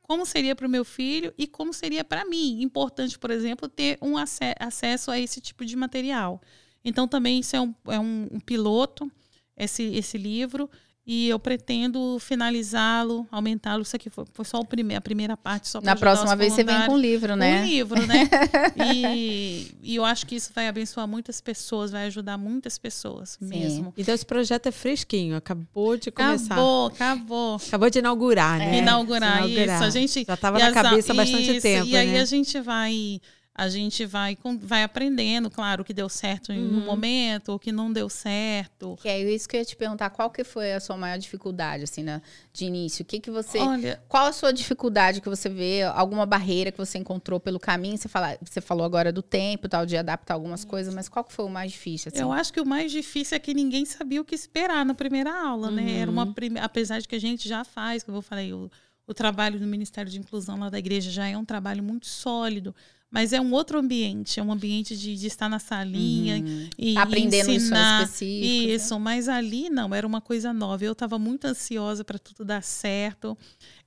[0.00, 2.62] como seria para o meu filho e como seria para mim.
[2.62, 6.40] Importante, por exemplo, ter um ace acesso a esse tipo de material.
[6.84, 9.10] Então, também isso é um, é um, um piloto,
[9.56, 10.70] esse, esse livro.
[11.06, 13.82] E eu pretendo finalizá-lo, aumentá-lo.
[13.82, 15.68] Isso aqui foi, foi só o prime a primeira parte.
[15.68, 17.60] Só Na próxima vez você vem com o livro, né?
[17.60, 18.28] Um livro, né?
[18.94, 23.46] e, e, eu acho que isso vai abençoar muitas pessoas, vai ajudar muitas pessoas Sim.
[23.46, 23.92] mesmo.
[23.98, 26.54] Então esse projeto é fresquinho, acabou de começar.
[26.54, 27.56] Acabou, acabou.
[27.56, 28.76] Acabou de inaugurar, né?
[28.76, 29.84] É, inaugurar, inaugurar, isso.
[29.84, 32.20] A gente, Já estava na cabeça há bastante isso, tempo, E aí né?
[32.20, 33.20] a gente vai
[33.56, 36.84] a gente vai, vai aprendendo, claro, o que deu certo em um Uhum.
[36.84, 38.98] momento, o que não deu certo.
[39.00, 41.84] Que é isso que eu ia te perguntar, qual que foi a sua maior dificuldade,
[41.84, 42.20] assim, né,
[42.52, 43.02] de início?
[43.02, 43.58] O que que você...
[43.58, 45.82] Olha, Qual a sua dificuldade que você vê?
[45.82, 47.96] Alguma barreira que você encontrou pelo caminho?
[47.96, 51.32] Você, fala, você falou agora do tempo, tal, de adaptar algumas coisas, mas qual que
[51.32, 52.22] foi o mais difícil, assim?
[52.22, 55.32] eu acho que o mais difícil é que ninguém sabia o que esperar na primeira
[55.32, 55.98] aula, né?
[55.98, 56.34] Era uma Uhum.
[56.60, 58.68] apesar de que a gente já faz, como eu falei, o,
[59.06, 62.74] o trabalho do Ministério de Inclusão lá da igreja já é um trabalho muito sólido,
[63.14, 66.68] mas é um outro ambiente, é um ambiente de, de estar na salinha Uhum.
[66.76, 68.02] e Aprendendo ensinar.
[68.02, 68.66] específicas.
[68.66, 68.74] né?
[68.74, 70.84] Isso, mas ali não, era uma coisa nova.
[70.84, 73.38] Eu estava muito ansiosa para tudo dar certo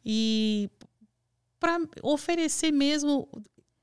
[0.06, 0.70] e
[1.60, 3.28] para oferecer mesmo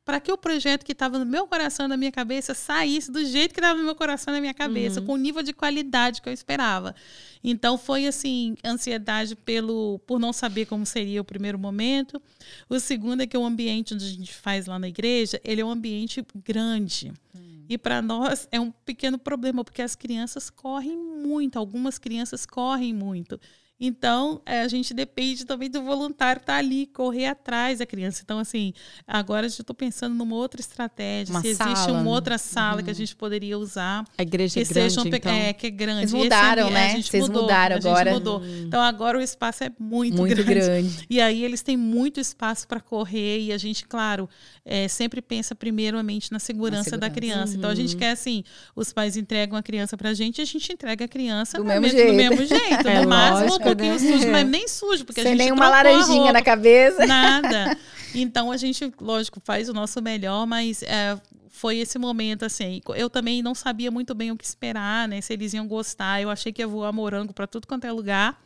[0.04, 3.54] para que o projeto que estava no meu coração, na minha cabeça, saísse do jeito
[3.54, 5.06] que estava no meu coração, na minha cabeça, Uhum.
[5.06, 6.94] com o nível de qualidade que eu esperava.
[7.42, 12.20] Então foi assim, ansiedade pelo por não saber como seria o primeiro momento.
[12.68, 15.64] O segundo é que o ambiente onde a gente faz lá na igreja, ele é
[15.64, 17.12] um ambiente grande.
[17.66, 22.92] E para nós é um pequeno problema, porque as crianças correm muito, algumas crianças correm
[22.92, 23.40] muito.
[23.78, 28.20] Então, eh, a gente depende também do voluntário estar ali, correr atrás da criança.
[28.24, 28.72] Então, assim,
[29.06, 31.32] agora eu estou pensando numa outra estratégia.
[31.34, 32.08] Uma se existe sala, uma né?
[32.10, 34.04] outra sala que a gente poderia usar.
[34.16, 35.32] A igreja é Que grande, seja um então.
[35.32, 36.00] é, que é grande.
[36.08, 36.86] Vocês Esse mudaram, ambi- né?
[36.92, 38.12] A gente Vocês mudou, mudaram a gente agora.
[38.12, 38.42] mudou.
[38.46, 40.50] Então agora o espaço é muito, Muito grande.
[40.66, 41.06] grande.
[41.10, 44.28] E aí eles têm muito espaço para correr e a gente, claro,
[44.64, 47.14] é, sempre pensa primeiramente na segurança, Na da segurança.
[47.14, 47.56] criança.
[47.56, 47.76] Então a Uhum.
[47.80, 48.44] gente quer assim,
[48.76, 51.90] os pais entregam a criança pra gente, a gente entrega a criança Do mesmo me-
[51.90, 52.06] jeito.
[52.10, 52.54] do mesmo jeito.
[52.94, 53.98] É no máximo pouquinho né?
[53.98, 56.32] sujo, mas nem sujo, porque a Sem gente nenhuma a laranjinha roupa.
[56.32, 57.06] na cabeça.
[57.06, 57.76] Nada.
[58.16, 62.80] Então a gente, lógico, faz o nosso melhor, mas é, foi esse momento assim.
[62.94, 65.20] Eu também não sabia muito bem o que esperar, né?
[65.20, 66.22] Se eles iam gostar.
[66.22, 68.40] Eu achei que ia voar morango para tudo quanto é lugar,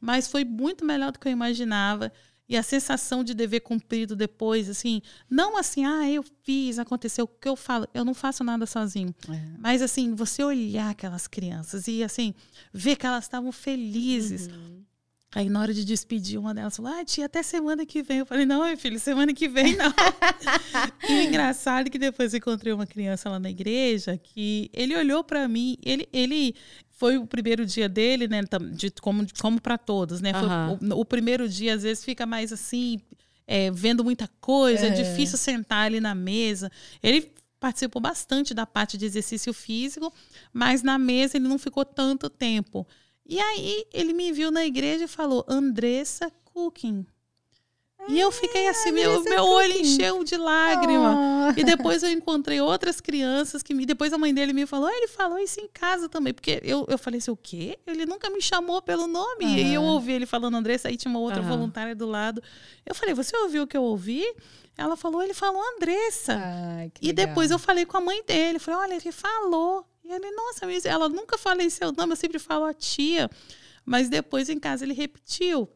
[0.00, 2.12] mas foi muito melhor do que eu imaginava.
[2.48, 7.26] E a sensação de dever cumprido depois, assim, não assim, ah, eu fiz, aconteceu.
[7.26, 9.14] O que eu falo, eu não faço nada sozinho.
[9.28, 9.58] É.
[9.58, 12.34] Mas, assim, você olhar aquelas crianças e, assim,
[12.72, 14.48] ver que elas estavam felizes.
[15.34, 18.18] Aí, na hora de despedir, uma delas falou: Ah, tia, até semana que vem.
[18.18, 19.92] Eu falei: Não, meu filho, semana que vem não.
[21.08, 24.96] e o engraçado é que depois eu encontrei uma criança lá na igreja que ele
[24.96, 26.54] olhou para mim, ele, ele
[26.88, 28.40] foi o primeiro dia dele, né?
[28.72, 30.32] De, como como para todos, né?
[30.34, 30.78] Aham.
[30.80, 32.98] o, o primeiro dia, às vezes, fica mais assim,
[33.46, 34.90] é, vendo muita coisa, é É.
[34.92, 36.72] difícil sentar ali na mesa.
[37.02, 40.10] Ele participou bastante da parte de exercício físico,
[40.52, 42.86] mas na mesa ele não ficou tanto tempo.
[43.28, 47.06] E aí ele me viu na igreja e falou, Andressa Cooking.
[48.08, 51.14] E eu fiquei assim, meu, meu olho encheu de lágrima.
[51.50, 51.54] Ah.
[51.54, 53.84] E depois eu encontrei outras crianças que me.
[53.84, 56.32] Depois a mãe dele me falou, ah, ele falou isso em casa também.
[56.32, 57.78] Porque eu, eu falei assim, o quê?
[57.86, 59.44] Ele nunca me chamou pelo nome.
[59.44, 61.50] E aí eu ouvi ele falando Andressa, aí tinha uma outra Aham.
[61.50, 62.42] voluntária do lado.
[62.86, 64.24] Eu falei, você ouviu o que eu ouvi?
[64.74, 66.40] Ela falou, ele falou Andressa.
[67.02, 69.84] E depois eu falei com a mãe dele, falei, olha, ele falou.
[70.08, 73.28] E ele, nossa, mas ela nunca falei seu nome, eu sempre falo a tia.
[73.84, 75.68] Mas depois em casa ele repetiu.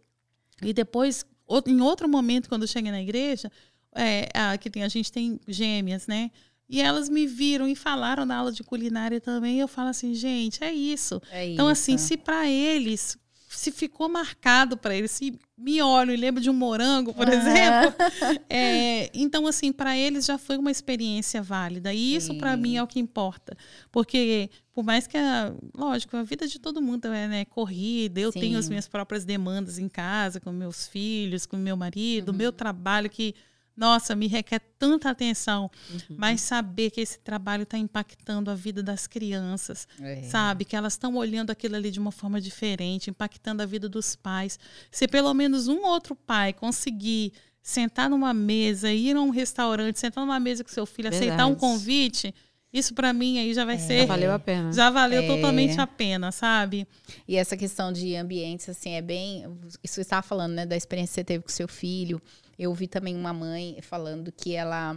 [0.63, 1.25] E depois,
[1.67, 3.53] em outro momento, quando eu cheguei na igreja,
[3.95, 6.31] é, a, que tem, a gente tem gêmeas, né?
[6.69, 9.57] E elas me viram e falaram na aula de culinária também.
[9.57, 11.21] E eu falo assim, gente, é isso.
[11.31, 12.07] É Então, assim, isso.
[12.07, 13.19] se para eles,
[13.55, 17.37] se ficou marcado para eles, se me olham e lembram de um morango, por Aham.
[17.37, 17.95] exemplo,
[18.51, 21.93] é, então, assim, para eles já foi uma experiência válida.
[21.95, 22.61] E isso, para Sim.
[22.63, 23.57] mim, é o que importa.
[23.91, 28.33] Porque, por mais que, a, lógico, a vida de todo mundo é né, corrida, eu
[28.33, 28.71] tenho as Sim.
[28.71, 32.35] minhas próprias demandas em casa, com meus filhos, com meu marido, Uhum.
[32.35, 33.35] o meu trabalho que,
[33.77, 35.71] nossa, me requer tanta atenção.
[35.91, 36.17] Uhum.
[36.19, 40.23] Mas saber que esse trabalho está impactando a vida das crianças, É.
[40.25, 40.65] sabe?
[40.65, 44.59] Que elas estão olhando aquilo ali de uma forma diferente, impactando a vida dos pais.
[44.91, 47.33] Se pelo menos um outro pai conseguir
[47.63, 51.51] sentar numa mesa, ir a um restaurante, sentar numa mesa com seu filho, aceitar um
[51.55, 51.61] Verdade.
[51.61, 52.35] convite,
[52.73, 54.07] isso para mim aí já vai Já ser.
[54.07, 54.73] valeu a pena.
[54.73, 55.27] Já valeu É.
[55.29, 56.89] totalmente a pena, sabe?
[57.29, 59.45] E essa questão de ambientes, assim, é bem.
[59.85, 62.21] Isso você estava falando, né, da experiência que você teve com seu filho.
[62.63, 64.97] Eu vi também uma mãe falando que ela.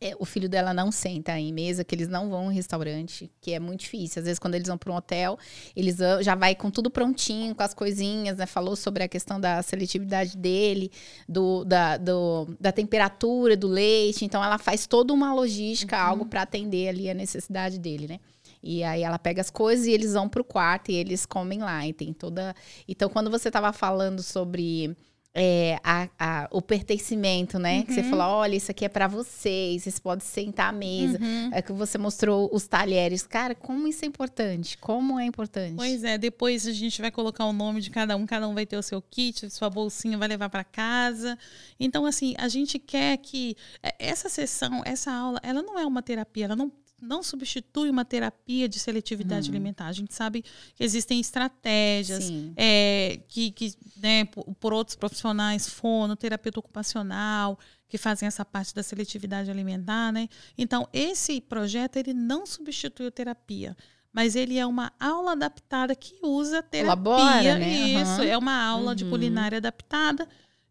[0.00, 3.52] é, o filho dela não senta em mesa, que eles não vão em restaurante, que
[3.52, 4.20] é muito difícil.
[4.20, 5.38] Às vezes, quando eles vão para um hotel,
[5.74, 8.44] eles já vai com tudo prontinho, com as coisinhas, né?
[8.44, 10.90] Falou sobre a questão da seletividade dele,
[11.26, 14.22] do, da, do- da temperatura do leite.
[14.24, 18.20] Então, ela faz toda uma logística, algo para atender ali a necessidade dele, né?
[18.62, 21.86] E aí ela pega as coisas e eles vão pro quarto e eles comem lá.
[21.86, 22.54] E tem toda.
[22.86, 24.94] Então, quando você tava falando sobre
[25.38, 27.82] é, a- a- o pertencimento, né?
[27.82, 28.08] Que você Uhum.
[28.10, 31.18] falou, olha, isso aqui é para vocês, vocês podem sentar à mesa.
[31.20, 31.50] Uhum.
[31.52, 33.22] É que você mostrou os talheres.
[33.26, 34.78] Cara, como isso é importante?
[34.78, 35.74] Como é importante?
[35.76, 38.64] Pois é, depois a gente vai colocar o nome de cada um, cada um vai
[38.64, 41.38] ter o seu kit, sua bolsinha vai levar para casa.
[41.78, 46.02] Então, assim, a gente quer que é, essa sessão, essa aula, ela não é uma
[46.02, 49.86] terapia, ela não, não substitui uma terapia de seletividade alimentar.
[49.86, 50.42] A gente sabe
[50.74, 57.58] que existem estratégias, é, que, que né, por, por outros profissionais, fono, terapeuta ocupacional,
[57.88, 60.28] que fazem essa parte da seletividade alimentar, né?
[60.56, 63.76] Então, esse projeto, ele não substitui a terapia,
[64.12, 66.96] mas ele é uma aula adaptada que usa terapia.
[67.04, 67.68] Colabora, né?
[67.88, 68.24] Isso, Aham.
[68.24, 69.10] é uma aula de Uhum.
[69.10, 70.26] culinária adaptada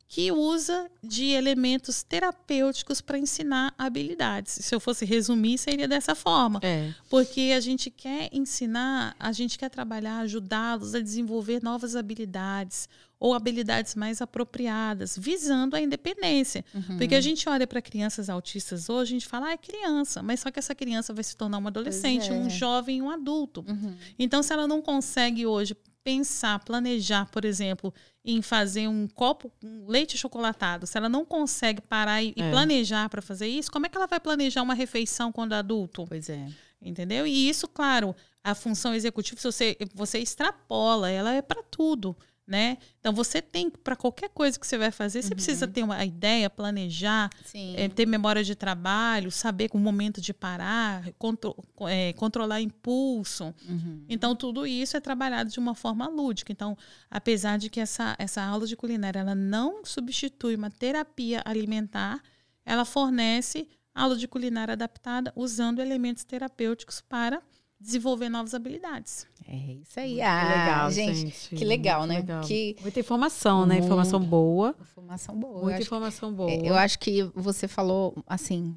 [0.08, 4.54] que usa de elementos terapêuticos para ensinar habilidades.
[4.62, 6.60] Se eu fosse resumir, seria dessa forma.
[6.64, 6.94] É.
[7.10, 12.88] Porque a gente quer ensinar, a gente quer trabalhar, ajudá-los a desenvolver novas habilidades
[13.20, 16.64] ou habilidades mais apropriadas, visando a independência.
[16.74, 16.98] Uhum.
[16.98, 20.42] Porque a gente olha para crianças autistas hoje, a gente fala, ah, é criança, mas
[20.42, 22.34] só que essa criança vai se tornar um adolescente, é.
[22.34, 23.66] um jovem, um adulto.
[23.68, 23.96] Uhum.
[24.20, 25.76] Então, se ela não consegue hoje
[26.06, 27.92] pensar, planejar, por exemplo,
[28.24, 32.52] em fazer um copo com leite chocolatado, se ela não consegue parar e, e É.
[32.52, 36.06] planejar para fazer isso, como é que ela vai planejar uma refeição quando adulto?
[36.08, 36.48] Pois é.
[36.80, 37.26] Entendeu?
[37.26, 42.16] E isso, claro, a função executiva, se você, você extrapola, ela é para tudo,
[42.48, 42.78] né?
[43.00, 46.50] Então você tem, para qualquer coisa que você vai fazer, você precisa ter uma ideia,
[46.50, 47.30] planejar,
[47.76, 51.56] é, ter memória de trabalho, saber o momento de parar, contro-
[51.88, 53.54] é, controlar impulso.
[53.68, 54.06] Uhum.
[54.08, 56.52] Então, tudo isso é trabalhado de uma forma lúdica.
[56.52, 56.78] Então,
[57.10, 62.22] apesar de que essa, essa aula de culinária ela não substitui uma terapia alimentar,
[62.64, 67.42] ela fornece aula de culinária adaptada usando elementos terapêuticos para
[67.80, 69.28] desenvolver novas habilidades.
[69.48, 70.16] É isso aí.
[70.16, 71.16] Que Ah, legal, gente.
[71.18, 71.56] gente.
[71.56, 72.16] que legal, né?
[72.18, 72.42] legal.
[72.42, 73.78] Que- Muita informação, né?
[73.78, 74.76] Informação boa.
[74.82, 75.64] Informação boa.
[75.64, 76.50] Muita informação boa.
[76.52, 78.76] é, eu acho que você falou, assim,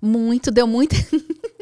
[0.00, 0.94] muito, deu muito.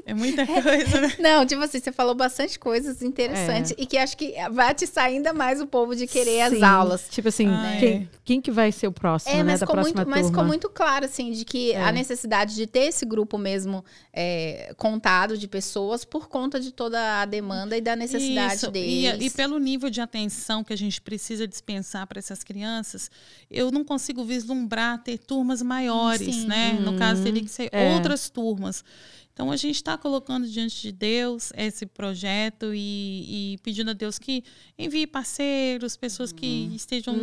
[0.06, 1.14] É muita coisa, né?
[1.18, 5.32] Não, tipo assim, você falou bastante coisas interessantes e que acho que vai atiçar ainda
[5.32, 6.62] mais o povo de querer as Sim.
[6.62, 7.06] aulas.
[7.10, 8.06] Tipo assim, Ah, quem, é.
[8.24, 9.44] quem que vai ser o próximo, É, né?
[9.44, 10.30] mas Da ficou, próxima muito, mas turma.
[10.32, 11.82] ficou muito claro, assim, de que É.
[11.82, 13.82] a necessidade de ter esse grupo mesmo
[14.12, 18.70] é, contado de pessoas por conta de toda a demanda e da necessidade Isso.
[18.70, 19.22] deles.
[19.22, 23.10] E, e pelo nível de atenção que a gente precisa dispensar para essas crianças,
[23.50, 26.46] eu não consigo vislumbrar ter turmas maiores, Sim.
[26.46, 26.72] né?
[26.78, 27.94] No caso, teria que ser É.
[27.94, 28.84] outras turmas.
[29.34, 34.16] Então, a gente está colocando diante de Deus esse projeto e, e pedindo a Deus
[34.16, 34.44] que
[34.78, 37.14] envie parceiros, pessoas que estejam,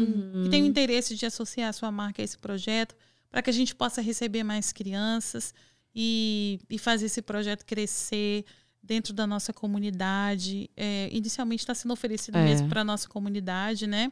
[0.44, 2.94] que tenham interesse de associar a sua marca a esse projeto,
[3.30, 5.54] para que a gente possa receber mais crianças
[5.96, 8.44] e, e fazer esse projeto crescer
[8.84, 10.70] dentro da nossa comunidade.
[10.76, 12.44] É, inicialmente está sendo oferecido É.
[12.44, 14.12] mesmo para a nossa comunidade, né?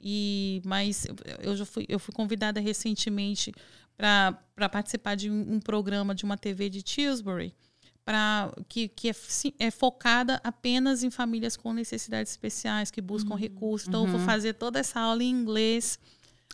[0.00, 1.06] E, mas
[1.40, 3.52] eu- já fui, eu fui convidada recentemente
[3.96, 7.52] para participar de um, um programa de uma TV de Tilbury,
[8.04, 9.14] pra, que, que é,
[9.58, 13.88] é focada apenas em famílias com necessidades especiais, que buscam recursos.
[13.88, 15.98] Então, eu vou fazer toda essa aula em inglês.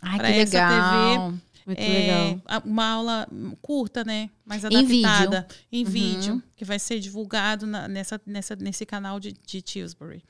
[0.01, 1.35] Que essa legal.
[1.67, 2.43] Muito É, legal.
[2.65, 3.29] Uma aula
[3.63, 4.29] curta, né?
[4.45, 5.07] Mais Em vídeo.
[5.09, 5.49] adaptada.
[5.73, 5.91] Em Uhum.
[5.91, 6.43] vídeo.
[6.57, 10.23] Que vai ser divulgado na- nessa, nessa, nesse canal de, de Tilbury.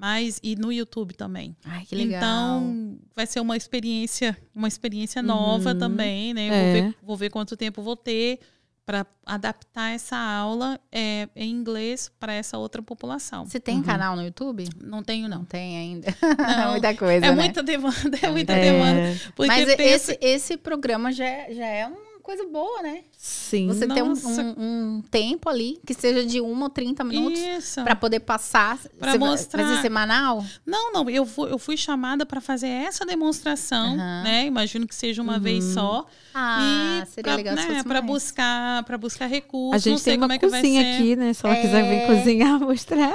[0.00, 1.56] Mas, e no YouTube também.
[1.64, 2.18] Ai, que legal.
[2.20, 5.78] Então, vai ser uma experiência, uma experiência nova Uhum.
[5.78, 6.46] também, né?
[6.46, 6.50] É.
[6.50, 8.38] Vou, ver, vou ver quanto tempo vou ter
[8.86, 13.44] para adaptar essa aula é, em inglês para essa outra população.
[13.44, 14.66] Você tem canal no YouTube?
[14.82, 15.44] Não tenho, Não não.
[15.44, 16.06] tem ainda.
[16.56, 16.70] Não.
[16.70, 17.34] muita coisa, É né?
[17.34, 19.20] muita demanda, é muita É, demanda.
[19.46, 21.98] Mas pensa- esse, esse programa já, é- já é uma
[22.28, 23.00] coisa boa, né?
[23.16, 23.68] Sim.
[23.68, 24.42] Você ter um, Nossa.
[24.42, 28.78] um- um tempo ali, que seja de uma ou 30 minutos, para poder passar.
[29.00, 29.64] Vai mostrar.
[29.64, 30.44] Fazer semanal?
[30.66, 34.22] Não, não, eu fui, eu fui chamada para fazer essa demonstração, Aham.
[34.24, 34.44] né?
[34.44, 36.04] Imagino que seja uma vez só.
[36.34, 38.06] Ah, e seria pra, legal se né, fosse pra mais.
[38.12, 39.74] buscar, para buscar recursos.
[39.74, 41.32] A gente não sei tem como uma é cozinha aqui, né?
[41.32, 42.06] Se ela quiser vir É.
[42.06, 43.14] cozinhar, mostrar.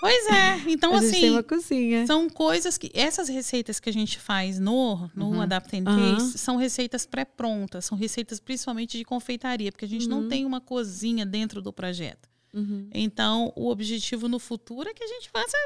[0.00, 0.62] Pois é.
[0.68, 2.06] Então, a gente tem assim, uma cozinha.
[2.06, 2.90] são coisas que.
[2.94, 5.40] Essas receitas que a gente faz no, no Uhum.
[5.42, 6.16] Adapt and Aham.
[6.16, 10.60] Taste são receitas pré-prontas, são receitas principalmente de confeitaria, porque a gente não tem uma
[10.60, 12.28] cozinha dentro do projeto.
[12.52, 12.88] Uhum.
[12.94, 15.56] Então, o objetivo no futuro é que a gente faça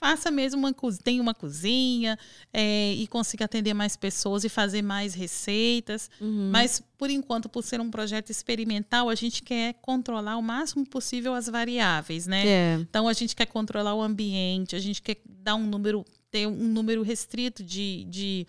[0.00, 2.18] faça mesmo uma cozinha, tenha uma cozinha
[2.52, 6.08] é, e consiga atender mais pessoas e fazer mais receitas.
[6.20, 6.50] Uhum.
[6.52, 11.34] Mas, por enquanto, por ser um projeto experimental, a gente quer controlar o máximo possível
[11.34, 12.46] as variáveis, né?
[12.46, 12.74] É.
[12.80, 16.68] Então, a gente quer controlar o ambiente, a gente quer dar um número, ter um
[16.68, 18.46] número restrito de, de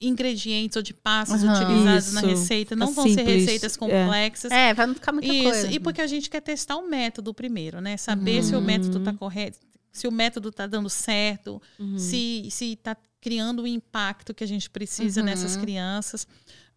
[0.00, 1.54] ingredientes ou de passos Aham.
[1.54, 2.28] utilizados na Isso.
[2.30, 2.76] receita.
[2.76, 3.36] Não Fica vão ser simples.
[3.44, 3.78] receitas É.
[3.78, 4.52] complexas.
[4.52, 5.70] É, vai não ficar muita Isso, coisa.
[5.72, 7.96] e porque a gente quer testar o método primeiro, né?
[7.96, 9.58] Saber se o método está correto,
[9.92, 11.98] se o método está dando certo, Uhum.
[11.98, 15.26] se se está criando o impacto que a gente precisa Uhum.
[15.26, 16.26] nessas crianças.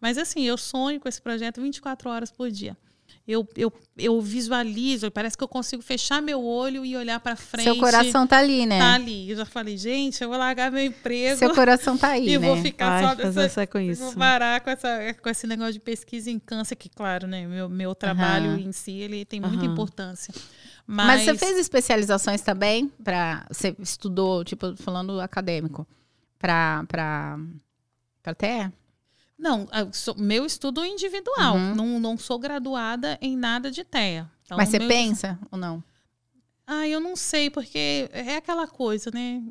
[0.00, 2.76] Mas assim, eu sonho com esse projeto 24 horas por dia.
[3.26, 7.64] Eu, eu, eu visualizo, parece que eu consigo fechar meu olho e olhar para frente.
[7.64, 8.78] Seu coração tá ali, né?
[8.78, 9.28] tá ali.
[9.30, 12.46] Eu já falei, gente, eu vou largar meu emprego Seu coração tá aí, e né?
[12.46, 14.16] vou ficar Vai só fazer dessa, com Vou isso.
[14.16, 17.46] parar com, essa, com esse negócio de pesquisa em câncer, que, claro, né?
[17.48, 18.60] Meu, meu trabalho Aham.
[18.60, 20.32] em si ele tem muita importância.
[20.86, 21.06] Mas...
[21.06, 25.86] Mas, você fez especializações também para você estudou, tipo, falando acadêmico,
[26.38, 27.38] para para
[28.22, 28.72] para TE?
[29.38, 31.56] Não, sou- meu estudo individual.
[31.56, 31.74] Uhum.
[31.74, 34.30] Não, não sou graduada em nada de TEA.
[34.44, 35.82] Então, Mas você meu- pensa ou não?
[36.66, 39.42] Ah, eu não sei, porque é aquela coisa, né?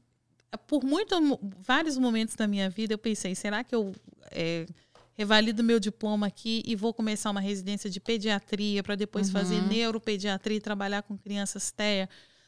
[0.68, 1.16] Por muito,
[1.60, 3.94] vários momentos da minha vida eu pensei, será que eu
[4.32, 4.66] é,
[5.18, 9.68] revalido meu diploma aqui e vou começar uma residência de pediatria para depois fazer Uhum.
[9.68, 12.08] neuropediatria e trabalhar com crianças TEA?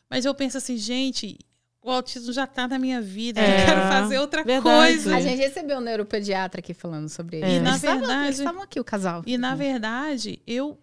[0.09, 1.37] Mas eu penso assim, gente,
[1.81, 4.63] o autismo já está na minha vida, É, eu quero fazer outra verdade.
[4.93, 5.15] coisa.
[5.15, 7.47] A gente recebeu um neuropediatra aqui falando sobre É.
[7.47, 7.55] isso.
[7.55, 9.23] E, na Eles estavam- verdade- eles estavam aqui o casal.
[9.25, 10.77] E na verdade, eu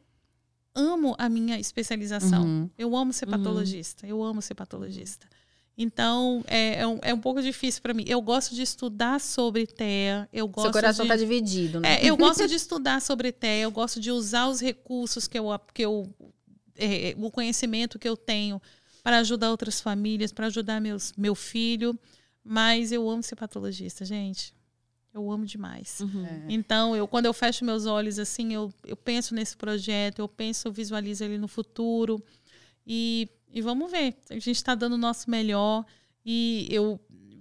[0.74, 2.42] amo a minha especialização.
[2.42, 2.70] Uhum.
[2.76, 3.30] Eu amo ser Uhum.
[3.32, 4.06] patologista.
[4.06, 5.26] Eu amo ser patologista.
[5.76, 8.04] Então, é, é, um, é um pouco difícil para mim.
[8.06, 10.28] Eu gosto de estudar sobre TEA.
[10.32, 11.08] Eu gosto Seu coração de...
[11.08, 11.96] tá dividido, né?
[11.96, 15.46] É, eu gosto de estudar sobre TEA, eu gosto de usar os recursos que eu,
[15.72, 16.08] que eu
[16.76, 18.60] é, o conhecimento que eu tenho
[19.02, 21.98] para ajudar outras famílias, para ajudar meus, meu filho.
[22.42, 24.54] Mas eu amo ser patologista, gente.
[25.12, 26.00] Eu amo demais.
[26.00, 26.26] Uhum.
[26.26, 26.44] É.
[26.48, 30.68] Então, eu, quando eu fecho meus olhos assim, eu, eu penso nesse projeto, eu penso,
[30.68, 32.22] eu visualizo ele no futuro.
[32.86, 34.16] E, e vamos ver.
[34.28, 35.84] A gente está dando o nosso melhor.
[36.26, 36.98] E eu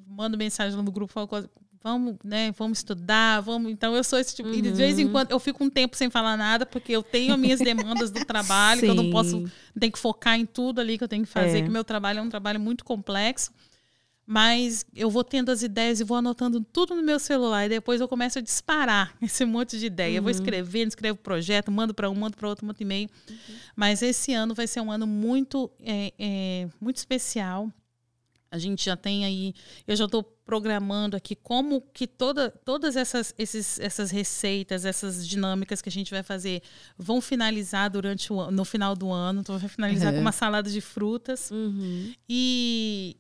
[0.08, 1.50] mando mensagem no grupo, falo coisa,
[1.82, 3.72] vamos, né, vamos estudar, vamos.
[3.72, 4.50] Então, eu sou esse tipo.
[4.54, 5.12] E de vez em Uhum.
[5.12, 8.24] quando eu fico um tempo sem falar nada, porque eu tenho as minhas demandas do
[8.26, 9.44] trabalho, que eu não posso.
[9.80, 11.62] Tenho que focar em tudo ali que eu tenho que fazer, É.
[11.64, 13.52] que meu trabalho é um trabalho muito complexo.
[14.26, 17.66] Mas eu vou tendo as ideias e vou anotando tudo no meu celular.
[17.66, 20.18] E depois eu começo a disparar esse monte de ideia.
[20.18, 23.10] Eu vou escrevendo, escrevo projeto, mando para um, mando para outro, mando e-mail.
[23.76, 27.70] Mas esse ano vai ser um ano muito, é, é, muito especial.
[28.50, 29.54] A gente já tem aí,
[29.88, 35.82] eu já estou programando aqui como que toda, todas essas, esses, essas receitas, essas dinâmicas
[35.82, 36.62] que a gente vai fazer
[36.98, 39.42] vão finalizar durante o, no final do ano.
[39.42, 40.20] Então, vai finalizar Uhum.
[40.20, 41.50] com uma salada de frutas.
[41.50, 42.14] Uhum.
[42.30, 43.18] E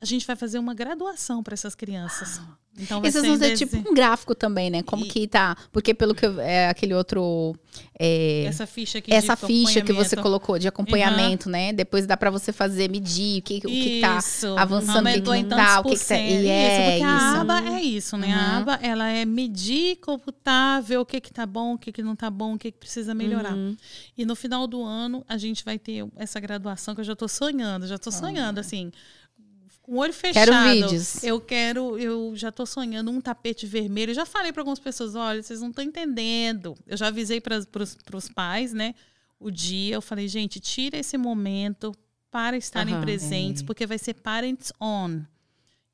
[0.00, 2.40] a gente vai fazer uma graduação para essas crianças.
[2.78, 3.78] Então vai E vocês ser vão dezembro.
[3.78, 4.82] tipo um gráfico também, né?
[4.82, 5.56] Como E- que tá.
[5.72, 7.56] Porque pelo que eu- é aquele outro.
[7.98, 11.72] é, essa ficha aqui essa ficha que você colocou de acompanhamento, né?
[11.72, 14.18] Depois dá pra você fazer, medir o que, o que tá.
[14.18, 14.54] Isso.
[14.58, 17.04] avançando, o que que não tantos tá, o que que tá- e Isso, é porque
[17.04, 17.40] a isso.
[17.40, 18.34] aba é isso, né?
[18.34, 18.56] A Uhum.
[18.58, 22.14] aba, ela é medir, computar, ver o que que tá bom, o que que não
[22.14, 23.54] tá bom, o que que precisa melhorar.
[23.54, 23.74] Uhum.
[24.18, 27.26] E no final do ano, a gente vai ter essa graduação que eu já tô
[27.26, 28.92] sonhando, já tô sonhando, assim,
[29.86, 30.50] com o olho fechado.
[30.50, 31.22] Quero vídeos.
[31.22, 34.10] Eu quero, eu já tô sonhando um tapete vermelho.
[34.10, 36.76] Eu já falei para algumas pessoas, olha, vocês não estão entendendo.
[36.86, 37.58] Eu já avisei para
[38.14, 38.94] os pais, né?
[39.38, 41.94] O dia, eu falei, gente, tira esse momento
[42.30, 43.02] para estarem Aham.
[43.02, 43.64] presentes, É.
[43.66, 45.20] porque vai ser parents on.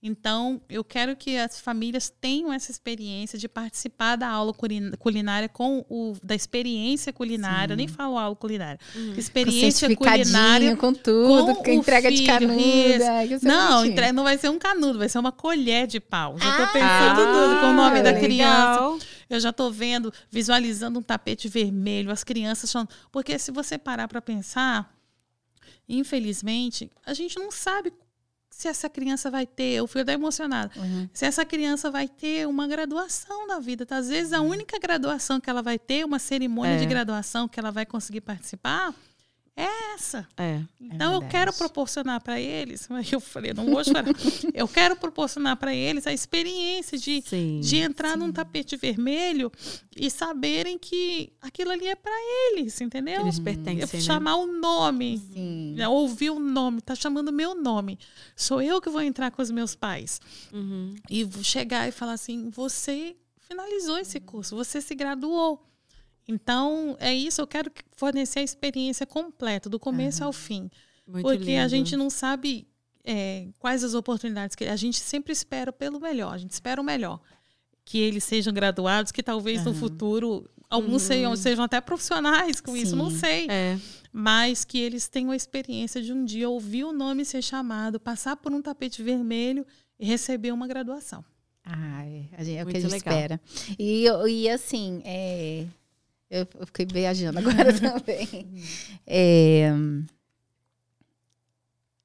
[0.05, 5.49] Então, eu quero que as famílias tenham essa experiência de participar da aula culin- culinária
[5.49, 7.75] com o da experiência culinária.
[7.75, 8.81] Eu nem falo aula culinária.
[8.93, 13.29] Com Experiência certificadinho, culinária com tudo, com com entrega de filho, isso.
[13.29, 13.93] que você não, bonitinho.
[13.93, 16.37] entre- não vai ser um canudo, vai ser uma colher de pau.
[16.37, 18.21] Já tô Ah, pensando tudo com o nome da legal.
[18.99, 19.07] criança.
[19.31, 22.91] Eu já tô vendo, visualizando um tapete vermelho, as crianças falando.
[23.13, 24.93] Porque se você parar para pensar,
[25.89, 27.93] infelizmente, a gente não sabe
[28.63, 29.73] se essa criança vai ter.
[29.75, 30.73] Eu fui até emocionada.
[30.77, 31.09] Uhum.
[31.13, 33.85] Se essa criança vai ter uma graduação na vida.
[33.85, 33.97] Tá?
[33.97, 36.79] Às vezes, a única graduação que ela vai ter, uma cerimônia É.
[36.79, 38.95] de graduação que ela vai conseguir participar,
[39.57, 40.27] é essa.
[40.37, 40.63] É.
[40.81, 41.31] Então eu verdade.
[41.31, 44.05] quero proporcionar para eles, mas eu falei, não vou chorar.
[44.55, 47.61] eu quero proporcionar para eles a experiência de, Sim.
[47.61, 49.53] de entrar num tapete vermelho
[49.97, 52.13] e saberem que aquilo ali é para
[52.53, 53.21] eles, entendeu?
[53.21, 54.05] Eles Eu pertencem, né?
[54.07, 55.75] chamar o nome, Sim.
[55.77, 57.99] né, ouvir o nome, tá chamando meu nome.
[58.35, 60.21] Sou eu que vou entrar com os meus pais
[60.53, 60.95] Uhum.
[61.11, 65.63] e vou chegar e falar assim: você finalizou esse curso, você se graduou.
[66.27, 70.71] Então, é isso, eu quero que- fornecer a experiência completa, do começo ao fim.
[71.07, 71.69] Muito Porque a lindo.
[71.69, 72.67] gente não sabe
[73.05, 76.85] é, quais as oportunidades que a gente sempre espera pelo melhor, a gente espera o
[76.85, 77.21] melhor.
[77.85, 79.73] Que eles sejam graduados, que talvez uhum.
[79.73, 81.09] no futuro alguns uhum.
[81.09, 82.81] sejam, sejam até profissionais com Sim.
[82.83, 83.47] isso, não sei.
[83.51, 83.79] É.
[84.13, 88.37] Mas que eles tenham a experiência de um dia ouvir o nome ser chamado, passar
[88.37, 89.67] por um tapete vermelho
[89.99, 91.25] e receber uma graduação.
[91.65, 93.15] Ah, é, é o que a gente legal.
[93.15, 93.41] espera.
[93.79, 95.67] E, e assim, é,
[96.33, 98.49] eu, eu fiquei viajando agora também.
[99.07, 99.71] É,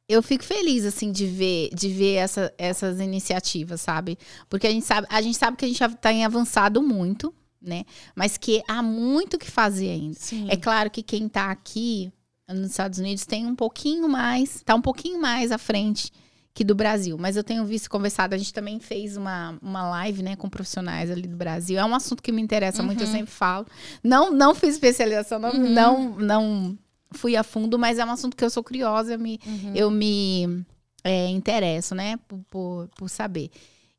[0.07, 4.17] eu fico feliz assim de ver de ver essa, essas iniciativas, sabe?
[4.49, 7.85] Porque a gente sabe, a gente sabe que a gente está em avançado muito, né?
[8.13, 10.19] Mas que há muito que fazer ainda.
[10.19, 10.47] Sim.
[10.49, 12.11] É claro que quem está aqui
[12.49, 16.11] nos Estados Unidos tem um pouquinho mais, está um pouquinho mais à frente
[16.57, 17.19] que do Brasil.
[17.19, 21.11] Mas eu tenho visto conversado, a gente também fez uma, uma live, né, com profissionais
[21.11, 21.77] ali do Brasil.
[21.77, 22.87] É um assunto que me interessa uhum.
[22.87, 23.13] muito, eu uhum.
[23.13, 23.67] sempre falo.
[24.03, 25.69] Não, não fiz especialização, não, uhum.
[25.69, 26.77] não, não
[27.11, 29.71] fui a fundo, mas é um assunto que eu sou curiosa, eu me, uhum.
[29.75, 30.65] eu me
[31.03, 33.51] é, interesso, né, por, por, por saber.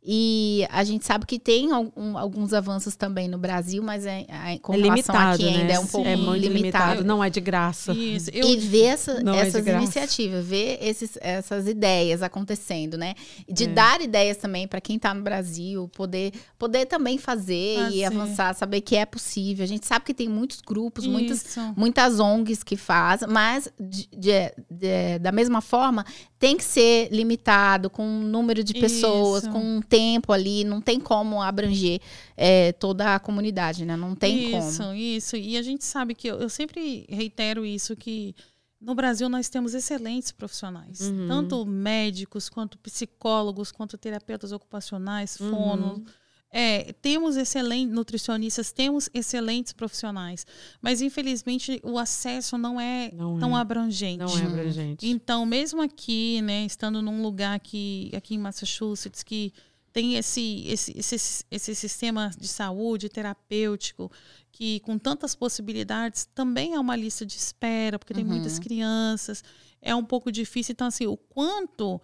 [0.03, 4.59] E a gente sabe que tem algum, alguns avanços também no Brasil, mas é, é
[4.59, 5.61] com é limitado, aqui né?
[5.61, 6.55] ainda é um pouco é muito limitado.
[6.55, 7.05] limitado.
[7.05, 7.93] Não é de graça.
[7.93, 8.31] Isso.
[8.33, 8.49] Eu...
[8.49, 13.15] E ver essa, é essas é iniciativas, ver esses, essas ideias acontecendo, né?
[13.49, 13.67] De é.
[13.67, 18.05] dar ideias também para quem está no Brasil, poder, poder também fazer ah, e sim.
[18.05, 19.65] avançar, saber que é possível.
[19.65, 24.53] A gente sabe que tem muitos grupos, muitas, muitas ONGs que fazem, mas de, de,
[24.71, 26.07] de, da mesma forma
[26.39, 29.53] tem que ser limitado com um número de pessoas, Isso.
[29.53, 32.01] com um tempo ali, não tem como abranger
[32.37, 33.97] é, toda a comunidade, né?
[33.97, 34.95] Não tem isso, como.
[34.95, 35.37] Isso, isso.
[35.37, 38.35] E a gente sabe que eu, eu, sempre reitero isso que
[38.81, 41.27] no Brasil nós temos excelentes profissionais, uhum.
[41.27, 45.99] tanto médicos quanto psicólogos, quanto terapeutas ocupacionais, fonos.
[45.99, 46.05] Uhum
[46.51, 50.47] é, temos excelentes nutricionistas, temos excelentes profissionais,
[50.81, 53.61] mas infelizmente o acesso não é não tão é.
[53.61, 54.19] abrangente.
[54.19, 55.07] Não é abrangente.
[55.07, 59.53] Então, mesmo aqui, né, estando num lugar que aqui em Massachusetts que
[59.93, 64.11] tem esse, esse, esse, esse sistema de saúde terapêutico
[64.53, 68.31] que com tantas possibilidades também é uma lista de espera porque tem uhum.
[68.31, 69.43] muitas crianças
[69.81, 72.01] é um pouco difícil então assim o quanto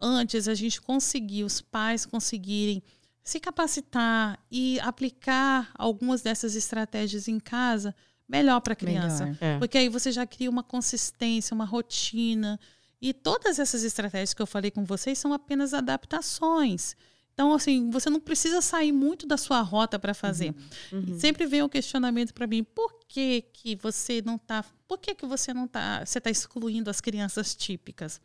[0.00, 2.82] antes a gente conseguir os pais conseguirem
[3.22, 7.94] se capacitar e aplicar algumas dessas estratégias em casa,
[8.28, 9.26] melhor para a criança.
[9.26, 9.58] Melhor, é.
[9.58, 12.58] Porque aí você já cria uma consistência, uma rotina.
[13.00, 16.96] E todas essas estratégias que eu falei com vocês são apenas adaptações.
[17.34, 20.54] Então, assim, você não precisa sair muito da sua rota para fazer.
[20.92, 20.98] Uhum.
[21.08, 21.18] Uhum.
[21.18, 24.64] Sempre vem o um questionamento para mim: por que, que você não está.
[24.86, 26.04] Por que, que você não está.
[26.04, 28.20] Você está excluindo as crianças típicas?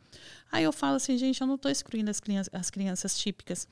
[0.52, 3.66] Aí eu falo assim, gente, eu não estou excluindo as crianças, as crianças típicas.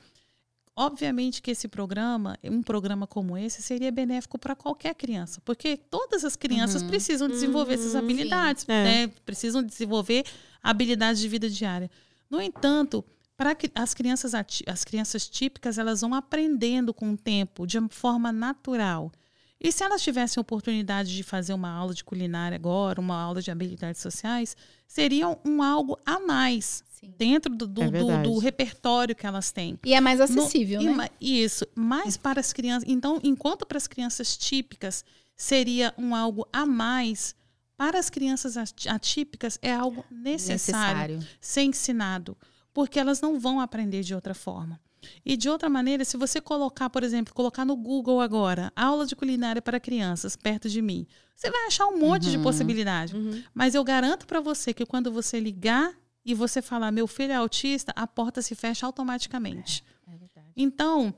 [0.78, 6.22] Obviamente que esse programa, um programa como esse, seria benéfico para qualquer criança, porque todas
[6.22, 6.88] as crianças uhum.
[6.88, 9.08] precisam desenvolver uhum, essas habilidades, né?
[9.24, 10.26] precisam desenvolver
[10.62, 11.90] habilidades de vida diária.
[12.28, 13.02] No entanto,
[13.36, 19.12] para as crianças as crianças típicas, elas vão aprendendo com o tempo, de forma natural.
[19.60, 23.50] E se elas tivessem oportunidade de fazer uma aula de culinária agora, uma aula de
[23.50, 24.56] habilidades sociais,
[24.86, 27.12] seria um algo a mais Sim.
[27.16, 29.78] dentro do, do, é do, do, repertório que elas têm.
[29.84, 31.08] E é mais acessível, no, né?
[31.20, 32.88] Isso, mais para as crianças.
[32.88, 35.04] Então, enquanto para as crianças típicas
[35.34, 37.34] seria um algo a mais,
[37.76, 38.56] para as crianças
[38.86, 41.36] atípicas é algo necessário, necessário.
[41.40, 42.36] ser ensinado,
[42.76, 44.78] porque elas não vão aprender de outra forma.
[45.24, 49.16] E de outra maneira, se você colocar, por exemplo, colocar no Google agora, aula de
[49.16, 52.32] culinária para crianças perto de mim, você vai achar um monte uhum.
[52.32, 53.16] de possibilidade.
[53.16, 53.42] Uhum.
[53.54, 57.36] Mas eu garanto para você que quando você ligar e você falar, meu filho é
[57.36, 59.82] autista, a porta se fecha automaticamente.
[60.06, 60.44] É, é.
[60.54, 61.14] Então,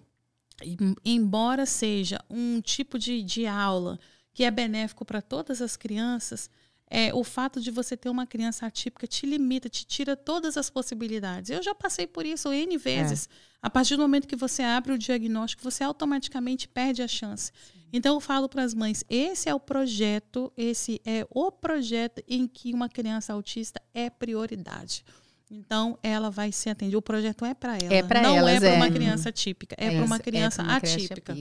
[1.04, 3.98] embora seja um tipo de, de aula
[4.32, 6.48] que é benéfico para todas as crianças,
[6.90, 10.70] é, o fato de você ter uma criança atípica te limita, te tira todas as
[10.70, 11.50] possibilidades.
[11.50, 13.28] Eu já passei por isso N vezes.
[13.30, 13.48] É.
[13.60, 17.52] A partir do momento que você abre o diagnóstico, você automaticamente perde a chance.
[17.72, 17.78] Sim.
[17.92, 22.46] Então eu falo para as mães, esse é o projeto, esse é o projeto em
[22.46, 25.04] que uma criança autista é prioridade.
[25.50, 26.98] Então ela vai ser atendida.
[26.98, 29.96] O projeto é para ela, é não elas, é para uma criança típica, é, é
[29.96, 31.34] para uma criança é atípica.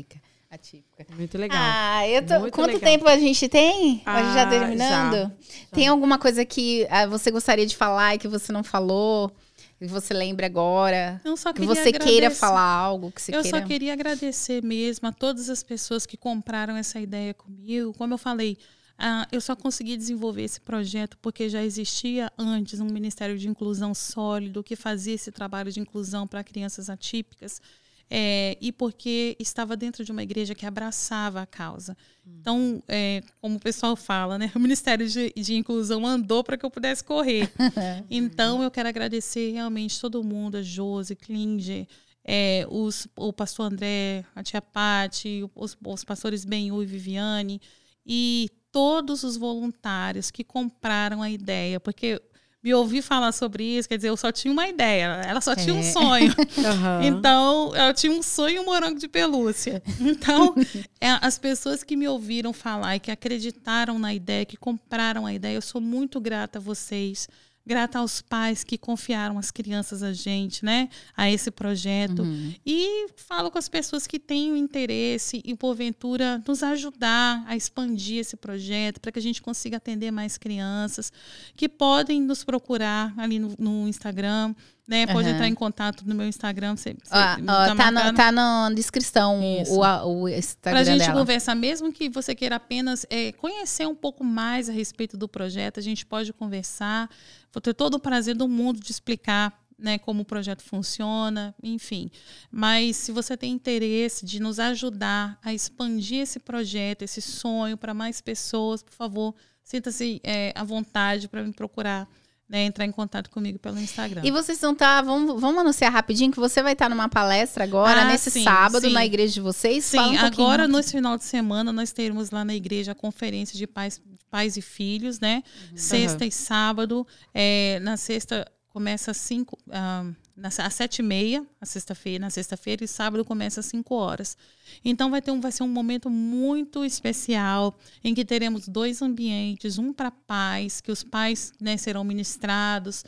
[0.49, 1.05] Atípica.
[1.15, 1.57] Muito legal.
[1.59, 2.51] Ah, eu tô...
[2.51, 2.79] Quanto legal.
[2.79, 4.01] tempo a gente tem?
[4.05, 5.13] Ah, a gente já terminando?
[5.13, 5.31] Já, já.
[5.71, 9.31] Tem alguma coisa que ah, você gostaria de falar e que você não falou?
[9.77, 11.21] que você lembra agora?
[11.23, 11.99] Eu só que você agradecer.
[11.99, 13.59] queira falar algo que você Eu queira...
[13.59, 17.93] só queria agradecer mesmo a todas as pessoas que compraram essa ideia comigo.
[17.93, 18.57] Como eu falei,
[18.99, 23.93] uh, eu só consegui desenvolver esse projeto porque já existia antes um Ministério de Inclusão
[23.93, 27.61] sólido que fazia esse trabalho de inclusão para crianças atípicas.
[28.09, 31.95] É, e porque estava dentro de uma igreja que abraçava a causa.
[32.25, 36.65] Então, é, como o pessoal fala, né, o Ministério de, de Inclusão andou para que
[36.65, 37.51] eu pudesse correr.
[38.09, 41.87] então, eu quero agradecer realmente todo mundo, a Josi, Klinger,
[42.23, 47.61] é, os, o pastor André, a tia Pati, os, os pastores Benhu e Viviane,
[48.05, 52.21] e todos os voluntários que compraram a ideia, porque
[52.63, 55.73] me ouvir falar sobre isso, quer dizer, eu só tinha uma ideia, ela só tinha
[55.73, 55.83] um é.
[55.83, 56.33] sonho.
[56.57, 57.03] Uhum.
[57.03, 59.81] Então, eu tinha um sonho um morango de pelúcia.
[59.99, 60.55] Então,
[60.99, 65.33] é, as pessoas que me ouviram falar e que acreditaram na ideia, que compraram a
[65.33, 67.27] ideia, eu sou muito grata a vocês
[67.67, 72.23] grata aos pais que confiaram as crianças a gente, né, a esse projeto.
[72.23, 72.55] Uhum.
[72.65, 78.19] E falo com as pessoas que têm o interesse e, porventura, nos ajudar a expandir
[78.19, 81.11] esse projeto para que a gente consiga atender mais crianças,
[81.55, 84.55] que podem nos procurar ali no, no Instagram
[84.87, 85.05] né?
[85.05, 85.35] Pode uhum.
[85.35, 86.77] entrar em contato no meu Instagram.
[86.77, 90.79] Você, você ah, tá, tá, no, tá na descrição o, o Instagram.
[90.79, 91.19] Pra gente dela.
[91.19, 95.79] conversar, mesmo que você queira apenas é, conhecer um pouco mais a respeito do projeto,
[95.79, 97.09] a gente pode conversar.
[97.51, 102.09] Vou ter todo o prazer do mundo de explicar né, como o projeto funciona, enfim.
[102.49, 107.93] Mas se você tem interesse de nos ajudar a expandir esse projeto, esse sonho para
[107.93, 112.07] mais pessoas, por favor, sinta-se é, à vontade para me procurar
[112.49, 114.21] né, entrar em contato comigo pelo Instagram.
[114.23, 117.09] E vocês vão estar, tá, vamos, vamos anunciar rapidinho que você vai estar tá numa
[117.09, 118.93] palestra agora, ah, nesse sim, sábado, sim.
[118.93, 119.83] na igreja de vocês?
[119.83, 123.67] Sim, um agora no final de semana nós teremos lá na igreja a conferência de
[123.67, 125.43] pais, pais e filhos, né?
[125.71, 125.77] Uhum.
[125.77, 126.29] Sexta uhum.
[126.29, 127.07] e sábado.
[127.33, 132.87] É, na sexta começa às cinco, uh, às sete e meia, sexta-feira, na sexta-feira, e
[132.87, 134.37] sábado começa às cinco horas.
[134.83, 139.77] Então vai ter um, vai ser um momento muito especial em que teremos dois ambientes,
[139.77, 143.03] um para pais, que os pais né, serão ministrados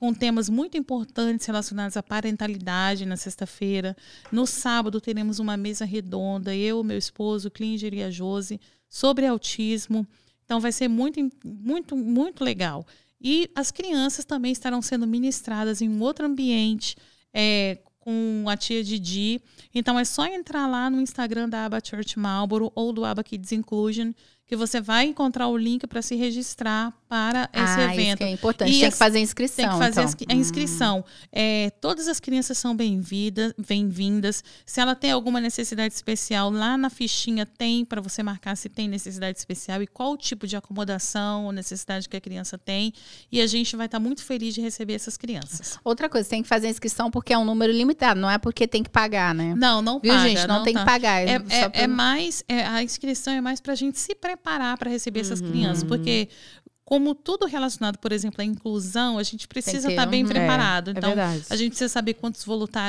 [0.00, 3.94] com temas muito importantes relacionados à parentalidade na sexta-feira.
[4.32, 8.58] No sábado teremos uma mesa redonda, eu, meu esposo, Klinger e a Josi,
[8.88, 10.06] sobre autismo.
[10.46, 12.86] Então vai ser muito, muito, muito legal.
[13.20, 16.96] E as crianças também estarão sendo ministradas em um outro ambiente,
[17.34, 19.40] é, com a tia Didi.
[19.74, 23.52] Então é só entrar lá no Instagram da Aba Church Marlboro ou do Aba Kids
[23.52, 24.12] Inclusion
[24.50, 28.18] que você vai encontrar o link para se registrar para esse ah, evento.
[28.18, 28.72] Isso é importante.
[28.72, 29.64] E tem que fazer a inscrição.
[29.64, 30.36] Tem que fazer então.
[30.36, 30.98] a inscrição.
[30.98, 31.28] Hum.
[31.30, 33.54] É, todas as crianças são bem-vindas.
[33.56, 33.88] Bem
[34.66, 38.88] se ela tem alguma necessidade especial, lá na fichinha tem para você marcar se tem
[38.88, 42.92] necessidade especial e qual tipo de acomodação ou necessidade que a criança tem.
[43.30, 45.78] E a gente vai estar tá muito feliz de receber essas crianças.
[45.84, 48.66] Outra coisa, tem que fazer a inscrição porque é um número limitado, não é porque
[48.66, 49.54] tem que pagar, né?
[49.56, 50.28] Não, não Viu, paga.
[50.28, 50.46] gente?
[50.48, 50.80] Não, não tem tá.
[50.80, 51.22] que pagar.
[51.22, 54.78] É, é, é mais, é, a inscrição é mais para a gente se preparar preparar
[54.78, 55.50] para receber essas uhum.
[55.50, 56.28] crianças, porque
[56.84, 60.88] como tudo relacionado, por exemplo, à inclusão, a gente precisa estar tá bem um, preparado.
[60.88, 62.44] É, então, é a gente precisa saber quantos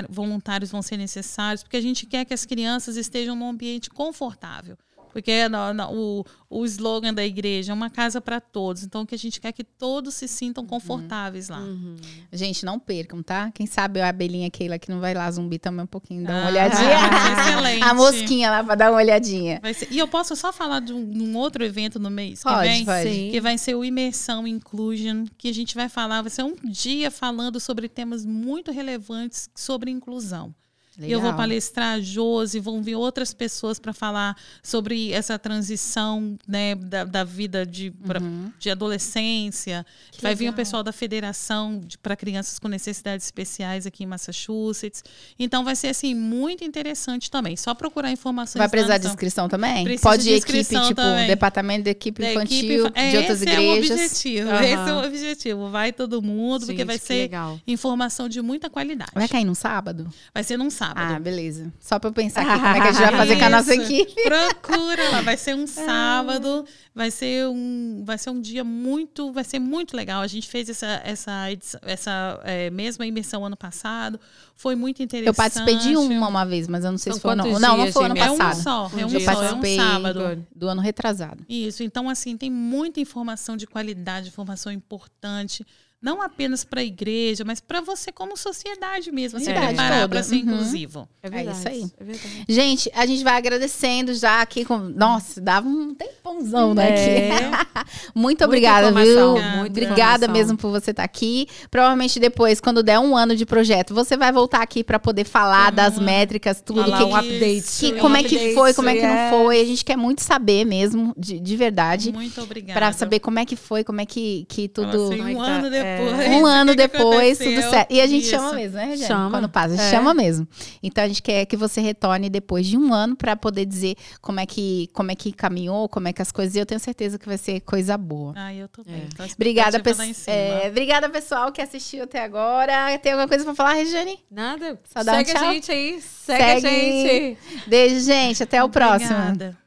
[0.09, 4.75] voluntários vão ser necessários, porque a gente quer que as crianças estejam num ambiente confortável.
[5.11, 8.83] Porque no, no, o, o slogan da igreja é uma casa para todos.
[8.83, 10.69] Então, o que a gente quer é que todos se sintam uhum.
[10.69, 11.55] confortáveis uhum.
[11.55, 11.61] lá.
[11.61, 11.95] Uhum.
[12.31, 13.51] Gente, não percam, tá?
[13.51, 16.43] Quem sabe a abelhinha Keila que não vai lá zumbi também um pouquinho, dar uma
[16.43, 16.97] ah, olhadinha.
[17.41, 17.83] excelente.
[17.83, 19.61] a mosquinha lá para dar uma olhadinha.
[19.89, 22.85] E eu posso só falar de um, um outro evento no mês pode, que vem?
[22.85, 23.29] Pode.
[23.31, 27.11] Que vai ser o Imersão Inclusion, que a gente vai falar, vai ser um dia
[27.11, 30.53] falando sobre temas muito relevantes sobre inclusão.
[30.97, 31.19] Legal.
[31.19, 36.75] Eu vou palestrar a Josi, vão vir outras pessoas para falar sobre essa transição né,
[36.75, 38.51] da, da vida de, pra, uhum.
[38.59, 39.85] de adolescência.
[40.11, 40.39] Que Vai legal.
[40.39, 45.01] vir o pessoal da Federação para Crianças com Necessidades Especiais aqui em Massachusetts.
[45.39, 47.55] Então vai ser assim muito interessante também.
[47.55, 48.59] Só procurar informações.
[48.59, 49.85] Vai precisar de inscrição também?
[49.85, 51.27] Precisa Pode ir equipe, tipo, também.
[51.27, 53.61] departamento de equipe da infantil equipe, de outras esse igrejas.
[53.63, 54.49] É o objetivo.
[54.49, 54.61] Uhum.
[54.61, 55.69] Esse é o objetivo.
[55.69, 57.57] Vai todo mundo, Gente, porque vai ser legal.
[57.65, 59.11] informação de muita qualidade.
[59.15, 60.11] Vai cair no sábado?
[60.33, 61.13] Vai ser num sábado sábado.
[61.13, 61.71] Ah, beleza.
[61.79, 63.75] Só para eu pensar aqui como é que a gente vai fazer com a nossa
[63.75, 64.23] equipe.
[64.23, 69.43] Procura lá, vai ser um sábado, vai ser um, vai ser um dia muito, vai
[69.43, 70.21] ser muito legal.
[70.21, 71.47] A gente fez essa essa
[71.83, 74.19] essa é, mesma imersão ano passado,
[74.55, 75.27] foi muito interessante.
[75.27, 77.59] Eu participei de uma uma vez, mas eu não sei São se foi não.
[77.59, 78.41] Não, não foi ano passado.
[78.41, 81.45] É um só, é um, eu participei é um sábado do ano retrasado.
[81.47, 85.65] Isso, então assim, tem muita informação de qualidade, informação importante
[86.01, 90.35] não apenas para a igreja, mas para você como sociedade mesmo, se preparar para ser
[90.35, 90.41] uhum.
[90.41, 91.07] inclusivo.
[91.21, 91.91] É, verdade, é isso aí.
[91.99, 92.45] É verdade.
[92.49, 97.29] Gente, a gente vai agradecendo já aqui com, nossa, dava um tempãozão né, é.
[98.15, 99.37] Muito obrigada, viu?
[99.57, 100.33] Muito obrigada informação.
[100.33, 101.47] mesmo por você estar tá aqui.
[101.69, 105.69] Provavelmente depois, quando der um ano de projeto, você vai voltar aqui para poder falar
[105.69, 105.75] uhum.
[105.75, 109.29] das métricas, tudo que, um update, que, como é que foi, como é que não
[109.29, 109.61] foi.
[109.61, 112.11] A gente quer muito saber mesmo, de, de verdade.
[112.11, 112.73] Muito obrigada.
[112.73, 115.90] Para saber como é que foi, como é que que tudo Nossa, um ano depois
[115.97, 116.27] depois.
[116.29, 117.91] Um o ano que que depois, tudo certo.
[117.91, 118.31] E a gente Isso.
[118.31, 119.07] chama mesmo, né, Regiane?
[119.07, 119.29] Chama.
[119.31, 119.89] Quando passa, a gente É.
[119.91, 120.47] chama mesmo.
[120.81, 124.39] Então a gente quer que você retorne depois de um ano para poder dizer como
[124.39, 126.55] é que como é que caminhou, como é que as coisas.
[126.55, 128.33] E eu tenho certeza que vai ser coisa boa.
[128.35, 129.07] Ah, eu tô bem.
[129.17, 129.23] É.
[129.23, 130.07] A Obrigada, pessoal.
[130.13, 130.67] cima.
[130.67, 132.97] obrigada, pessoal, que assistiu até agora.
[132.99, 134.19] Tem alguma coisa pra falar, Regiane?
[134.29, 134.79] Nada.
[134.91, 135.49] Só dá um Segue tchau.
[135.49, 136.01] a gente aí.
[136.01, 136.67] Segue, a Segue.
[136.69, 137.37] gente.
[137.67, 138.43] Beijo, gente.
[138.43, 139.11] Até o próximo.
[139.13, 139.60] Obrigada.